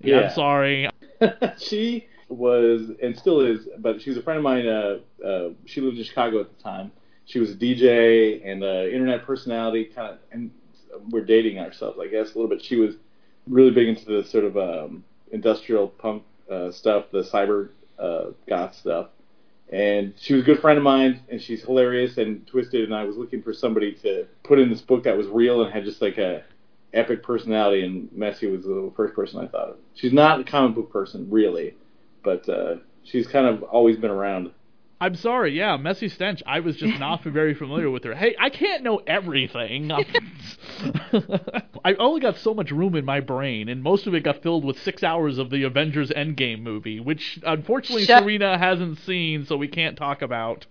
Yeah, 0.00 0.20
Yeah. 0.20 0.20
I'm 0.28 0.34
sorry. 0.34 0.88
she 1.58 2.08
was 2.28 2.90
and 3.02 3.16
still 3.16 3.40
is, 3.40 3.68
but 3.78 4.02
she 4.02 4.10
was 4.10 4.18
a 4.18 4.22
friend 4.22 4.38
of 4.38 4.44
mine. 4.44 4.66
Uh, 4.66 4.98
uh, 5.24 5.48
she 5.66 5.80
lived 5.80 5.98
in 5.98 6.04
Chicago 6.04 6.40
at 6.40 6.56
the 6.56 6.62
time. 6.62 6.90
She 7.26 7.38
was 7.38 7.50
a 7.52 7.54
DJ 7.54 8.42
and 8.44 8.62
uh, 8.62 8.84
internet 8.86 9.24
personality, 9.24 9.86
kind 9.94 10.12
of, 10.12 10.18
and 10.32 10.50
we're 11.10 11.24
dating 11.24 11.58
ourselves, 11.58 11.98
I 12.00 12.08
guess, 12.08 12.34
a 12.34 12.38
little 12.38 12.48
bit. 12.48 12.62
She 12.62 12.76
was 12.76 12.96
really 13.48 13.70
big 13.70 13.88
into 13.88 14.04
the 14.04 14.24
sort 14.28 14.44
of 14.44 14.56
um, 14.58 15.04
industrial 15.34 15.88
punk 15.88 16.22
uh, 16.50 16.70
stuff, 16.70 17.06
the 17.12 17.22
cyber 17.22 17.70
uh, 17.98 18.30
goth 18.48 18.74
stuff. 18.76 19.08
And 19.72 20.14
she 20.16 20.34
was 20.34 20.42
a 20.42 20.46
good 20.46 20.60
friend 20.60 20.78
of 20.78 20.84
mine, 20.84 21.20
and 21.28 21.42
she's 21.42 21.64
hilarious 21.64 22.16
and 22.16 22.46
twisted. 22.46 22.84
And 22.84 22.94
I 22.94 23.04
was 23.04 23.16
looking 23.16 23.42
for 23.42 23.52
somebody 23.52 23.92
to 24.02 24.26
put 24.44 24.58
in 24.58 24.70
this 24.70 24.80
book 24.80 25.04
that 25.04 25.16
was 25.16 25.26
real 25.26 25.64
and 25.64 25.72
had 25.72 25.84
just 25.84 26.00
like 26.00 26.18
a 26.18 26.44
epic 26.92 27.22
personality. 27.22 27.84
And 27.84 28.10
Messy 28.12 28.46
was 28.46 28.62
the 28.62 28.92
first 28.96 29.14
person 29.14 29.40
I 29.40 29.48
thought 29.48 29.70
of. 29.70 29.76
She's 29.94 30.12
not 30.12 30.40
a 30.40 30.44
comic 30.44 30.76
book 30.76 30.92
person, 30.92 31.26
really, 31.28 31.74
but 32.22 32.48
uh, 32.48 32.76
she's 33.02 33.26
kind 33.26 33.46
of 33.46 33.62
always 33.64 33.96
been 33.96 34.10
around. 34.10 34.52
I'm 35.04 35.16
sorry, 35.16 35.52
yeah, 35.54 35.76
Messy 35.76 36.08
Stench. 36.08 36.42
I 36.46 36.60
was 36.60 36.76
just 36.76 36.98
not 36.98 37.22
very 37.24 37.52
familiar 37.52 37.90
with 37.90 38.04
her. 38.04 38.14
Hey, 38.14 38.34
I 38.40 38.48
can't 38.48 38.82
know 38.82 39.02
everything. 39.06 39.92
I 41.84 41.92
only 41.98 42.22
got 42.22 42.38
so 42.38 42.54
much 42.54 42.70
room 42.70 42.94
in 42.94 43.04
my 43.04 43.20
brain, 43.20 43.68
and 43.68 43.82
most 43.82 44.06
of 44.06 44.14
it 44.14 44.20
got 44.22 44.42
filled 44.42 44.64
with 44.64 44.78
six 44.80 45.02
hours 45.02 45.36
of 45.36 45.50
the 45.50 45.64
Avengers 45.64 46.08
Endgame 46.08 46.62
movie, 46.62 47.00
which 47.00 47.38
unfortunately 47.44 48.06
Shut- 48.06 48.22
Serena 48.22 48.56
hasn't 48.56 48.98
seen, 49.00 49.44
so 49.44 49.58
we 49.58 49.68
can't 49.68 49.94
talk 49.94 50.22
about. 50.22 50.64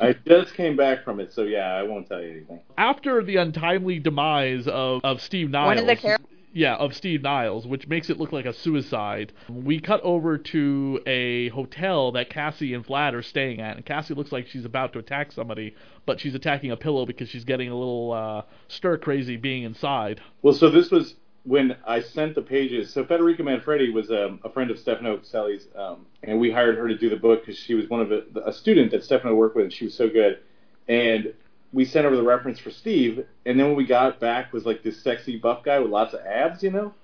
I 0.00 0.16
just 0.26 0.54
came 0.54 0.76
back 0.76 1.04
from 1.04 1.20
it, 1.20 1.32
so 1.32 1.44
yeah, 1.44 1.72
I 1.72 1.84
won't 1.84 2.08
tell 2.08 2.20
you 2.20 2.30
anything. 2.32 2.58
After 2.76 3.22
the 3.22 3.36
untimely 3.36 4.00
demise 4.00 4.66
of, 4.66 5.02
of 5.04 5.22
Steve 5.22 5.50
Niles, 5.50 5.66
One 5.68 5.78
of 5.78 5.86
the 5.86 5.94
char- 5.94 6.18
yeah, 6.52 6.74
of 6.76 6.94
Steve 6.94 7.22
Niles, 7.22 7.66
which 7.66 7.88
makes 7.88 8.10
it 8.10 8.18
look 8.18 8.32
like 8.32 8.44
a 8.44 8.52
suicide. 8.52 9.32
We 9.48 9.80
cut 9.80 10.00
over 10.02 10.36
to 10.38 11.00
a 11.06 11.48
hotel 11.48 12.12
that 12.12 12.30
Cassie 12.30 12.74
and 12.74 12.86
Vlad 12.86 13.14
are 13.14 13.22
staying 13.22 13.60
at, 13.60 13.76
and 13.76 13.86
Cassie 13.86 14.14
looks 14.14 14.32
like 14.32 14.46
she's 14.46 14.64
about 14.64 14.92
to 14.92 14.98
attack 14.98 15.32
somebody, 15.32 15.74
but 16.04 16.20
she's 16.20 16.34
attacking 16.34 16.70
a 16.70 16.76
pillow 16.76 17.06
because 17.06 17.28
she's 17.28 17.44
getting 17.44 17.68
a 17.68 17.74
little 17.76 18.12
uh, 18.12 18.42
stir 18.68 18.98
crazy 18.98 19.36
being 19.36 19.62
inside. 19.62 20.20
Well, 20.42 20.54
so 20.54 20.70
this 20.70 20.90
was 20.90 21.14
when 21.44 21.76
I 21.86 22.00
sent 22.00 22.34
the 22.34 22.42
pages. 22.42 22.92
So 22.92 23.04
Federica 23.04 23.40
Manfredi 23.40 23.90
was 23.90 24.10
um, 24.10 24.40
a 24.44 24.50
friend 24.50 24.70
of 24.70 24.78
Stefano 24.78 25.16
Caselli's, 25.16 25.66
um, 25.74 26.06
and 26.22 26.38
we 26.38 26.50
hired 26.50 26.76
her 26.76 26.86
to 26.86 26.96
do 26.96 27.08
the 27.08 27.16
book 27.16 27.40
because 27.40 27.58
she 27.58 27.74
was 27.74 27.88
one 27.88 28.00
of 28.00 28.08
the, 28.08 28.42
a 28.46 28.52
student 28.52 28.90
that 28.92 29.04
Stefano 29.04 29.34
worked 29.34 29.56
with, 29.56 29.64
and 29.64 29.72
she 29.72 29.86
was 29.86 29.94
so 29.94 30.08
good. 30.08 30.40
And 30.88 31.32
we 31.72 31.84
sent 31.84 32.06
over 32.06 32.16
the 32.16 32.22
reference 32.22 32.58
for 32.58 32.70
Steve, 32.70 33.24
and 33.46 33.58
then 33.58 33.66
when 33.66 33.76
we 33.76 33.86
got 33.86 34.20
back 34.20 34.52
was 34.52 34.64
like 34.64 34.82
this 34.82 35.02
sexy 35.02 35.36
buff 35.38 35.64
guy 35.64 35.78
with 35.78 35.90
lots 35.90 36.14
of 36.14 36.20
abs, 36.20 36.62
you 36.62 36.70
know. 36.70 36.94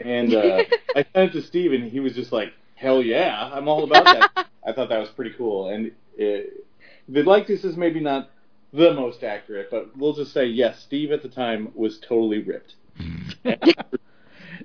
And 0.00 0.34
uh, 0.34 0.64
I 0.96 1.04
sent 1.14 1.30
it 1.30 1.32
to 1.32 1.42
Steve, 1.42 1.72
and 1.72 1.90
he 1.90 2.00
was 2.00 2.14
just 2.14 2.32
like, 2.32 2.52
"Hell 2.74 3.02
yeah, 3.02 3.50
I'm 3.52 3.68
all 3.68 3.84
about 3.84 4.04
that." 4.04 4.46
I 4.66 4.72
thought 4.72 4.90
that 4.90 4.98
was 4.98 5.08
pretty 5.10 5.34
cool, 5.36 5.70
and 5.70 5.92
it, 6.16 6.66
the 7.08 7.22
likeness 7.22 7.64
is 7.64 7.76
maybe 7.76 8.00
not 8.00 8.30
the 8.72 8.92
most 8.92 9.24
accurate, 9.24 9.70
but 9.70 9.96
we'll 9.96 10.12
just 10.12 10.32
say 10.32 10.44
yes. 10.44 10.80
Steve 10.80 11.10
at 11.10 11.22
the 11.22 11.28
time 11.28 11.72
was 11.74 11.98
totally 11.98 12.42
ripped. 12.42 12.74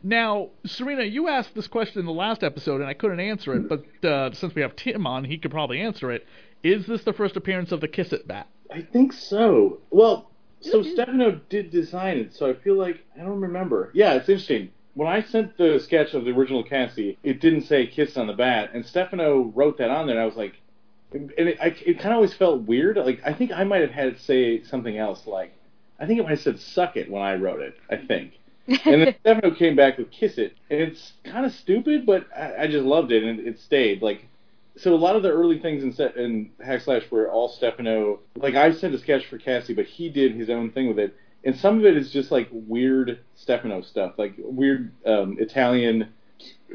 Now, 0.06 0.50
Serena, 0.66 1.04
you 1.04 1.30
asked 1.30 1.56
this 1.56 1.68
question 1.68 2.02
in 2.02 2.06
the 2.06 2.12
last 2.12 2.44
episode, 2.44 2.82
and 2.82 2.90
I 2.90 2.94
couldn't 2.94 3.22
answer 3.22 3.56
it, 3.56 3.70
but 3.70 4.06
uh, 4.08 4.34
since 4.34 4.54
we 4.54 4.62
have 4.62 4.76
Tim 4.76 5.08
on, 5.08 5.24
he 5.24 5.38
could 5.38 5.52
probably 5.52 5.80
answer 5.80 6.12
it. 6.12 6.28
Is 6.62 6.86
this 6.86 7.04
the 7.04 7.14
first 7.14 7.38
appearance 7.38 7.72
of 7.72 7.80
the 7.80 7.88
Kiss 7.88 8.12
It 8.12 8.28
Bat? 8.28 8.48
I 8.72 8.82
think 8.82 9.14
so. 9.14 9.80
Well, 9.92 10.30
so 10.62 10.82
Stefano 10.82 11.42
did 11.50 11.72
design 11.72 12.18
it, 12.18 12.34
so 12.34 12.50
I 12.50 12.54
feel 12.54 12.76
like 12.76 13.04
I 13.16 13.24
don't 13.24 13.42
remember. 13.42 13.92
Yeah, 13.94 14.14
it's 14.14 14.30
interesting. 14.30 14.70
When 14.96 15.08
I 15.08 15.22
sent 15.22 15.58
the 15.58 15.80
sketch 15.80 16.14
of 16.14 16.24
the 16.24 16.32
original 16.32 16.64
Cassie, 16.64 17.18
it 17.24 17.42
didn't 17.42 17.64
say 17.64 17.88
"kiss 17.88 18.16
on 18.16 18.28
the 18.28 18.34
bat," 18.34 18.72
and 18.74 18.86
Stefano 18.86 19.52
wrote 19.56 19.78
that 19.80 19.90
on 19.90 20.08
there. 20.08 20.16
And 20.16 20.22
I 20.22 20.26
was 20.26 20.36
like, 20.36 20.54
and 21.12 21.32
it, 21.38 21.58
I, 21.62 21.68
it 21.86 22.00
kind 22.00 22.14
of 22.14 22.16
always 22.16 22.34
felt 22.34 22.62
weird. 22.62 22.98
Like 22.98 23.22
I 23.26 23.34
think 23.34 23.52
I 23.52 23.64
might 23.64 23.82
have 23.82 23.92
had 23.92 24.08
it 24.08 24.20
say 24.20 24.64
something 24.64 24.98
else. 24.98 25.28
Like 25.28 25.54
I 26.00 26.06
think 26.06 26.20
it 26.20 26.24
might 26.24 26.32
have 26.32 26.42
said 26.42 26.60
"suck 26.60 26.96
it" 26.96 27.10
when 27.10 27.22
I 27.22 27.36
wrote 27.36 27.62
it. 27.62 27.76
I 27.90 27.98
think, 27.98 28.34
and 28.68 29.02
then 29.02 29.16
Stefano 29.20 29.54
came 29.54 29.76
back 29.76 29.98
with 29.98 30.12
Kiss 30.12 30.38
It, 30.38 30.56
and 30.70 30.80
it's 30.82 31.14
kind 31.24 31.46
of 31.46 31.52
stupid, 31.52 32.06
but 32.06 32.28
I, 32.36 32.64
I 32.64 32.68
just 32.68 32.86
loved 32.86 33.12
it, 33.12 33.24
and 33.24 33.40
it 33.40 33.60
stayed. 33.60 34.02
Like, 34.02 34.28
so 34.78 34.94
a 34.94 34.98
lot 34.98 35.16
of 35.16 35.24
the 35.24 35.30
early 35.30 35.60
things 35.60 35.84
in, 35.84 35.94
set, 35.94 36.18
in 36.18 36.52
Hack 36.64 36.82
Slash 36.82 37.04
were 37.12 37.30
all 37.30 37.50
Stefano. 37.50 38.20
Like, 38.36 38.56
I 38.56 38.72
sent 38.72 38.96
a 38.96 39.00
sketch 39.00 39.28
for 39.28 39.38
Cassie, 39.38 39.74
but 39.74 39.86
he 39.86 40.10
did 40.10 40.34
his 40.34 40.50
own 40.50 40.72
thing 40.72 40.88
with 40.88 41.00
it, 41.00 41.16
and 41.44 41.56
some 41.56 41.80
of 41.80 41.86
it 41.86 41.98
is 41.98 42.12
just 42.12 42.32
like 42.32 42.50
weird 42.52 43.20
Stefano 43.36 43.82
stuff, 43.82 44.14
like 44.18 44.34
weird 44.38 44.92
um, 45.06 45.38
Italian 45.40 46.10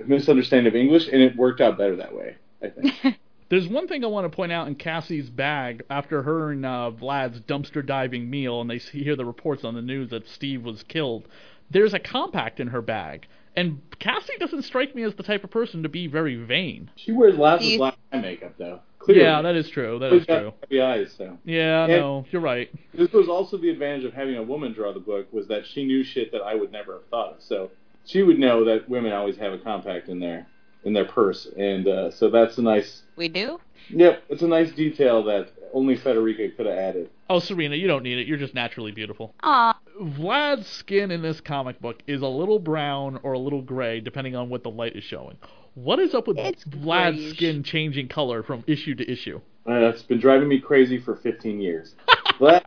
misunderstanding 0.07 0.71
of 0.71 0.77
English, 0.77 1.09
and 1.09 1.23
it 1.23 1.37
worked 1.37 1.61
out 1.61 1.79
better 1.79 1.97
that 1.97 2.15
way. 2.15 2.37
I 2.63 2.69
think. 2.69 3.19
There's 3.49 3.67
one 3.67 3.89
thing 3.89 4.05
I 4.05 4.09
want 4.09 4.31
to 4.31 4.37
point 4.37 4.53
out 4.53 4.69
in 4.69 4.75
Cassie's 4.75 5.31
bag 5.31 5.83
after 5.89 6.23
her 6.23 6.51
and 6.51 6.67
uh, 6.67 6.91
Vlad's 6.91 7.41
dumpster 7.41 7.85
diving 7.85 8.29
meal, 8.29 8.61
and 8.61 8.69
they 8.69 8.77
hear 8.77 9.17
the 9.17 9.25
reports 9.25 9.65
on 9.65 9.75
the 9.75 9.81
news 9.81 10.11
that 10.11 10.29
Steve 10.29 10.65
was 10.65 10.83
killed. 10.83 11.27
There's 11.71 11.95
a 11.95 11.99
compact 11.99 12.61
in 12.61 12.69
her 12.69 12.83
bag, 12.83 13.27
and 13.59 13.81
Cassie 13.99 14.33
doesn't 14.39 14.63
strike 14.63 14.95
me 14.95 15.03
as 15.03 15.15
the 15.15 15.23
type 15.23 15.45
of 15.45 15.51
person 15.51 15.83
to 15.83 15.89
be 15.89 16.07
very 16.07 16.37
vain. 16.37 16.91
She 16.97 17.13
wears 17.13 17.37
lots 17.37 17.65
of 17.67 17.77
black 17.79 17.97
eye 18.13 18.19
makeup, 18.21 18.55
though. 18.59 18.81
Clearly. 18.99 19.23
Yeah, 19.23 19.43
that 19.43 19.55
is 19.57 19.69
true. 19.71 19.99
That 19.99 20.11
She's 20.13 20.21
is 20.23 20.27
true. 20.27 20.53
heavy 20.63 20.81
eyes, 20.81 21.15
so. 21.17 21.39
Yeah, 21.45 21.85
And- 21.85 21.93
no, 21.93 22.27
you're 22.31 22.43
right. 22.43 22.71
This 22.95 23.13
was 23.13 23.29
also 23.29 23.57
the 23.57 23.71
advantage 23.71 24.05
of 24.05 24.13
having 24.13 24.37
a 24.37 24.43
woman 24.43 24.73
draw 24.73 24.93
the 24.93 25.01
book 25.01 25.33
was 25.33 25.47
that 25.49 25.67
she 25.67 25.85
knew 25.85 26.03
shit 26.05 26.31
that 26.33 26.43
I 26.43 26.55
would 26.55 26.73
never 26.73 26.95
have 26.95 27.07
thought 27.07 27.35
of. 27.37 27.43
So 27.43 27.71
she 28.05 28.23
would 28.23 28.39
know 28.39 28.65
that 28.65 28.89
women 28.89 29.13
always 29.13 29.37
have 29.39 29.53
a 29.53 29.59
compact 29.59 30.09
in 30.09 30.19
their 30.21 30.47
in 30.85 30.93
their 30.93 31.05
purse, 31.05 31.47
and 31.57 31.89
uh, 31.89 32.11
so 32.11 32.31
that's 32.31 32.57
a 32.59 32.63
nice. 32.63 33.03
we 33.17 33.29
do. 33.29 33.59
Yep, 33.91 34.23
it's 34.29 34.43
a 34.43 34.47
nice 34.47 34.71
detail 34.73 35.25
that 35.25 35.49
only 35.75 35.97
Federica 35.97 36.57
could 36.57 36.67
have 36.67 36.79
added. 36.79 37.11
Oh, 37.29 37.41
Serena, 37.41 37.75
you 37.77 37.89
don't 37.89 38.03
need 38.05 38.19
it. 38.19 38.27
You're 38.29 38.39
just 38.39 38.55
naturally 38.55 38.93
beautiful. 38.93 39.35
Aw, 39.43 39.77
Vlad's 40.01 40.67
skin 40.67 41.11
in 41.11 41.23
this 41.23 41.41
comic 41.41 41.81
book 41.81 42.03
is 42.07 42.23
a 42.23 42.27
little 42.27 42.59
brown 42.59 43.19
or 43.23 43.33
a 43.33 43.39
little 43.39 43.63
gray, 43.63 44.01
depending 44.01 44.37
on 44.37 44.49
what 44.49 44.63
the 44.63 44.71
light 44.71 44.97
is 44.97 45.05
showing. 45.05 45.37
What 45.75 45.99
is 45.99 46.15
up 46.15 46.27
with 46.27 46.39
It's 46.39 46.65
Vlad's 46.65 47.17
grayish. 47.17 47.37
skin 47.37 47.63
changing 47.63 48.09
color 48.09 48.43
from 48.43 48.65
issue 48.67 48.95
to 48.97 49.11
issue? 49.11 49.41
Uh, 49.67 49.81
that's 49.81 50.03
been 50.03 50.19
driving 50.19 50.49
me 50.49 50.59
crazy 50.61 50.99
for 50.99 51.17
15 51.17 51.61
years. 51.61 51.95
Vlad, 52.41 52.63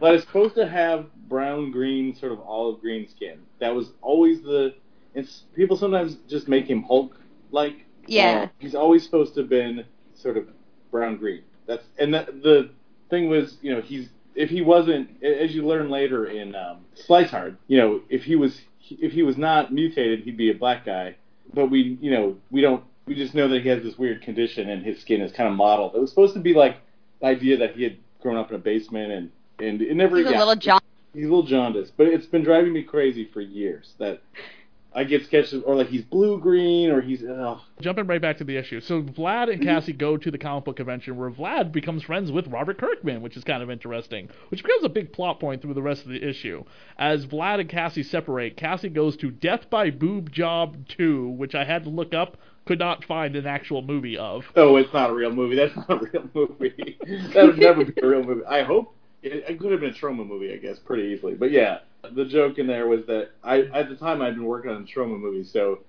Vlad 0.00 0.14
is 0.16 0.22
supposed 0.22 0.54
to 0.56 0.66
have 0.68 1.06
brown, 1.28 1.70
green, 1.70 2.14
sort 2.14 2.32
of 2.32 2.40
olive 2.40 2.80
green 2.80 3.08
skin. 3.08 3.40
That 3.60 3.74
was 3.74 3.92
always 4.02 4.42
the. 4.42 4.74
It's 5.14 5.44
people 5.54 5.76
sometimes 5.76 6.16
just 6.28 6.48
make 6.48 6.66
him 6.66 6.82
Hulk 6.82 7.16
like. 7.50 7.86
Yeah. 8.06 8.48
he's 8.58 8.74
always 8.74 9.02
supposed 9.04 9.34
to 9.34 9.40
have 9.40 9.48
been 9.48 9.84
sort 10.14 10.36
of 10.36 10.48
brown 10.90 11.16
green. 11.16 11.42
That's 11.66 11.84
and 11.98 12.12
that, 12.12 12.42
the 12.42 12.70
thing 13.08 13.30
was, 13.30 13.56
you 13.62 13.74
know, 13.74 13.80
he's 13.80 14.08
if 14.34 14.50
he 14.50 14.62
wasn't, 14.62 15.22
as 15.22 15.54
you 15.54 15.66
learn 15.66 15.88
later 15.90 16.26
in 16.26 16.54
um, 16.54 16.78
Slice 16.94 17.30
Hard, 17.30 17.56
you 17.66 17.78
know, 17.78 18.00
if 18.08 18.24
he 18.24 18.36
was 18.36 18.60
if 18.90 19.12
he 19.12 19.22
was 19.22 19.36
not 19.36 19.72
mutated, 19.72 20.20
he'd 20.20 20.36
be 20.36 20.50
a 20.50 20.54
black 20.54 20.84
guy. 20.84 21.16
But 21.52 21.70
we, 21.70 21.98
you 22.00 22.10
know, 22.10 22.36
we 22.50 22.60
don't. 22.60 22.84
We 23.06 23.14
just 23.14 23.34
know 23.34 23.48
that 23.48 23.62
he 23.62 23.68
has 23.68 23.82
this 23.82 23.98
weird 23.98 24.22
condition 24.22 24.70
and 24.70 24.84
his 24.84 24.98
skin 25.00 25.20
is 25.20 25.30
kind 25.30 25.48
of 25.48 25.54
mottled. 25.54 25.94
It 25.94 26.00
was 26.00 26.08
supposed 26.08 26.32
to 26.34 26.40
be 26.40 26.54
like 26.54 26.78
the 27.20 27.26
idea 27.26 27.58
that 27.58 27.76
he 27.76 27.82
had 27.82 27.98
grown 28.22 28.36
up 28.36 28.48
in 28.48 28.56
a 28.56 28.58
basement 28.58 29.12
and 29.12 29.30
and 29.58 29.82
it 29.82 29.94
never. 29.94 30.16
he's 30.16 30.26
a 30.26 30.30
yeah, 30.30 30.38
little 30.38 30.56
John. 30.56 30.80
He's 31.12 31.26
a 31.26 31.28
little 31.28 31.44
jaundiced, 31.44 31.92
but 31.96 32.06
it's 32.06 32.26
been 32.26 32.42
driving 32.42 32.72
me 32.72 32.82
crazy 32.82 33.28
for 33.32 33.40
years 33.40 33.92
that 33.98 34.20
I 34.96 35.02
get 35.04 35.24
sketches 35.24 35.62
or 35.66 35.74
like 35.74 35.88
he's 35.88 36.04
blue 36.04 36.38
green 36.38 36.90
or 36.90 37.00
he's 37.00 37.22
oh, 37.24 37.60
Jumping 37.80 38.06
right 38.06 38.22
back 38.22 38.38
to 38.38 38.44
the 38.44 38.56
issue. 38.56 38.80
So 38.80 39.02
Vlad 39.02 39.52
and 39.52 39.60
Cassie 39.60 39.92
go 39.92 40.16
to 40.16 40.30
the 40.30 40.38
comic 40.38 40.64
book 40.64 40.76
convention 40.76 41.16
where 41.16 41.30
Vlad 41.30 41.72
becomes 41.72 42.04
friends 42.04 42.30
with 42.30 42.46
Robert 42.46 42.78
Kirkman, 42.78 43.20
which 43.20 43.36
is 43.36 43.42
kind 43.42 43.62
of 43.62 43.70
interesting, 43.70 44.28
which 44.50 44.62
becomes 44.62 44.84
a 44.84 44.88
big 44.88 45.12
plot 45.12 45.40
point 45.40 45.62
through 45.62 45.74
the 45.74 45.82
rest 45.82 46.02
of 46.02 46.10
the 46.10 46.22
issue. 46.22 46.64
As 46.96 47.26
Vlad 47.26 47.60
and 47.60 47.68
Cassie 47.68 48.04
separate, 48.04 48.56
Cassie 48.56 48.88
goes 48.88 49.16
to 49.16 49.32
Death 49.32 49.68
by 49.68 49.90
Boob 49.90 50.30
Job 50.30 50.76
2, 50.88 51.28
which 51.30 51.56
I 51.56 51.64
had 51.64 51.82
to 51.84 51.90
look 51.90 52.14
up, 52.14 52.36
could 52.64 52.78
not 52.78 53.04
find 53.04 53.34
an 53.34 53.46
actual 53.46 53.82
movie 53.82 54.16
of. 54.16 54.44
Oh, 54.54 54.76
it's 54.76 54.92
not 54.94 55.10
a 55.10 55.14
real 55.14 55.32
movie. 55.32 55.56
That's 55.56 55.76
not 55.88 55.90
a 55.90 56.10
real 56.12 56.30
movie. 56.34 56.98
that 57.34 57.44
would 57.44 57.58
never 57.58 57.84
be 57.84 58.00
a 58.00 58.06
real 58.06 58.22
movie. 58.22 58.46
I 58.46 58.62
hope 58.62 58.94
it, 59.22 59.44
it 59.48 59.58
could 59.58 59.72
have 59.72 59.80
been 59.80 59.90
a 59.90 59.94
Troma 59.94 60.26
movie, 60.26 60.52
I 60.52 60.56
guess, 60.56 60.78
pretty 60.78 61.08
easily. 61.14 61.34
But 61.34 61.50
yeah, 61.50 61.78
the 62.12 62.24
joke 62.24 62.58
in 62.58 62.66
there 62.66 62.86
was 62.86 63.06
that 63.06 63.30
I 63.42 63.62
at 63.62 63.88
the 63.88 63.96
time 63.96 64.22
I'd 64.22 64.34
been 64.34 64.44
working 64.44 64.70
on 64.70 64.82
a 64.82 64.84
Troma 64.84 65.18
movie, 65.18 65.44
so 65.44 65.80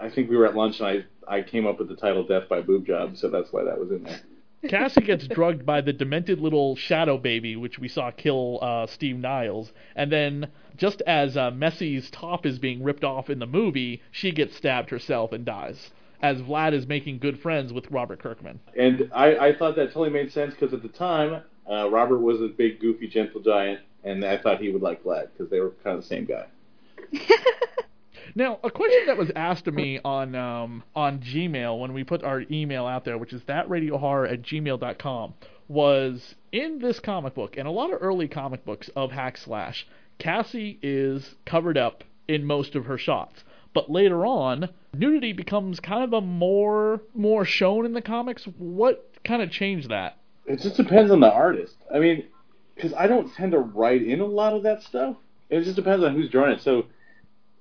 I 0.00 0.10
think 0.10 0.30
we 0.30 0.36
were 0.36 0.46
at 0.46 0.56
lunch 0.56 0.80
and 0.80 1.04
I 1.28 1.36
I 1.38 1.42
came 1.42 1.66
up 1.66 1.78
with 1.78 1.88
the 1.88 1.96
title 1.96 2.24
"Death 2.24 2.48
by 2.48 2.60
Boob 2.60 2.86
Job," 2.86 3.16
so 3.16 3.28
that's 3.28 3.52
why 3.52 3.64
that 3.64 3.78
was 3.78 3.90
in 3.90 4.02
there. 4.02 4.20
Cassie 4.68 5.00
gets 5.00 5.26
drugged 5.26 5.66
by 5.66 5.80
the 5.80 5.92
demented 5.92 6.40
little 6.40 6.76
shadow 6.76 7.18
baby, 7.18 7.56
which 7.56 7.80
we 7.80 7.88
saw 7.88 8.12
kill 8.12 8.60
uh, 8.62 8.86
Steve 8.86 9.18
Niles, 9.18 9.72
and 9.96 10.12
then 10.12 10.48
just 10.76 11.02
as 11.02 11.36
uh, 11.36 11.50
Messy's 11.50 12.10
top 12.10 12.46
is 12.46 12.58
being 12.58 12.82
ripped 12.82 13.04
off 13.04 13.28
in 13.28 13.40
the 13.40 13.46
movie, 13.46 14.02
she 14.10 14.30
gets 14.30 14.56
stabbed 14.56 14.90
herself 14.90 15.32
and 15.32 15.44
dies. 15.44 15.90
As 16.22 16.40
Vlad 16.40 16.72
is 16.72 16.86
making 16.86 17.18
good 17.18 17.40
friends 17.40 17.72
with 17.72 17.90
Robert 17.90 18.20
Kirkman. 18.20 18.60
And 18.78 19.10
I, 19.12 19.48
I 19.48 19.56
thought 19.56 19.74
that 19.74 19.88
totally 19.88 20.10
made 20.10 20.30
sense 20.30 20.54
because 20.54 20.72
at 20.72 20.82
the 20.82 20.88
time 20.88 21.42
uh, 21.68 21.90
Robert 21.90 22.18
was 22.18 22.40
a 22.40 22.46
big, 22.46 22.80
goofy, 22.80 23.08
gentle 23.08 23.40
giant, 23.40 23.80
and 24.04 24.24
I 24.24 24.38
thought 24.38 24.60
he 24.60 24.70
would 24.70 24.82
like 24.82 25.02
Vlad 25.04 25.28
because 25.32 25.50
they 25.50 25.60
were 25.60 25.70
kind 25.84 25.96
of 25.96 26.02
the 26.02 26.08
same 26.08 26.24
guy. 26.24 26.46
Now, 28.34 28.58
a 28.64 28.70
question 28.70 29.06
that 29.06 29.18
was 29.18 29.30
asked 29.36 29.68
of 29.68 29.74
me 29.74 30.00
on 30.04 30.34
um, 30.34 30.84
on 30.94 31.20
Gmail 31.20 31.78
when 31.78 31.92
we 31.92 32.02
put 32.02 32.24
our 32.24 32.44
email 32.50 32.86
out 32.86 33.04
there, 33.04 33.18
which 33.18 33.32
is 33.32 33.42
thatradiohorror 33.42 34.32
at 34.32 34.42
gmail.com, 34.42 35.34
was 35.68 36.34
in 36.50 36.78
this 36.78 36.98
comic 36.98 37.34
book 37.34 37.56
and 37.56 37.68
a 37.68 37.70
lot 37.70 37.92
of 37.92 37.98
early 38.00 38.28
comic 38.28 38.64
books 38.64 38.88
of 38.96 39.12
Hack 39.12 39.36
Slash, 39.36 39.86
Cassie 40.18 40.78
is 40.82 41.34
covered 41.44 41.76
up 41.76 42.04
in 42.26 42.44
most 42.44 42.74
of 42.74 42.86
her 42.86 42.96
shots. 42.96 43.44
But 43.74 43.90
later 43.90 44.24
on, 44.24 44.70
nudity 44.94 45.32
becomes 45.32 45.80
kind 45.80 46.04
of 46.04 46.12
a 46.12 46.20
more 46.20 47.02
more 47.14 47.44
shown 47.44 47.84
in 47.84 47.92
the 47.92 48.02
comics. 48.02 48.44
What 48.56 49.10
kind 49.24 49.42
of 49.42 49.50
changed 49.50 49.90
that? 49.90 50.16
It 50.46 50.60
just 50.60 50.76
depends 50.76 51.10
on 51.10 51.20
the 51.20 51.32
artist. 51.32 51.76
I 51.94 51.98
mean, 51.98 52.24
because 52.82 52.96
I 52.98 53.06
don't 53.06 53.32
tend 53.34 53.52
to 53.52 53.60
write 53.60 54.02
in 54.02 54.20
a 54.20 54.26
lot 54.26 54.54
of 54.54 54.64
that 54.64 54.82
stuff. 54.82 55.16
It 55.50 55.62
just 55.62 55.76
depends 55.76 56.04
on 56.04 56.14
who's 56.14 56.28
drawing 56.28 56.52
it. 56.52 56.62
So, 56.62 56.86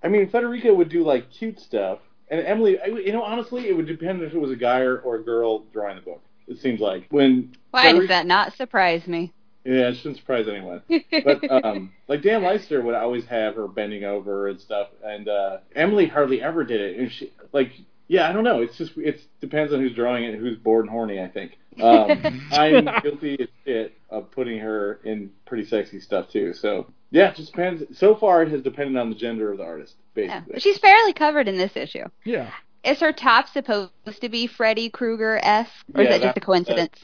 I 0.04 0.08
mean, 0.08 0.28
Federica 0.30 0.76
would 0.76 0.90
do 0.90 1.04
like 1.04 1.30
cute 1.30 1.60
stuff, 1.60 2.00
and 2.30 2.42
Emily, 2.46 2.80
I, 2.80 2.88
you 2.88 3.12
know, 3.12 3.22
honestly, 3.22 3.68
it 3.68 3.76
would 3.76 3.86
depend 3.86 4.24
if 4.24 4.34
it 4.34 4.40
was 4.40 4.52
a 4.52 4.56
guy 4.56 4.80
or, 4.80 5.00
or 5.00 5.18
a 5.18 5.24
girl 5.24 5.60
drawing 5.72 5.98
the 5.98 6.02
book. 6.02 6.22
It 6.48 6.58
seems 6.60 6.80
like 6.80 7.06
when 7.10 7.56
Why 7.70 7.86
Federica- 7.86 8.00
does 8.00 8.08
that 8.08 8.26
not 8.26 8.56
surprise 8.56 9.06
me? 9.06 9.32
Yeah, 9.64 9.90
it 9.90 9.98
shouldn't 9.98 10.18
surprise 10.18 10.48
anyone. 10.48 10.82
But 11.12 11.52
um, 11.66 11.92
like 12.08 12.24
Dan 12.24 12.42
Leister 12.42 12.82
would 12.82 12.96
always 12.96 13.26
have 13.26 13.56
her 13.56 13.68
bending 13.68 14.04
over 14.04 14.48
and 14.48 14.60
stuff, 14.60 14.88
and 15.04 15.28
uh, 15.28 15.58
Emily 15.76 16.08
hardly 16.08 16.42
ever 16.42 16.64
did 16.64 16.82
it. 16.82 16.98
And 16.98 17.12
she 17.12 17.32
like, 17.54 17.72
yeah, 18.12 18.28
I 18.30 18.34
don't 18.34 18.44
know. 18.44 18.62
It's 18.62 18.78
just 18.78 18.98
it 18.98 19.22
depends 19.40 19.72
on 19.72 19.80
who's 19.80 19.94
drawing 19.96 20.26
it, 20.26 20.34
and 20.34 20.42
who's 20.42 20.58
bored 20.58 20.84
and 20.84 20.90
horny. 20.92 21.22
I 21.22 21.30
think 21.30 21.58
um, 21.82 22.42
I'm 22.52 22.90
guilty 23.02 23.38
as 23.40 23.48
shit 23.66 23.94
of 24.10 24.30
putting 24.32 24.60
her 24.60 25.00
in 25.06 25.32
pretty 25.46 25.64
sexy 25.66 26.02
stuff 26.02 26.30
too. 26.30 26.54
So 26.54 26.92
yeah, 27.10 27.30
it 27.30 27.38
just 27.38 27.52
depends. 27.54 27.98
So 27.98 28.14
far, 28.16 28.44
it 28.44 28.50
has 28.50 28.62
depended 28.62 28.98
on 28.98 29.10
the 29.10 29.16
gender 29.16 29.50
of 29.50 29.60
the 29.60 29.64
artist, 29.64 29.96
Yeah. 30.16 30.26
basically. 30.28 30.54
But 30.56 30.62
she's 30.62 30.78
fairly 30.80 31.14
covered 31.14 31.48
in 31.48 31.58
this 31.58 31.78
issue. 31.78 32.04
Yeah. 32.26 32.52
Is 32.84 33.00
her 33.00 33.14
top 33.14 33.48
supposed 33.48 33.92
to 34.20 34.28
be 34.28 34.46
Freddy 34.48 34.90
Krueger 34.90 35.40
esque, 35.42 35.72
or 35.96 36.04
Yeah, 36.04 36.10
is 36.10 36.16
that 36.20 36.26
just 36.26 36.38
a 36.38 36.42
coincidence? 36.42 37.00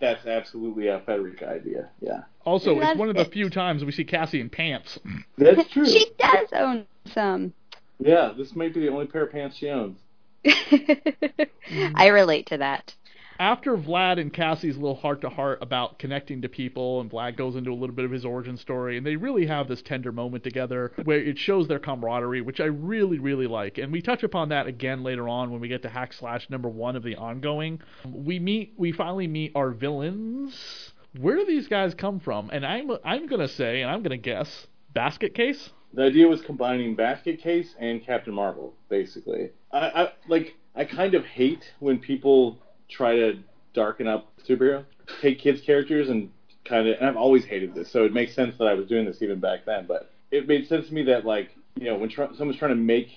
That's 0.00 0.26
absolutely 0.26 0.88
a 0.88 0.98
Federica 1.00 1.48
idea. 1.48 1.90
Yeah, 2.00 2.22
Also, 2.44 2.72
it's 2.78 2.84
Love 2.86 2.98
one 2.98 3.08
of 3.10 3.14
the 3.14 3.22
it. 3.22 3.32
few 3.32 3.48
times 3.50 3.84
we 3.84 3.92
see 3.92 4.04
Cassie 4.04 4.40
in 4.40 4.48
pants. 4.50 4.98
that's 5.36 5.68
true. 5.70 5.86
she 5.88 6.06
does 6.18 6.48
own 6.52 6.86
some. 7.12 7.52
Yeah, 8.00 8.32
this 8.36 8.56
might 8.56 8.74
be 8.74 8.80
the 8.80 8.88
only 8.88 9.06
pair 9.06 9.22
of 9.24 9.32
pants 9.32 9.56
she 9.56 9.68
owns. 9.68 9.98
I 10.46 11.48
mm. 11.70 12.12
relate 12.12 12.46
to 12.46 12.58
that. 12.58 12.94
after 13.38 13.76
Vlad 13.76 14.20
and 14.20 14.32
Cassie's 14.32 14.76
little 14.76 14.96
heart 14.96 15.20
to 15.20 15.28
heart 15.28 15.58
about 15.62 15.98
connecting 15.98 16.42
to 16.42 16.48
people, 16.48 17.00
and 17.00 17.10
Vlad 17.10 17.36
goes 17.36 17.54
into 17.56 17.70
a 17.70 17.74
little 17.74 17.94
bit 17.94 18.04
of 18.04 18.10
his 18.10 18.24
origin 18.24 18.56
story, 18.56 18.96
and 18.96 19.06
they 19.06 19.16
really 19.16 19.46
have 19.46 19.68
this 19.68 19.82
tender 19.82 20.10
moment 20.12 20.42
together 20.42 20.92
where 21.04 21.20
it 21.20 21.38
shows 21.38 21.68
their 21.68 21.78
camaraderie, 21.78 22.40
which 22.40 22.60
I 22.60 22.64
really, 22.66 23.18
really 23.18 23.46
like. 23.46 23.78
And 23.78 23.92
we 23.92 24.02
touch 24.02 24.22
upon 24.24 24.48
that 24.48 24.66
again 24.66 25.02
later 25.04 25.28
on 25.28 25.50
when 25.50 25.60
we 25.60 25.68
get 25.68 25.82
to 25.82 25.88
Hack 25.88 26.12
Slash 26.12 26.50
number 26.50 26.68
one 26.68 26.96
of 26.96 27.02
the 27.04 27.16
ongoing. 27.16 27.80
We 28.04 28.38
meet, 28.38 28.74
we 28.76 28.92
finally 28.92 29.28
meet 29.28 29.52
our 29.54 29.70
villains. 29.70 30.92
Where 31.18 31.36
do 31.36 31.46
these 31.46 31.68
guys 31.68 31.94
come 31.94 32.20
from? 32.20 32.50
And 32.52 32.66
I'm, 32.66 32.90
I'm 33.04 33.26
gonna 33.26 33.48
say, 33.48 33.82
and 33.82 33.90
I'm 33.90 34.02
gonna 34.02 34.16
guess, 34.16 34.66
Basket 34.92 35.34
Case. 35.34 35.70
The 35.94 36.02
idea 36.02 36.28
was 36.28 36.42
combining 36.42 36.94
Basket 36.94 37.40
Case 37.40 37.74
and 37.78 38.02
Captain 38.04 38.34
Marvel, 38.34 38.74
basically. 38.88 39.50
I, 39.72 39.78
I 40.04 40.12
like. 40.28 40.54
I 40.74 40.84
kind 40.84 41.14
of 41.14 41.24
hate 41.24 41.72
when 41.80 41.98
people 41.98 42.58
try 42.88 43.16
to 43.16 43.38
darken 43.74 44.06
up 44.06 44.28
superhero, 44.46 44.84
take 45.20 45.38
kids' 45.40 45.60
characters 45.60 46.08
and 46.08 46.30
kind 46.64 46.86
of. 46.88 46.98
And 46.98 47.06
I've 47.06 47.16
always 47.16 47.44
hated 47.44 47.74
this, 47.74 47.90
so 47.90 48.04
it 48.04 48.12
makes 48.12 48.34
sense 48.34 48.56
that 48.58 48.66
I 48.66 48.74
was 48.74 48.86
doing 48.86 49.06
this 49.06 49.22
even 49.22 49.40
back 49.40 49.64
then. 49.64 49.86
But 49.86 50.10
it 50.30 50.46
made 50.46 50.66
sense 50.68 50.88
to 50.88 50.94
me 50.94 51.04
that 51.04 51.24
like 51.24 51.56
you 51.78 51.86
know 51.86 51.96
when 51.96 52.08
tr- 52.10 52.34
someone's 52.36 52.58
trying 52.58 52.72
to 52.72 52.76
make 52.76 53.08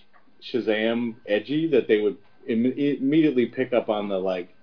Shazam 0.42 1.16
edgy, 1.28 1.68
that 1.68 1.88
they 1.88 2.00
would 2.02 2.18
Im- 2.48 2.66
immediately 2.74 3.46
pick 3.48 3.74
up 3.74 3.90
on 3.90 4.08
the 4.10 4.18
like 4.18 4.54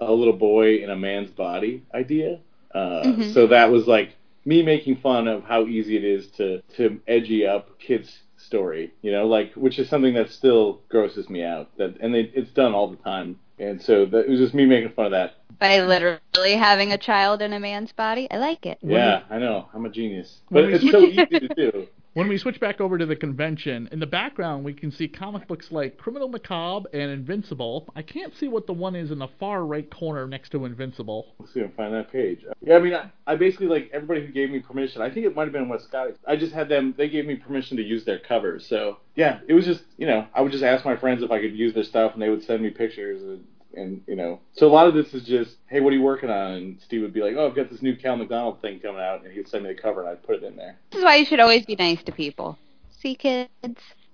a 0.00 0.12
little 0.12 0.34
boy 0.36 0.76
in 0.76 0.90
a 0.90 0.96
man's 0.96 1.30
body 1.30 1.82
idea. 1.94 2.38
Uh, 2.72 3.02
Mhm. 3.04 3.32
So 3.32 3.46
that 3.48 3.70
was 3.70 3.86
like 3.86 4.10
me 4.44 4.62
making 4.62 4.96
fun 4.96 5.28
of 5.28 5.44
how 5.44 5.66
easy 5.66 5.96
it 5.96 6.04
is 6.04 6.28
to 6.32 6.60
to 6.76 7.00
edgy 7.06 7.46
up 7.46 7.78
kids 7.78 8.20
story, 8.36 8.92
you 9.02 9.10
know, 9.10 9.26
like 9.26 9.52
which 9.54 9.78
is 9.78 9.88
something 9.88 10.14
that 10.14 10.30
still 10.30 10.80
grosses 10.88 11.28
me 11.28 11.42
out. 11.42 11.76
That 11.78 11.96
and 12.00 12.14
they, 12.14 12.30
it's 12.34 12.50
done 12.50 12.74
all 12.74 12.88
the 12.88 12.96
time, 12.96 13.38
and 13.58 13.80
so 13.80 14.04
that, 14.06 14.26
it 14.26 14.28
was 14.28 14.40
just 14.40 14.54
me 14.54 14.66
making 14.66 14.92
fun 14.92 15.06
of 15.06 15.12
that. 15.12 15.36
By 15.58 15.80
literally 15.80 16.54
having 16.56 16.92
a 16.92 16.98
child 16.98 17.40
in 17.40 17.52
a 17.52 17.60
man's 17.60 17.92
body, 17.92 18.28
I 18.30 18.38
like 18.38 18.66
it. 18.66 18.78
Yeah, 18.82 19.22
I 19.30 19.38
know. 19.38 19.68
I'm 19.72 19.86
a 19.86 19.90
genius, 19.90 20.40
but 20.50 20.64
it's 20.64 20.90
so 20.90 21.00
easy 21.00 21.26
to 21.26 21.48
do. 21.54 21.86
When 22.14 22.28
we 22.28 22.38
switch 22.38 22.60
back 22.60 22.80
over 22.80 22.96
to 22.96 23.06
the 23.06 23.16
convention, 23.16 23.88
in 23.90 23.98
the 23.98 24.06
background 24.06 24.64
we 24.64 24.72
can 24.72 24.92
see 24.92 25.08
comic 25.08 25.48
books 25.48 25.72
like 25.72 25.98
Criminal 25.98 26.28
Macabre 26.28 26.88
and 26.92 27.10
Invincible. 27.10 27.88
I 27.96 28.02
can't 28.02 28.32
see 28.36 28.46
what 28.46 28.68
the 28.68 28.72
one 28.72 28.94
is 28.94 29.10
in 29.10 29.18
the 29.18 29.26
far 29.40 29.66
right 29.66 29.90
corner 29.90 30.28
next 30.28 30.50
to 30.50 30.64
Invincible. 30.64 31.34
Let's 31.40 31.52
see 31.52 31.58
if 31.58 31.64
I 31.64 31.68
can 31.70 31.76
find 31.76 31.94
that 31.94 32.12
page. 32.12 32.44
Yeah, 32.60 32.76
I 32.76 32.78
mean, 32.78 32.94
I, 32.94 33.10
I 33.26 33.34
basically 33.34 33.66
like 33.66 33.90
everybody 33.92 34.24
who 34.24 34.32
gave 34.32 34.48
me 34.48 34.60
permission. 34.60 35.02
I 35.02 35.10
think 35.10 35.26
it 35.26 35.34
might 35.34 35.42
have 35.42 35.52
been 35.52 35.68
West 35.68 35.90
Skottie. 35.90 36.14
I 36.24 36.36
just 36.36 36.52
had 36.52 36.68
them. 36.68 36.94
They 36.96 37.08
gave 37.08 37.26
me 37.26 37.34
permission 37.34 37.76
to 37.78 37.82
use 37.82 38.04
their 38.04 38.20
covers. 38.20 38.64
So 38.64 38.98
yeah, 39.16 39.40
it 39.48 39.54
was 39.54 39.64
just 39.64 39.82
you 39.96 40.06
know 40.06 40.28
I 40.32 40.40
would 40.40 40.52
just 40.52 40.62
ask 40.62 40.84
my 40.84 40.96
friends 40.96 41.20
if 41.24 41.32
I 41.32 41.40
could 41.40 41.56
use 41.56 41.74
their 41.74 41.82
stuff, 41.82 42.12
and 42.12 42.22
they 42.22 42.30
would 42.30 42.44
send 42.44 42.62
me 42.62 42.70
pictures. 42.70 43.22
And, 43.22 43.44
and 43.76 44.02
you 44.06 44.16
know, 44.16 44.40
so 44.52 44.66
a 44.66 44.72
lot 44.72 44.86
of 44.86 44.94
this 44.94 45.14
is 45.14 45.24
just, 45.24 45.56
hey, 45.66 45.80
what 45.80 45.92
are 45.92 45.96
you 45.96 46.02
working 46.02 46.30
on? 46.30 46.52
And 46.52 46.80
Steve 46.80 47.02
would 47.02 47.12
be 47.12 47.20
like, 47.20 47.34
oh, 47.36 47.48
I've 47.48 47.56
got 47.56 47.70
this 47.70 47.82
new 47.82 47.96
Cal 47.96 48.16
McDonald 48.16 48.60
thing 48.60 48.80
coming 48.80 49.00
out, 49.00 49.24
and 49.24 49.32
he'd 49.32 49.48
send 49.48 49.64
me 49.64 49.72
the 49.72 49.80
cover, 49.80 50.00
and 50.00 50.10
I'd 50.10 50.22
put 50.22 50.36
it 50.36 50.42
in 50.44 50.56
there. 50.56 50.76
This 50.90 50.98
is 50.98 51.04
why 51.04 51.16
you 51.16 51.24
should 51.24 51.40
always 51.40 51.64
be 51.64 51.76
nice 51.76 52.02
to 52.04 52.12
people. 52.12 52.58
See, 52.90 53.14
kids. 53.14 53.50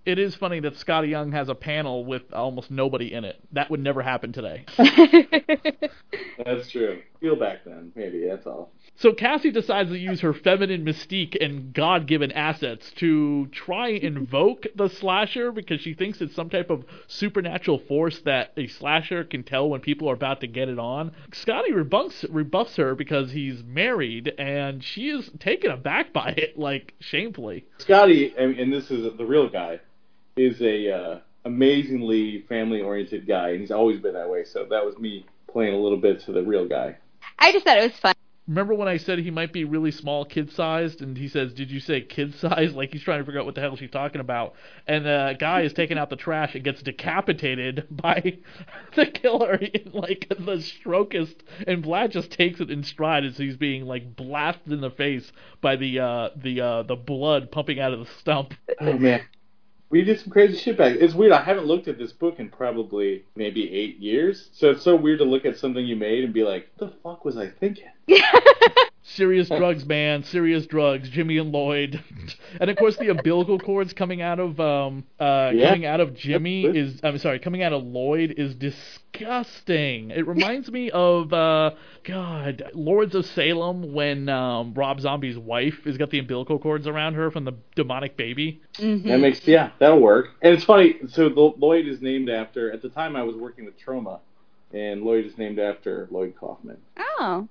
It 0.06 0.18
is 0.18 0.34
funny 0.34 0.60
that 0.60 0.74
Skottie 0.74 1.10
Young 1.10 1.32
has 1.32 1.48
a 1.48 1.54
panel 1.54 2.04
with 2.04 2.32
almost 2.32 2.70
nobody 2.70 3.12
in 3.12 3.24
it. 3.24 3.38
That 3.52 3.70
would 3.70 3.80
never 3.80 4.02
happen 4.02 4.32
today. 4.32 4.64
That's 6.44 6.70
true. 6.70 7.02
Feel 7.20 7.36
back 7.36 7.64
then, 7.66 7.92
maybe. 7.94 8.26
That's 8.26 8.46
all. 8.46 8.72
So 8.96 9.12
Cassie 9.12 9.50
decides 9.50 9.90
to 9.90 9.98
use 9.98 10.22
her 10.22 10.32
feminine 10.32 10.86
mystique 10.86 11.36
and 11.38 11.72
God-given 11.74 12.32
assets 12.32 12.90
to 12.96 13.46
try 13.48 13.88
and 13.88 14.16
invoke 14.16 14.66
the 14.74 14.88
slasher 14.88 15.52
because 15.52 15.82
she 15.82 15.92
thinks 15.92 16.22
it's 16.22 16.34
some 16.34 16.48
type 16.48 16.70
of 16.70 16.84
supernatural 17.08 17.78
force 17.78 18.20
that 18.22 18.52
a 18.56 18.66
slasher 18.68 19.24
can 19.24 19.42
tell 19.42 19.68
when 19.68 19.80
people 19.80 20.08
are 20.08 20.14
about 20.14 20.40
to 20.40 20.46
get 20.46 20.70
it 20.70 20.78
on. 20.78 21.12
Skottie 21.30 21.74
rebuffs 21.74 22.24
rebuffs 22.30 22.76
her 22.76 22.94
because 22.94 23.32
he's 23.32 23.62
married 23.64 24.32
and 24.38 24.82
she 24.82 25.10
is 25.10 25.30
taken 25.38 25.70
aback 25.70 26.14
by 26.14 26.30
it, 26.38 26.58
like 26.58 26.94
shamefully. 27.00 27.66
Skottie, 27.78 28.32
and, 28.38 28.58
and 28.58 28.72
this 28.72 28.90
is 28.90 29.14
the 29.18 29.26
real 29.26 29.48
guy, 29.48 29.78
is 30.36 30.62
a 30.62 30.90
uh, 30.90 31.18
amazingly 31.44 32.46
family-oriented 32.48 33.26
guy, 33.26 33.50
and 33.50 33.60
he's 33.60 33.70
always 33.70 34.00
been 34.00 34.14
that 34.14 34.30
way. 34.30 34.44
So 34.44 34.66
that 34.70 34.84
was 34.84 34.96
me 34.98 35.26
playing 35.50 35.74
a 35.74 35.78
little 35.78 35.98
bit 35.98 36.20
to 36.20 36.32
the 36.32 36.42
real 36.42 36.66
guy. 36.66 36.96
I 37.40 37.52
just 37.52 37.64
thought 37.64 37.78
it 37.78 37.90
was 37.90 37.98
fun. 37.98 38.14
Remember 38.50 38.74
when 38.74 38.88
I 38.88 38.96
said 38.96 39.20
he 39.20 39.30
might 39.30 39.52
be 39.52 39.62
really 39.62 39.92
small, 39.92 40.24
kid 40.24 40.50
sized, 40.50 41.02
and 41.02 41.16
he 41.16 41.28
says, 41.28 41.52
"Did 41.52 41.70
you 41.70 41.78
say 41.78 42.00
kid 42.00 42.34
sized?" 42.34 42.74
Like 42.80 42.92
he's 42.92 43.02
trying 43.02 43.20
to 43.20 43.24
figure 43.24 43.38
out 43.38 43.46
what 43.46 43.54
the 43.54 43.60
hell 43.60 43.76
she's 43.76 43.92
talking 43.92 44.20
about. 44.20 44.54
And 44.88 45.06
the 45.06 45.36
guy 45.38 45.60
is 45.60 45.72
taking 45.72 45.98
out 45.98 46.10
the 46.10 46.16
trash 46.16 46.56
and 46.56 46.64
gets 46.64 46.82
decapitated 46.82 47.86
by 47.92 48.38
the 48.96 49.06
killer 49.06 49.54
in 49.54 49.92
like 49.92 50.26
the 50.36 50.60
strokest. 50.60 51.44
And 51.68 51.84
Vlad 51.84 52.10
just 52.10 52.32
takes 52.32 52.60
it 52.60 52.72
in 52.72 52.82
stride 52.82 53.24
as 53.24 53.36
he's 53.38 53.56
being 53.56 53.86
like 53.86 54.16
blasted 54.16 54.72
in 54.72 54.80
the 54.80 54.90
face 54.90 55.30
by 55.60 55.76
the 55.76 56.00
uh, 56.00 56.30
the 56.34 56.60
uh, 56.60 56.82
the 56.82 56.96
blood 56.96 57.52
pumping 57.52 57.78
out 57.78 57.92
of 57.92 58.00
the 58.00 58.12
stump. 58.18 58.54
Oh 58.80 58.98
man, 58.98 59.20
we 59.90 60.02
did 60.02 60.20
some 60.20 60.30
crazy 60.30 60.56
shit 60.56 60.78
back. 60.78 60.96
It's 60.98 61.14
weird. 61.14 61.32
I 61.32 61.42
haven't 61.42 61.66
looked 61.66 61.88
at 61.88 61.98
this 61.98 62.12
book 62.12 62.38
in 62.38 62.48
probably 62.48 63.24
maybe 63.34 63.72
eight 63.72 63.98
years. 63.98 64.48
So 64.52 64.70
it's 64.70 64.82
so 64.82 64.94
weird 64.94 65.18
to 65.18 65.24
look 65.24 65.44
at 65.44 65.58
something 65.58 65.84
you 65.84 65.96
made 65.96 66.24
and 66.24 66.32
be 66.32 66.44
like, 66.44 66.70
"What 66.76 66.90
the 66.90 66.96
fuck 67.02 67.24
was 67.24 67.36
I 67.36 67.48
thinking?" 67.48 67.90
Serious 69.02 69.48
drugs, 69.48 69.84
man. 69.86 70.22
Serious 70.22 70.66
drugs. 70.66 71.08
Jimmy 71.08 71.38
and 71.38 71.50
Lloyd, 71.50 72.00
and 72.60 72.70
of 72.70 72.76
course 72.76 72.96
the 72.96 73.08
umbilical 73.08 73.58
cords 73.58 73.92
coming 73.92 74.22
out 74.22 74.38
of 74.38 74.60
um 74.60 75.04
uh 75.18 75.50
Yeah. 75.52 75.70
coming 75.70 75.84
out 75.84 75.98
of 76.00 76.14
Jimmy 76.14 76.64
is 76.64 77.00
I'm 77.02 77.18
sorry 77.18 77.40
coming 77.40 77.62
out 77.62 77.72
of 77.72 77.82
Lloyd 77.82 78.34
is 78.36 78.54
disgusting. 78.54 80.10
It 80.10 80.26
reminds 80.28 80.70
me 80.70 80.90
of 80.92 81.32
uh 81.32 81.72
God 82.04 82.62
Lords 82.72 83.14
of 83.16 83.26
Salem 83.26 83.92
when 83.92 84.28
um 84.28 84.74
Rob 84.74 85.00
Zombie's 85.00 85.36
wife 85.38 85.82
has 85.84 85.96
got 85.98 86.10
the 86.10 86.20
umbilical 86.20 86.58
cords 86.60 86.86
around 86.86 87.14
her 87.14 87.30
from 87.32 87.44
the 87.44 87.54
demonic 87.74 88.16
baby. 88.16 88.60
Mhm. 88.74 89.04
That 89.04 89.18
makes 89.18 89.46
yeah, 89.46 89.70
that'll 89.80 90.00
work. 90.00 90.28
And 90.40 90.54
it's 90.54 90.64
funny. 90.64 90.96
So 91.08 91.26
Lo- 91.26 91.54
Lloyd 91.58 91.86
is 91.88 92.00
named 92.00 92.28
after. 92.30 92.70
At 92.72 92.80
the 92.80 92.88
time, 92.88 93.16
I 93.16 93.24
was 93.24 93.34
working 93.34 93.64
with 93.64 93.74
Troma 93.80 94.20
and 94.72 95.02
Lloyd 95.02 95.26
is 95.26 95.36
named 95.36 95.58
after 95.58 96.06
Lloyd 96.12 96.34
Kaufman. 96.38 96.76
Oh. 96.96 97.48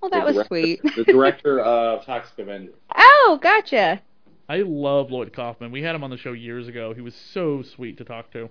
Well, 0.00 0.10
the 0.10 0.16
that 0.16 0.34
was 0.34 0.46
sweet. 0.46 0.82
the 0.82 1.04
director 1.04 1.60
of 1.60 2.04
Toxic 2.04 2.38
Avenger. 2.38 2.72
oh, 2.96 3.38
gotcha. 3.42 4.00
I 4.48 4.58
love 4.58 5.10
Lloyd 5.10 5.32
Kaufman. 5.32 5.70
We 5.70 5.82
had 5.82 5.94
him 5.94 6.02
on 6.04 6.10
the 6.10 6.16
show 6.16 6.32
years 6.32 6.68
ago. 6.68 6.94
He 6.94 7.00
was 7.00 7.14
so 7.14 7.62
sweet 7.62 7.98
to 7.98 8.04
talk 8.04 8.30
to. 8.32 8.48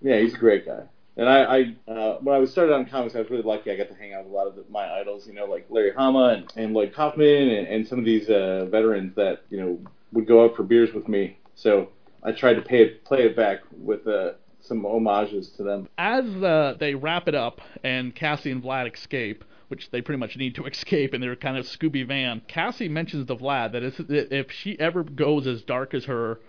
Yeah, 0.00 0.18
he's 0.18 0.34
a 0.34 0.38
great 0.38 0.66
guy. 0.66 0.82
And 1.16 1.28
I, 1.28 1.42
I 1.42 1.90
uh, 1.90 2.18
when 2.20 2.34
I 2.34 2.38
was 2.38 2.50
started 2.50 2.74
on 2.74 2.86
comics, 2.86 3.14
I 3.14 3.18
was 3.18 3.30
really 3.30 3.42
lucky. 3.42 3.70
I 3.70 3.76
got 3.76 3.88
to 3.88 3.94
hang 3.94 4.14
out 4.14 4.24
with 4.24 4.32
a 4.32 4.36
lot 4.36 4.46
of 4.46 4.56
the, 4.56 4.64
my 4.70 4.90
idols, 5.00 5.26
you 5.26 5.34
know, 5.34 5.44
like 5.44 5.66
Larry 5.68 5.92
Hama 5.92 6.36
and, 6.36 6.52
and 6.56 6.74
Lloyd 6.74 6.94
Kaufman, 6.94 7.50
and, 7.50 7.66
and 7.66 7.86
some 7.86 7.98
of 7.98 8.04
these 8.04 8.30
uh, 8.30 8.66
veterans 8.70 9.14
that 9.16 9.42
you 9.50 9.60
know 9.60 9.78
would 10.12 10.26
go 10.26 10.44
out 10.44 10.56
for 10.56 10.62
beers 10.62 10.92
with 10.94 11.08
me. 11.08 11.38
So 11.54 11.88
I 12.22 12.32
tried 12.32 12.54
to 12.54 12.62
pay 12.62 12.82
it, 12.82 13.04
play 13.04 13.24
it 13.24 13.36
back 13.36 13.60
with 13.72 14.06
uh, 14.06 14.32
some 14.60 14.84
homages 14.84 15.50
to 15.50 15.62
them. 15.62 15.88
as 15.98 16.24
uh, 16.24 16.76
they 16.78 16.94
wrap 16.94 17.28
it 17.28 17.34
up 17.34 17.60
and 17.82 18.14
Cassie 18.14 18.50
and 18.50 18.62
Vlad 18.62 18.92
escape, 18.94 19.44
which 19.72 19.90
they 19.90 20.02
pretty 20.02 20.18
much 20.18 20.36
need 20.36 20.54
to 20.54 20.66
escape 20.66 21.14
in 21.14 21.22
their 21.22 21.34
kind 21.34 21.56
of 21.56 21.64
Scooby 21.64 22.06
van, 22.06 22.42
Cassie 22.46 22.90
mentions 22.90 23.26
to 23.26 23.34
Vlad 23.34 23.72
that 23.72 23.82
if 24.30 24.52
she 24.52 24.78
ever 24.78 25.02
goes 25.02 25.46
as 25.46 25.62
dark 25.62 25.94
as 25.94 26.04
her, 26.04 26.40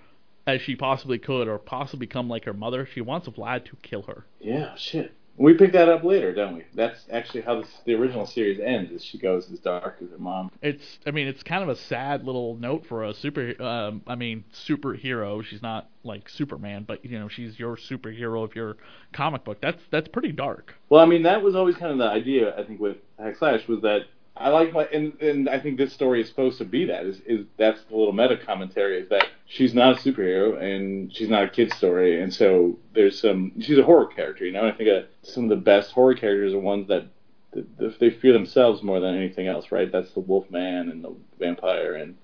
as 0.46 0.62
she 0.62 0.76
possibly 0.76 1.18
could, 1.18 1.48
or 1.48 1.58
possibly 1.58 2.06
become 2.06 2.28
like 2.28 2.44
her 2.44 2.52
mother, 2.52 2.86
she 2.86 3.00
wants 3.00 3.30
Vlad 3.30 3.64
to 3.64 3.78
kill 3.78 4.02
her. 4.02 4.26
Yeah, 4.42 4.76
shit. 4.76 5.14
We 5.36 5.56
pick 5.56 5.72
that 5.74 5.90
up 5.90 6.04
later, 6.04 6.34
don't 6.34 6.56
we? 6.56 6.64
That's 6.76 7.00
actually 7.12 7.42
how 7.42 7.62
this, 7.62 7.70
the 7.86 7.96
original 7.96 8.28
series 8.28 8.60
ends. 8.60 8.92
Is 8.92 9.04
she 9.04 9.18
goes 9.18 9.52
as 9.52 9.60
dark 9.60 9.98
as 10.04 10.12
her 10.12 10.18
mom. 10.20 10.52
It's, 10.62 11.00
I 11.08 11.12
mean, 11.12 11.28
it's 11.28 11.42
kind 11.42 11.64
of 11.64 11.70
a 11.70 11.76
sad 11.76 12.24
little 12.24 12.56
note 12.56 12.86
for 12.86 13.04
a 13.04 13.14
super, 13.16 13.60
um, 13.62 14.04
I 14.06 14.14
mean, 14.16 14.44
superhero. 14.54 15.44
She's 15.44 15.62
not 15.62 15.90
like 16.04 16.30
Superman, 16.30 16.84
but 16.88 17.04
you 17.04 17.18
know, 17.18 17.30
she's 17.30 17.58
your 17.58 17.78
superhero 17.78 18.44
of 18.44 18.56
your 18.56 18.78
comic 19.12 19.44
book. 19.44 19.60
That's 19.60 19.82
that's 19.90 20.08
pretty 20.08 20.32
dark. 20.32 20.76
Well, 20.90 21.02
I 21.02 21.06
mean, 21.06 21.24
that 21.24 21.42
was 21.42 21.56
always 21.56 21.76
kind 21.78 21.92
of 21.92 21.98
the 21.98 22.10
idea. 22.10 22.56
I 22.56 22.64
think 22.64 22.80
with 22.80 22.98
Hack 23.18 23.38
Slash 23.38 23.68
was 23.68 23.82
that 23.82 24.02
I 24.36 24.50
like 24.50 24.74
my 24.74 24.86
and 24.86 25.20
and 25.22 25.48
I 25.48 25.60
think 25.60 25.78
this 25.78 25.94
story 25.94 26.22
is 26.22 26.28
supposed 26.28 26.58
to 26.58 26.66
be 26.66 26.86
that 26.86 27.06
is 27.06 27.20
is 27.22 27.46
that's 27.58 27.84
the 27.84 27.96
little 27.96 28.14
meta 28.14 28.38
commentary 28.38 29.00
is 29.00 29.10
that 29.10 29.28
she's 29.46 29.74
not 29.74 29.98
a 29.98 30.00
superhero 30.00 30.60
and 30.60 31.14
she's 31.14 31.30
not 31.30 31.44
a 31.44 31.50
kid's 31.50 31.76
story 31.76 32.22
and 32.22 32.34
so 32.34 32.78
there's 32.94 33.20
some 33.20 33.52
she's 33.62 33.78
a 33.78 33.84
horror 33.84 34.08
character. 34.08 34.46
You 34.46 34.54
know, 34.54 34.68
I 34.68 34.72
think 34.72 34.90
uh, 34.90 35.04
some 35.22 35.44
of 35.44 35.50
the 35.50 35.56
best 35.56 35.92
horror 35.92 36.16
characters 36.16 36.54
are 36.54 36.60
ones 36.60 36.88
that. 36.88 37.06
They 38.00 38.10
fear 38.10 38.34
themselves 38.34 38.82
more 38.82 39.00
than 39.00 39.14
anything 39.14 39.46
else, 39.46 39.72
right? 39.72 39.92
That's 39.92 40.10
the 40.14 40.22
wolf 40.22 40.50
man 40.50 40.90
and 40.90 41.04
the 41.04 41.16
vampire, 41.38 41.94
and 41.94 42.18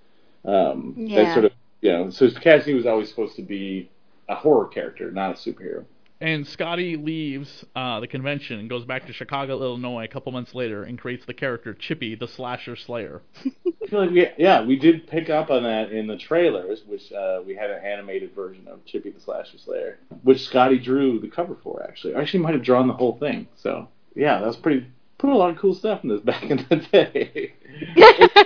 um, 0.44 0.96
that 1.10 1.34
sort 1.34 1.46
of, 1.46 1.52
you 1.82 1.92
know. 1.92 2.10
So 2.10 2.32
Cassie 2.32 2.74
was 2.74 2.88
always 2.88 3.10
supposed 3.10 3.36
to 3.36 3.44
be 3.44 3.92
a 4.28 4.34
horror 4.34 4.66
character, 4.66 5.12
not 5.12 5.32
a 5.32 5.34
superhero. 5.36 5.86
And 6.22 6.46
Skottie 6.46 7.02
leaves 7.02 7.64
uh, 7.76 8.02
the 8.02 8.08
convention 8.08 8.60
and 8.60 8.70
goes 8.70 8.84
back 8.84 9.08
to 9.08 9.14
Chicago, 9.14 9.62
Illinois, 9.62 10.04
a 10.04 10.08
couple 10.08 10.34
months 10.34 10.54
later, 10.54 10.84
and 10.84 11.00
creates 11.00 11.26
the 11.26 11.34
character 11.34 11.74
Chippy, 11.74 12.14
the 12.16 12.28
Slasher 12.28 12.76
Slayer. 12.76 13.22
I 13.46 13.88
feel 13.88 14.02
like 14.02 14.12
we, 14.12 14.28
yeah, 14.38 14.62
we 14.62 14.78
did 14.78 15.08
pick 15.08 15.30
up 15.30 15.50
on 15.50 15.64
that 15.64 15.92
in 15.92 16.08
the 16.08 16.18
trailers, 16.18 16.84
which 16.86 17.12
uh, 17.14 17.42
we 17.46 17.56
had 17.56 17.70
an 17.70 17.84
animated 17.86 18.36
version 18.36 18.68
of 18.68 18.84
Chippy 18.86 19.12
the 19.12 19.20
Slasher 19.22 19.58
Slayer, 19.58 19.98
which 20.24 20.40
Skottie 20.40 20.84
drew 20.84 21.20
the 21.20 21.30
cover 21.30 21.56
for. 21.64 21.84
Actually, 21.84 22.16
I 22.16 22.22
actually 22.22 22.42
might 22.42 22.54
have 22.54 22.64
drawn 22.64 22.88
the 22.88 22.94
whole 22.94 23.18
thing. 23.18 23.48
So 23.56 23.88
yeah, 24.14 24.40
that 24.40 24.48
was 24.48 24.58
pretty. 24.58 24.88
Put 25.18 25.30
a 25.30 25.36
lot 25.36 25.52
of 25.52 25.58
cool 25.58 25.74
stuff 25.74 26.04
in 26.04 26.10
this 26.10 26.22
back 26.22 26.44
in 26.44 26.66
the 26.70 26.76
day. 26.92 27.54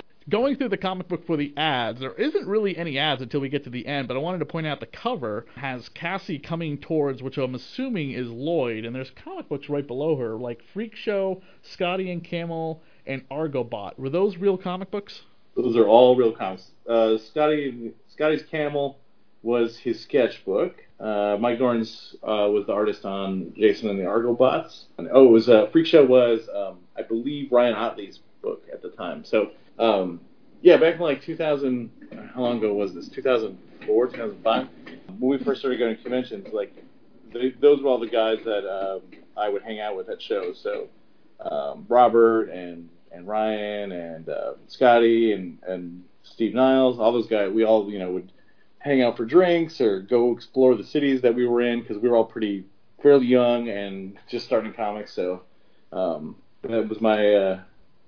Going 0.26 0.56
through 0.56 0.70
the 0.70 0.78
comic 0.78 1.08
book 1.08 1.26
for 1.26 1.36
the 1.36 1.52
ads, 1.54 2.00
there 2.00 2.14
isn't 2.14 2.46
really 2.46 2.78
any 2.78 2.98
ads 2.98 3.20
until 3.20 3.40
we 3.40 3.50
get 3.50 3.64
to 3.64 3.70
the 3.70 3.86
end, 3.86 4.08
but 4.08 4.16
I 4.16 4.20
wanted 4.20 4.38
to 4.38 4.46
point 4.46 4.66
out 4.66 4.80
the 4.80 4.86
cover 4.86 5.44
has 5.54 5.90
Cassie 5.90 6.38
coming 6.38 6.78
towards, 6.78 7.22
which 7.22 7.36
I'm 7.36 7.54
assuming 7.54 8.12
is 8.12 8.30
Lloyd, 8.30 8.86
and 8.86 8.96
there's 8.96 9.10
comic 9.10 9.50
books 9.50 9.68
right 9.68 9.86
below 9.86 10.16
her, 10.16 10.36
like 10.36 10.62
Freak 10.72 10.96
Show, 10.96 11.42
Skottie 11.62 12.10
and 12.10 12.24
Camel, 12.24 12.82
and 13.06 13.28
Argobot. 13.28 13.98
Were 13.98 14.08
those 14.08 14.38
real 14.38 14.56
comic 14.56 14.90
books? 14.90 15.20
Those 15.56 15.76
are 15.76 15.86
all 15.86 16.16
real 16.16 16.32
comics. 16.32 16.70
Uh, 16.88 17.18
Skottie 17.18 17.92
Skottie's 18.18 18.44
Camel 18.44 18.98
was 19.42 19.76
his 19.76 20.00
sketchbook. 20.00 20.76
Uh, 20.98 21.36
Mike 21.38 21.58
Dorns 21.58 22.14
uh, 22.22 22.48
was 22.50 22.64
the 22.66 22.72
artist 22.72 23.04
on 23.04 23.52
Jason 23.58 23.90
and 23.90 23.98
the 23.98 24.04
Argobots. 24.04 24.84
And, 24.96 25.06
oh, 25.12 25.26
it 25.26 25.30
was 25.30 25.50
uh, 25.50 25.66
Freak 25.70 25.86
Show 25.86 26.06
was 26.06 26.48
um, 26.56 26.78
I 26.96 27.02
believe 27.02 27.52
Ryan 27.52 27.74
Ottley's 27.74 28.20
book 28.40 28.62
at 28.72 28.80
the 28.80 28.88
time. 28.88 29.22
So 29.22 29.50
um, 29.78 30.20
yeah, 30.62 30.76
back 30.76 30.94
in 30.94 31.00
like 31.00 31.22
2000. 31.22 31.90
How 32.34 32.40
long 32.40 32.58
ago 32.58 32.72
was 32.74 32.94
this? 32.94 33.08
2004, 33.08 34.06
2005. 34.08 34.68
When 35.18 35.38
we 35.38 35.44
first 35.44 35.60
started 35.60 35.78
going 35.78 35.96
to 35.96 36.02
conventions, 36.02 36.48
like 36.52 36.74
they, 37.32 37.50
those 37.60 37.82
were 37.82 37.90
all 37.90 37.98
the 37.98 38.06
guys 38.06 38.38
that 38.44 38.68
um, 38.68 39.02
I 39.36 39.48
would 39.48 39.62
hang 39.62 39.80
out 39.80 39.96
with 39.96 40.08
at 40.08 40.22
shows. 40.22 40.58
So 40.62 40.88
um, 41.40 41.86
Robert 41.88 42.50
and 42.50 42.88
and 43.12 43.28
Ryan 43.28 43.92
and 43.92 44.28
uh, 44.28 44.54
Skottie 44.68 45.34
and 45.34 45.58
and 45.66 46.04
Steve 46.22 46.54
Niles, 46.54 46.98
all 46.98 47.12
those 47.12 47.28
guys. 47.28 47.52
We 47.52 47.64
all 47.64 47.90
you 47.90 47.98
know 47.98 48.10
would 48.12 48.32
hang 48.78 49.02
out 49.02 49.16
for 49.16 49.24
drinks 49.24 49.80
or 49.80 50.00
go 50.00 50.32
explore 50.32 50.74
the 50.74 50.84
cities 50.84 51.22
that 51.22 51.34
we 51.34 51.46
were 51.46 51.62
in 51.62 51.80
because 51.80 51.98
we 51.98 52.08
were 52.08 52.16
all 52.16 52.24
pretty 52.24 52.64
fairly 53.02 53.26
young 53.26 53.68
and 53.68 54.18
just 54.28 54.46
starting 54.46 54.72
comics. 54.72 55.12
So 55.12 55.42
um, 55.92 56.36
that 56.62 56.88
was 56.88 57.00
my 57.00 57.34
uh, 57.34 57.60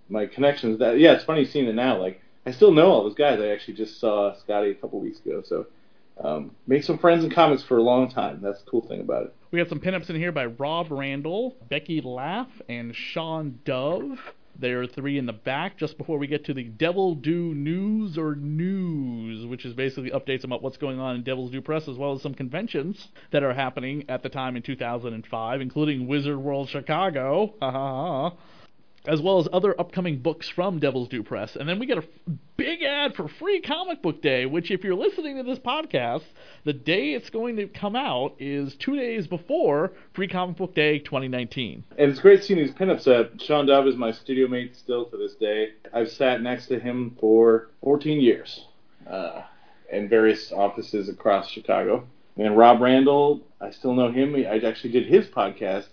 my 0.08 0.26
connections. 0.26 0.78
That 0.78 0.98
yeah, 0.98 1.12
it's 1.12 1.24
funny 1.24 1.44
seeing 1.44 1.66
it 1.66 1.74
now. 1.74 1.98
Like 1.98 2.20
I 2.44 2.52
still 2.52 2.72
know 2.72 2.86
all 2.86 3.04
those 3.04 3.14
guys. 3.14 3.40
I 3.40 3.48
actually 3.48 3.74
just 3.74 4.00
saw 4.00 4.34
Skottie 4.34 4.70
a 4.70 4.74
couple 4.74 5.00
weeks 5.00 5.20
ago. 5.20 5.42
So 5.44 5.66
um, 6.22 6.52
make 6.66 6.84
some 6.84 6.98
friends 6.98 7.24
in 7.24 7.30
comics 7.30 7.62
for 7.64 7.76
a 7.76 7.82
long 7.82 8.10
time. 8.10 8.40
That's 8.42 8.62
the 8.62 8.70
cool 8.70 8.86
thing 8.86 9.00
about 9.00 9.24
it. 9.24 9.34
We 9.50 9.58
got 9.58 9.68
some 9.68 9.80
pinups 9.80 10.10
in 10.10 10.16
here 10.16 10.32
by 10.32 10.46
Rob 10.46 10.90
Randall, 10.90 11.56
Becky 11.68 12.00
Laugh, 12.00 12.48
and 12.68 12.94
Sean 12.94 13.58
Dove. 13.64 14.18
There 14.58 14.80
are 14.80 14.86
three 14.86 15.18
in 15.18 15.26
the 15.26 15.34
back 15.34 15.76
just 15.76 15.98
before 15.98 16.16
we 16.16 16.26
get 16.26 16.46
to 16.46 16.54
the 16.54 16.64
Devil 16.64 17.14
Do 17.14 17.54
News 17.54 18.16
or 18.16 18.34
News, 18.34 19.44
which 19.44 19.66
is 19.66 19.74
basically 19.74 20.10
updates 20.10 20.44
about 20.44 20.62
what's 20.62 20.78
going 20.78 20.98
on 20.98 21.14
in 21.16 21.22
Devil's 21.22 21.50
Due 21.50 21.60
Press, 21.60 21.86
as 21.88 21.98
well 21.98 22.14
as 22.14 22.22
some 22.22 22.32
conventions 22.32 23.08
that 23.32 23.42
are 23.42 23.52
happening 23.52 24.04
at 24.08 24.22
the 24.22 24.30
time 24.30 24.56
in 24.56 24.62
2005, 24.62 25.60
including 25.60 26.06
Wizard 26.06 26.38
World 26.38 26.70
Chicago. 26.70 28.34
As 29.06 29.20
well 29.20 29.38
as 29.38 29.48
other 29.52 29.78
upcoming 29.80 30.18
books 30.18 30.48
from 30.48 30.78
Devil's 30.78 31.08
Due 31.08 31.22
Press. 31.22 31.56
And 31.56 31.68
then 31.68 31.78
we 31.78 31.86
get 31.86 31.98
a 31.98 32.04
big 32.56 32.82
ad 32.82 33.14
for 33.14 33.28
Free 33.28 33.60
Comic 33.60 34.02
Book 34.02 34.20
Day, 34.20 34.46
which, 34.46 34.70
if 34.70 34.82
you're 34.82 34.94
listening 34.94 35.36
to 35.36 35.42
this 35.42 35.58
podcast, 35.58 36.24
the 36.64 36.72
day 36.72 37.12
it's 37.12 37.30
going 37.30 37.56
to 37.56 37.68
come 37.68 37.94
out 37.94 38.34
is 38.38 38.74
two 38.74 38.96
days 38.96 39.26
before 39.26 39.92
Free 40.14 40.28
Comic 40.28 40.56
Book 40.56 40.74
Day 40.74 40.98
2019. 40.98 41.84
And 41.98 42.10
it's 42.10 42.20
great 42.20 42.42
seeing 42.42 42.58
these 42.58 42.72
pinups. 42.72 43.06
Uh, 43.06 43.28
Sean 43.38 43.66
Dove 43.66 43.86
is 43.86 43.96
my 43.96 44.12
studio 44.12 44.48
mate 44.48 44.76
still 44.76 45.04
to 45.06 45.16
this 45.16 45.34
day. 45.34 45.70
I've 45.92 46.10
sat 46.10 46.42
next 46.42 46.66
to 46.68 46.80
him 46.80 47.16
for 47.20 47.68
14 47.82 48.20
years 48.20 48.66
uh, 49.08 49.42
in 49.92 50.08
various 50.08 50.52
offices 50.52 51.08
across 51.08 51.48
Chicago. 51.48 52.04
And 52.36 52.56
Rob 52.56 52.80
Randall, 52.80 53.40
I 53.60 53.70
still 53.70 53.94
know 53.94 54.10
him. 54.10 54.34
I 54.34 54.58
actually 54.58 54.92
did 54.92 55.06
his 55.06 55.26
podcast 55.26 55.86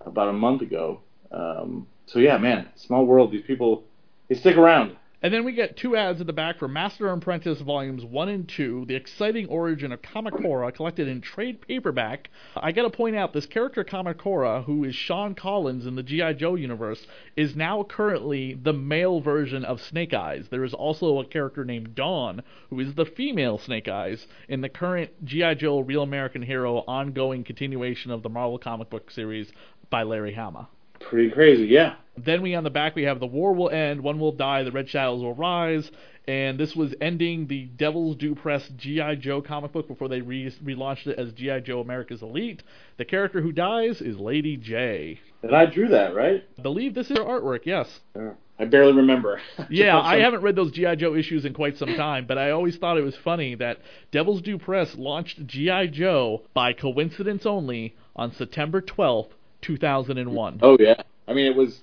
about 0.00 0.28
a 0.28 0.32
month 0.32 0.62
ago. 0.62 1.00
Um, 1.30 1.86
so 2.08 2.18
yeah, 2.18 2.38
man, 2.38 2.68
small 2.74 3.04
world. 3.04 3.30
These 3.30 3.44
people 3.46 3.84
they 4.28 4.34
stick 4.34 4.56
around. 4.56 4.96
And 5.20 5.34
then 5.34 5.44
we 5.44 5.52
get 5.52 5.76
two 5.76 5.96
ads 5.96 6.20
in 6.20 6.28
the 6.28 6.32
back 6.32 6.60
for 6.60 6.68
Master 6.68 7.12
and 7.12 7.20
Apprentice 7.20 7.60
Volumes 7.60 8.04
1 8.04 8.28
and 8.28 8.48
2, 8.48 8.84
The 8.86 8.94
Exciting 8.94 9.48
Origin 9.48 9.90
of 9.90 10.00
Kamakura, 10.00 10.72
collected 10.72 11.08
in 11.08 11.20
trade 11.20 11.60
paperback. 11.60 12.30
I 12.54 12.70
gotta 12.70 12.88
point 12.88 13.16
out, 13.16 13.32
this 13.32 13.46
character 13.46 13.82
Kamakura, 13.82 14.62
who 14.64 14.84
is 14.84 14.94
Sean 14.94 15.34
Collins 15.34 15.86
in 15.86 15.96
the 15.96 16.04
G.I. 16.04 16.34
Joe 16.34 16.54
universe, 16.54 17.04
is 17.36 17.56
now 17.56 17.82
currently 17.82 18.54
the 18.54 18.72
male 18.72 19.20
version 19.20 19.64
of 19.64 19.80
Snake 19.80 20.14
Eyes. 20.14 20.46
There 20.50 20.62
is 20.62 20.72
also 20.72 21.18
a 21.18 21.24
character 21.24 21.64
named 21.64 21.96
Dawn, 21.96 22.44
who 22.70 22.78
is 22.78 22.94
the 22.94 23.04
female 23.04 23.58
Snake 23.58 23.88
Eyes, 23.88 24.28
in 24.48 24.60
the 24.60 24.68
current 24.68 25.10
G.I. 25.24 25.54
Joe 25.54 25.80
Real 25.80 26.02
American 26.02 26.42
Hero 26.42 26.84
ongoing 26.86 27.42
continuation 27.42 28.12
of 28.12 28.22
the 28.22 28.28
Marvel 28.28 28.58
comic 28.58 28.88
book 28.88 29.10
series 29.10 29.50
by 29.90 30.04
Larry 30.04 30.34
Hama. 30.34 30.68
Pretty 31.00 31.30
crazy, 31.30 31.66
yeah. 31.66 31.96
Then 32.16 32.42
we 32.42 32.54
on 32.54 32.64
the 32.64 32.70
back 32.70 32.96
we 32.96 33.04
have 33.04 33.20
the 33.20 33.26
war 33.26 33.52
will 33.52 33.70
end, 33.70 34.02
one 34.02 34.18
will 34.18 34.32
die, 34.32 34.62
the 34.64 34.72
red 34.72 34.88
shadows 34.88 35.22
will 35.22 35.34
rise, 35.34 35.90
and 36.26 36.58
this 36.58 36.74
was 36.76 36.94
ending 37.00 37.46
the 37.46 37.64
Devil's 37.64 38.16
Due 38.16 38.34
Press 38.34 38.68
GI 38.76 39.16
Joe 39.16 39.40
comic 39.40 39.72
book 39.72 39.88
before 39.88 40.08
they 40.08 40.20
re- 40.20 40.52
relaunched 40.62 41.06
it 41.06 41.18
as 41.18 41.32
GI 41.32 41.62
Joe 41.62 41.80
America's 41.80 42.20
Elite. 42.20 42.62
The 42.96 43.04
character 43.04 43.40
who 43.40 43.52
dies 43.52 44.02
is 44.02 44.18
Lady 44.18 44.58
Jaye. 44.58 45.18
And 45.42 45.54
I 45.54 45.66
drew 45.66 45.88
that, 45.88 46.14
right? 46.14 46.44
I 46.58 46.62
believe 46.62 46.94
this 46.94 47.10
is 47.10 47.16
her 47.16 47.24
artwork. 47.24 47.60
Yes. 47.64 48.00
Uh, 48.14 48.32
I 48.58 48.64
barely 48.64 48.92
remember. 48.92 49.40
yeah, 49.70 49.98
I 49.98 50.16
haven't 50.16 50.42
read 50.42 50.56
those 50.56 50.72
GI 50.72 50.96
Joe 50.96 51.14
issues 51.14 51.44
in 51.44 51.54
quite 51.54 51.78
some 51.78 51.94
time, 51.94 52.26
but 52.26 52.36
I 52.36 52.50
always 52.50 52.76
thought 52.76 52.98
it 52.98 53.04
was 53.04 53.16
funny 53.16 53.54
that 53.54 53.78
Devil's 54.10 54.42
Due 54.42 54.58
Press 54.58 54.96
launched 54.96 55.46
GI 55.46 55.88
Joe 55.92 56.42
by 56.52 56.72
coincidence 56.72 57.46
only 57.46 57.96
on 58.16 58.32
September 58.32 58.82
12th, 58.82 59.30
2001. 59.62 60.60
Oh 60.62 60.76
yeah. 60.80 61.02
I 61.26 61.34
mean, 61.34 61.46
it 61.46 61.56
was 61.56 61.80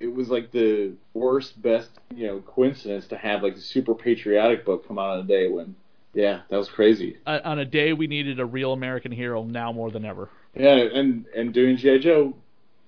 it 0.00 0.14
was 0.14 0.28
like 0.28 0.50
the 0.50 0.92
worst, 1.14 1.60
best, 1.60 1.90
you 2.14 2.26
know, 2.26 2.40
coincidence 2.40 3.06
to 3.08 3.16
have 3.16 3.42
like 3.42 3.54
a 3.54 3.60
super 3.60 3.94
patriotic 3.94 4.64
book 4.64 4.86
come 4.86 4.98
out 4.98 5.10
on 5.10 5.20
a 5.20 5.22
day 5.24 5.48
when, 5.48 5.74
yeah, 6.12 6.42
that 6.48 6.56
was 6.56 6.68
crazy. 6.68 7.16
Uh, 7.26 7.40
on 7.44 7.58
a 7.58 7.64
day 7.64 7.92
we 7.92 8.06
needed 8.06 8.38
a 8.38 8.46
real 8.46 8.72
American 8.72 9.12
hero 9.12 9.44
now 9.44 9.72
more 9.72 9.90
than 9.90 10.04
ever. 10.04 10.28
Yeah, 10.54 10.76
and 10.76 11.26
and 11.34 11.52
doing 11.52 11.76
GI 11.76 12.00
Joe, 12.00 12.34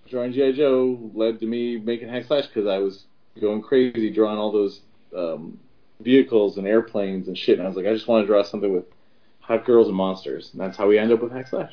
drawing 0.08 0.32
GI 0.32 0.52
Joe 0.52 1.10
led 1.14 1.40
to 1.40 1.46
me 1.46 1.78
making 1.78 2.08
Hack 2.08 2.26
Slash 2.26 2.46
because 2.46 2.66
I 2.66 2.78
was 2.78 3.04
going 3.40 3.62
crazy 3.62 4.10
drawing 4.10 4.38
all 4.38 4.52
those 4.52 4.80
um, 5.16 5.58
vehicles 6.00 6.58
and 6.58 6.66
airplanes 6.66 7.28
and 7.28 7.36
shit, 7.36 7.58
and 7.58 7.66
I 7.66 7.68
was 7.68 7.76
like, 7.76 7.86
I 7.86 7.92
just 7.92 8.06
want 8.06 8.22
to 8.22 8.26
draw 8.26 8.42
something 8.42 8.72
with 8.72 8.84
hot 9.40 9.64
girls 9.64 9.88
and 9.88 9.96
monsters, 9.96 10.50
and 10.52 10.60
that's 10.60 10.76
how 10.76 10.86
we 10.86 10.98
end 10.98 11.12
up 11.12 11.22
with 11.22 11.32
Hack 11.32 11.48
Slash. 11.48 11.72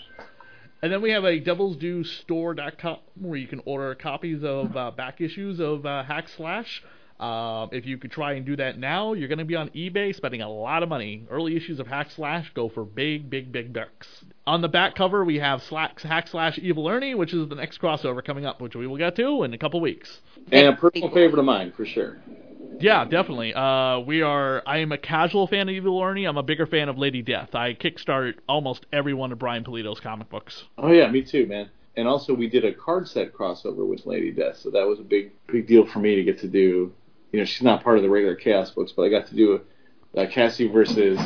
And 0.83 0.91
then 0.91 1.01
we 1.01 1.11
have 1.11 1.23
a 1.23 1.39
devilsdue.store.com 1.39 2.97
where 3.21 3.37
you 3.37 3.47
can 3.47 3.61
order 3.63 3.95
copies 3.95 4.43
of 4.43 4.75
uh, 4.75 4.91
back 4.91 5.21
issues 5.21 5.61
of 5.61 5.85
uh, 5.85 6.03
Hack 6.03 6.27
Slash. 6.35 6.83
Uh, 7.21 7.67
if 7.71 7.85
you 7.85 7.97
could 7.97 8.11
try 8.11 8.33
and 8.33 8.45
do 8.45 8.57
that 8.57 8.77
now, 8.77 9.13
you're 9.13 9.29
going 9.29 9.39
to 9.39 9.45
be 9.45 9.55
on 9.55 9.69
eBay 9.69 10.13
spending 10.13 10.41
a 10.41 10.49
lot 10.49 10.83
of 10.83 10.89
money. 10.89 11.25
Early 11.31 11.55
issues 11.55 11.79
of 11.79 11.87
Hack 11.87 12.11
Slash 12.11 12.51
go 12.53 12.67
for 12.67 12.83
big, 12.83 13.29
big, 13.29 13.53
big 13.53 13.71
bucks. 13.71 14.25
On 14.45 14.61
the 14.61 14.67
back 14.67 14.93
cover, 14.93 15.23
we 15.23 15.39
have 15.39 15.63
Slacks, 15.63 16.03
Hack 16.03 16.27
Slash 16.27 16.57
Evil 16.57 16.89
Ernie, 16.89 17.15
which 17.15 17.33
is 17.33 17.47
the 17.47 17.55
next 17.55 17.79
crossover 17.79 18.21
coming 18.21 18.45
up, 18.45 18.59
which 18.59 18.75
we 18.75 18.85
will 18.85 18.97
get 18.97 19.15
to 19.15 19.43
in 19.43 19.53
a 19.53 19.57
couple 19.57 19.79
weeks. 19.79 20.19
And 20.51 20.67
a 20.67 20.73
personal 20.75 21.11
favorite 21.11 21.39
of 21.39 21.45
mine, 21.45 21.71
for 21.77 21.85
sure. 21.85 22.17
Yeah, 22.83 23.05
definitely. 23.05 23.53
Uh, 23.53 23.99
we 23.99 24.21
are. 24.23 24.61
I 24.67 24.79
am 24.79 24.91
a 24.91 24.97
casual 24.97 25.47
fan 25.47 25.69
of 25.69 25.75
Evil 25.75 26.01
Ernie. 26.01 26.25
I'm 26.25 26.35
a 26.35 26.43
bigger 26.43 26.65
fan 26.65 26.89
of 26.89 26.97
Lady 26.97 27.21
Death. 27.21 27.55
I 27.55 27.73
kickstarted 27.75 28.39
almost 28.49 28.85
every 28.91 29.13
one 29.13 29.31
of 29.31 29.39
Brian 29.39 29.63
Pulido's 29.63 30.01
comic 30.01 30.29
books. 30.29 30.65
Oh 30.77 30.91
yeah, 30.91 31.09
me 31.09 31.23
too, 31.23 31.45
man. 31.47 31.69
And 31.95 32.09
also, 32.09 32.33
we 32.33 32.49
did 32.49 32.65
a 32.65 32.73
card 32.73 33.07
set 33.07 33.33
crossover 33.33 33.87
with 33.87 34.05
Lady 34.05 34.31
Death, 34.31 34.57
so 34.57 34.69
that 34.71 34.85
was 34.85 34.99
a 34.99 35.03
big, 35.03 35.31
big 35.47 35.65
deal 35.65 35.85
for 35.85 35.99
me 35.99 36.15
to 36.15 36.23
get 36.23 36.39
to 36.41 36.47
do. 36.49 36.91
You 37.31 37.39
know, 37.39 37.45
she's 37.45 37.61
not 37.61 37.83
part 37.83 37.95
of 37.95 38.03
the 38.03 38.09
regular 38.09 38.35
Chaos 38.35 38.71
books, 38.71 38.91
but 38.91 39.03
I 39.03 39.09
got 39.09 39.27
to 39.27 39.35
do 39.35 39.61
a, 40.15 40.21
a 40.23 40.27
Cassie 40.27 40.67
versus 40.67 41.17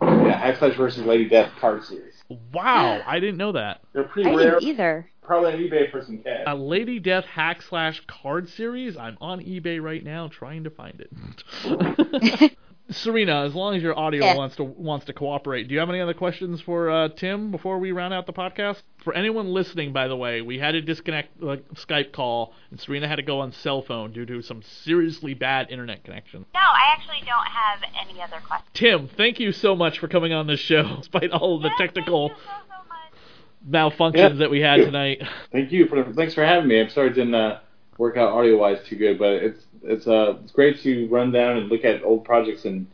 yeah, 0.00 0.38
Hack 0.38 0.58
Slash 0.58 0.76
versus 0.76 1.04
Lady 1.04 1.28
Death 1.28 1.50
card 1.60 1.82
series. 1.82 2.14
Wow, 2.54 3.02
I 3.04 3.18
didn't 3.18 3.36
know 3.38 3.50
that. 3.52 3.80
They're 3.92 4.04
pretty 4.04 4.30
I 4.30 4.34
rare. 4.34 4.60
didn't 4.60 4.68
either. 4.68 5.09
Probably 5.22 5.52
on 5.52 5.58
eBay 5.58 5.90
for 5.90 6.02
some 6.04 6.18
cash. 6.18 6.44
A 6.46 6.54
Lady 6.56 6.98
Death 6.98 7.24
hack 7.24 7.62
slash 7.62 8.02
card 8.06 8.48
series. 8.48 8.96
I'm 8.96 9.16
on 9.20 9.40
eBay 9.40 9.80
right 9.80 10.02
now 10.02 10.28
trying 10.28 10.64
to 10.64 10.70
find 10.70 11.00
it. 11.00 12.52
Serena, 12.90 13.44
as 13.44 13.54
long 13.54 13.76
as 13.76 13.82
your 13.84 13.96
audio 13.96 14.24
Yeah. 14.24 14.34
wants 14.36 14.56
to 14.56 14.64
wants 14.64 15.06
to 15.06 15.12
cooperate, 15.12 15.68
do 15.68 15.74
you 15.74 15.78
have 15.78 15.88
any 15.90 16.00
other 16.00 16.14
questions 16.14 16.60
for 16.60 16.90
uh, 16.90 17.08
Tim 17.10 17.52
before 17.52 17.78
we 17.78 17.92
round 17.92 18.12
out 18.12 18.26
the 18.26 18.32
podcast? 18.32 18.82
For 19.04 19.14
anyone 19.14 19.52
listening, 19.54 19.92
by 19.92 20.08
the 20.08 20.16
way, 20.16 20.42
we 20.42 20.58
had 20.58 20.72
to 20.72 20.80
disconnect 20.80 21.38
the 21.38 21.58
Skype 21.74 22.10
call, 22.10 22.52
and 22.72 22.80
Serena 22.80 23.06
had 23.06 23.16
to 23.16 23.22
go 23.22 23.38
on 23.40 23.52
cell 23.52 23.82
phone 23.82 24.12
due 24.12 24.26
to 24.26 24.42
some 24.42 24.60
seriously 24.62 25.34
bad 25.34 25.70
internet 25.70 26.02
connection. 26.02 26.46
No, 26.52 26.58
I 26.60 26.92
actually 26.92 27.20
don't 27.20 27.46
have 27.46 27.78
any 28.08 28.20
other 28.20 28.40
questions. 28.44 28.70
Tim, 28.74 29.06
thank 29.16 29.38
you 29.38 29.52
so 29.52 29.76
much 29.76 30.00
for 30.00 30.08
coming 30.08 30.32
on 30.32 30.48
this 30.48 30.58
show, 30.60 30.96
despite 30.98 31.30
all 31.30 31.54
of 31.56 31.62
the 31.62 31.68
Yes, 31.68 31.78
technical 31.78 32.30
Thank 32.30 32.40
you 32.40 32.44
so, 32.44 32.50
so 32.66 32.88
much. 32.88 33.20
Malfunctions 33.68 34.16
Yeah. 34.16 34.28
that 34.30 34.50
we 34.50 34.60
had 34.60 34.76
tonight. 34.84 35.22
Thank 35.52 35.72
you 35.72 35.86
for 35.86 36.04
thanks 36.12 36.34
for 36.34 36.44
having 36.44 36.68
me. 36.68 36.80
I'm 36.80 36.88
sorry 36.88 37.08
it 37.08 37.14
didn't 37.14 37.34
uh, 37.34 37.60
work 37.98 38.16
out 38.16 38.30
audio 38.32 38.56
wise 38.58 38.78
too 38.86 38.96
good, 38.96 39.18
but 39.18 39.32
it's 39.34 39.64
it's 39.82 40.06
uh 40.06 40.34
it's 40.42 40.52
great 40.52 40.80
to 40.82 41.08
run 41.08 41.32
down 41.32 41.56
and 41.56 41.68
look 41.68 41.84
at 41.84 42.02
old 42.02 42.24
projects 42.24 42.64
and 42.64 42.86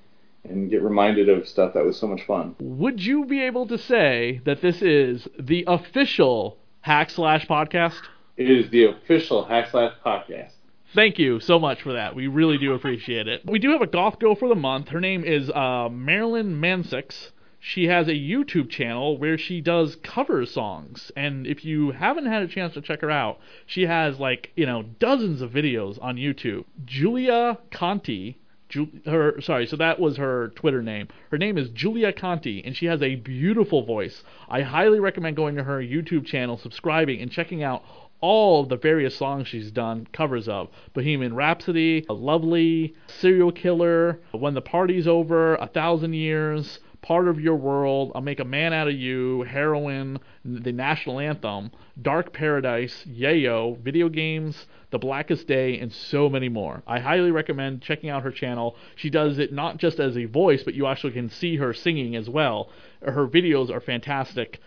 and 0.48 0.70
get 0.70 0.80
reminded 0.82 1.28
of 1.28 1.46
stuff 1.48 1.74
that 1.74 1.84
was 1.84 1.98
so 1.98 2.06
much 2.06 2.22
fun. 2.24 2.54
Would 2.60 3.04
you 3.04 3.24
be 3.24 3.42
able 3.42 3.66
to 3.66 3.76
say 3.78 4.40
that 4.44 4.60
this 4.62 4.80
is 4.80 5.26
the 5.38 5.64
official 5.66 6.56
Hack 6.82 7.10
Slash 7.10 7.46
podcast? 7.48 8.00
It 8.36 8.48
is 8.50 8.70
the 8.70 8.84
official 8.84 9.44
Hack 9.44 9.70
Slash 9.70 9.92
podcast. 10.04 10.52
Thank 10.94 11.18
you 11.18 11.40
so 11.40 11.58
much 11.58 11.82
for 11.82 11.94
that. 11.94 12.14
We 12.14 12.28
really 12.28 12.58
do 12.58 12.74
appreciate 12.74 13.26
it. 13.26 13.42
We 13.44 13.58
do 13.58 13.70
have 13.72 13.82
a 13.82 13.86
goth 13.88 14.20
girl 14.20 14.36
for 14.36 14.48
the 14.48 14.54
month. 14.54 14.88
Her 14.90 15.00
name 15.00 15.24
is 15.24 15.50
uh, 15.50 15.88
Marilyn 15.90 16.60
Mansix. 16.60 17.32
She 17.68 17.88
has 17.88 18.06
a 18.06 18.12
YouTube 18.12 18.70
channel 18.70 19.18
where 19.18 19.36
she 19.36 19.60
does 19.60 19.96
cover 19.96 20.46
songs. 20.46 21.10
And 21.16 21.48
if 21.48 21.64
you 21.64 21.90
haven't 21.90 22.26
had 22.26 22.44
a 22.44 22.46
chance 22.46 22.74
to 22.74 22.80
check 22.80 23.00
her 23.00 23.10
out, 23.10 23.40
she 23.66 23.86
has 23.86 24.20
like, 24.20 24.52
you 24.54 24.66
know, 24.66 24.84
dozens 25.00 25.42
of 25.42 25.50
videos 25.50 25.98
on 26.00 26.14
YouTube. 26.14 26.64
Julia 26.84 27.58
Conti, 27.72 28.38
Ju- 28.68 29.00
her 29.06 29.40
sorry, 29.40 29.66
so 29.66 29.74
that 29.78 29.98
was 29.98 30.16
her 30.16 30.52
Twitter 30.54 30.80
name. 30.80 31.08
Her 31.32 31.38
name 31.38 31.58
is 31.58 31.68
Julia 31.70 32.12
Conti, 32.12 32.64
and 32.64 32.76
she 32.76 32.86
has 32.86 33.02
a 33.02 33.16
beautiful 33.16 33.82
voice. 33.82 34.22
I 34.48 34.60
highly 34.60 35.00
recommend 35.00 35.34
going 35.34 35.56
to 35.56 35.64
her 35.64 35.82
YouTube 35.82 36.24
channel, 36.24 36.58
subscribing, 36.58 37.20
and 37.20 37.32
checking 37.32 37.64
out 37.64 37.82
all 38.20 38.64
the 38.64 38.76
various 38.76 39.16
songs 39.16 39.46
she's 39.48 39.70
done 39.70 40.06
covers 40.12 40.48
of 40.48 40.68
Bohemian 40.94 41.34
Rhapsody, 41.34 42.06
a 42.08 42.14
Lovely, 42.14 42.94
Serial 43.08 43.52
Killer, 43.52 44.20
When 44.32 44.54
the 44.54 44.62
Party's 44.62 45.06
Over, 45.06 45.56
A 45.56 45.66
Thousand 45.66 46.14
Years, 46.14 46.78
Part 47.07 47.28
of 47.28 47.38
Your 47.40 47.54
World, 47.54 48.11
I'll 48.16 48.20
Make 48.20 48.40
a 48.40 48.44
Man 48.44 48.72
Out 48.72 48.88
of 48.88 48.94
You, 48.94 49.42
Heroin, 49.42 50.18
the 50.44 50.72
National 50.72 51.20
Anthem, 51.20 51.70
Dark 52.02 52.32
Paradise, 52.32 53.04
Yayo, 53.09 53.78
video 53.78 54.09
games, 54.09 54.66
The 54.90 54.98
Blackest 54.98 55.46
Day, 55.46 55.78
and 55.78 55.92
so 55.92 56.28
many 56.28 56.48
more. 56.48 56.82
I 56.84 56.98
highly 56.98 57.30
recommend 57.30 57.80
checking 57.80 58.11
out 58.11 58.24
her 58.24 58.32
channel. 58.32 58.74
She 58.96 59.09
does 59.09 59.38
it 59.38 59.52
not 59.52 59.76
just 59.76 60.00
as 60.00 60.16
a 60.16 60.24
voice, 60.24 60.64
but 60.64 60.74
you 60.74 60.88
actually 60.88 61.12
can 61.12 61.30
see 61.30 61.54
her 61.59 61.72
singing 61.72 62.16
as 62.16 62.28
well. 62.28 62.70
Her 63.02 63.28
videos 63.28 63.70
are 63.70 63.80
fantastic 63.80 64.61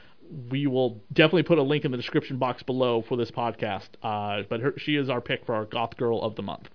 we 0.52 0.68
will 0.68 1.02
definitely 1.12 1.42
put 1.42 1.58
a 1.58 1.64
link 1.64 1.86
in 1.86 1.92
the 1.92 1.98
description 1.98 2.38
box 2.38 2.62
below 2.62 3.02
for 3.02 3.18
this 3.18 3.32
podcast. 3.32 3.88
Uh, 4.04 4.44
but 4.48 4.60
her, 4.60 4.76
she 4.78 4.96
is 4.96 5.10
our 5.10 5.22
pick 5.22 5.44
for 5.44 5.56
our 5.56 5.66
Goth 5.66 5.98
Girl 5.98 6.22
of 6.22 6.36
the 6.36 6.44
Month. 6.44 6.70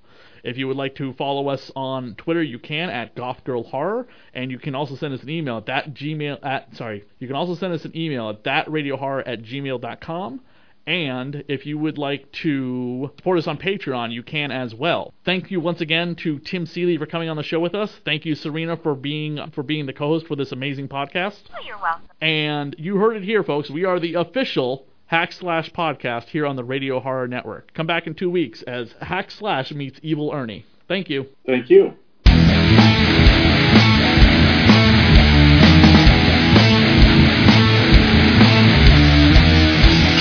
If 0.44 0.58
you 0.58 0.68
would 0.68 0.76
like 0.76 0.94
to 0.96 1.14
follow 1.14 1.48
us 1.48 1.72
on 1.74 2.14
Twitter, 2.16 2.42
you 2.42 2.58
can 2.58 2.90
at 2.90 3.14
Goth 3.14 3.42
Girl 3.44 3.62
Horror, 3.62 4.06
and 4.34 4.50
you 4.50 4.58
can 4.58 4.74
also 4.74 4.94
send 4.94 5.14
us 5.14 5.22
an 5.22 5.30
email 5.30 5.56
at 5.56 5.66
that 5.66 5.94
gmail 5.94 6.44
at 6.44 6.76
sorry. 6.76 7.04
You 7.18 7.26
can 7.26 7.36
also 7.36 7.54
send 7.54 7.72
us 7.72 7.84
an 7.84 7.96
email 7.96 8.28
at 8.28 8.44
thatradiohorror 8.44 9.22
at 9.26 9.42
gmail.com. 9.42 10.40
And 10.86 11.44
if 11.48 11.64
you 11.64 11.78
would 11.78 11.96
like 11.96 12.30
to 12.42 13.10
support 13.16 13.38
us 13.38 13.46
on 13.46 13.56
Patreon, 13.56 14.12
you 14.12 14.22
can 14.22 14.50
as 14.50 14.74
well. 14.74 15.14
Thank 15.24 15.50
you 15.50 15.58
once 15.58 15.80
again 15.80 16.14
to 16.16 16.38
Tim 16.40 16.66
Seeley 16.66 16.98
for 16.98 17.06
coming 17.06 17.30
on 17.30 17.38
the 17.38 17.42
show 17.42 17.58
with 17.58 17.74
us. 17.74 17.90
Thank 18.04 18.26
you, 18.26 18.34
Serena, 18.34 18.76
for 18.76 18.94
being 18.94 19.40
for 19.52 19.62
being 19.62 19.86
the 19.86 19.94
co-host 19.94 20.26
for 20.26 20.36
this 20.36 20.52
amazing 20.52 20.88
podcast. 20.88 21.40
Oh, 21.54 21.64
you're 21.64 21.80
welcome. 21.80 22.02
And 22.20 22.76
you 22.78 22.96
heard 22.98 23.16
it 23.16 23.22
here, 23.22 23.42
folks. 23.42 23.70
We 23.70 23.86
are 23.86 23.98
the 23.98 24.14
official 24.14 24.86
Hack 25.14 25.30
Slash 25.30 25.70
podcast 25.70 26.24
here 26.24 26.44
on 26.44 26.56
the 26.56 26.64
Radio 26.64 26.98
Horror 26.98 27.28
Network. 27.28 27.72
Come 27.72 27.86
back 27.86 28.08
in 28.08 28.16
two 28.16 28.28
weeks 28.28 28.62
as 28.62 28.92
Hack 29.00 29.30
Slash 29.30 29.70
meets 29.70 30.00
Evil 30.02 30.32
Ernie. 30.32 30.66
Thank 30.88 31.08
you. 31.08 31.26
Thank 31.46 31.70
you. 31.70 31.94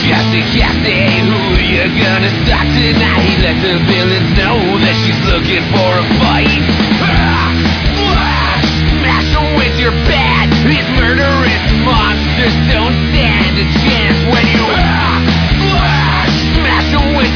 Cassie, 0.05 0.45
Cassie, 0.53 1.25
who 1.25 1.41
you 1.57 1.89
gonna 1.97 2.29
stop 2.45 2.69
tonight? 2.77 3.33
Let 3.41 3.57
the 3.65 3.81
villains 3.89 4.29
know 4.37 4.77
that 4.77 4.93
she's 5.01 5.17
looking 5.25 5.65
for 5.73 5.89
a 5.89 6.05
fight. 6.21 6.53
Ah, 7.01 7.49
flash, 7.97 8.69
smash 9.01 9.25
her 9.33 9.57
with 9.57 9.73
your 9.81 9.91
bat. 10.05 10.53
These 10.69 10.85
murderous 11.01 11.65
monsters 11.81 12.53
don't 12.69 13.12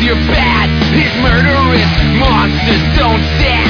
you're 0.04 0.16
bad, 0.30 0.70
his 0.94 1.12
murderous 1.22 1.90
monsters 2.20 2.82
don't 2.98 3.24
stand. 3.40 3.67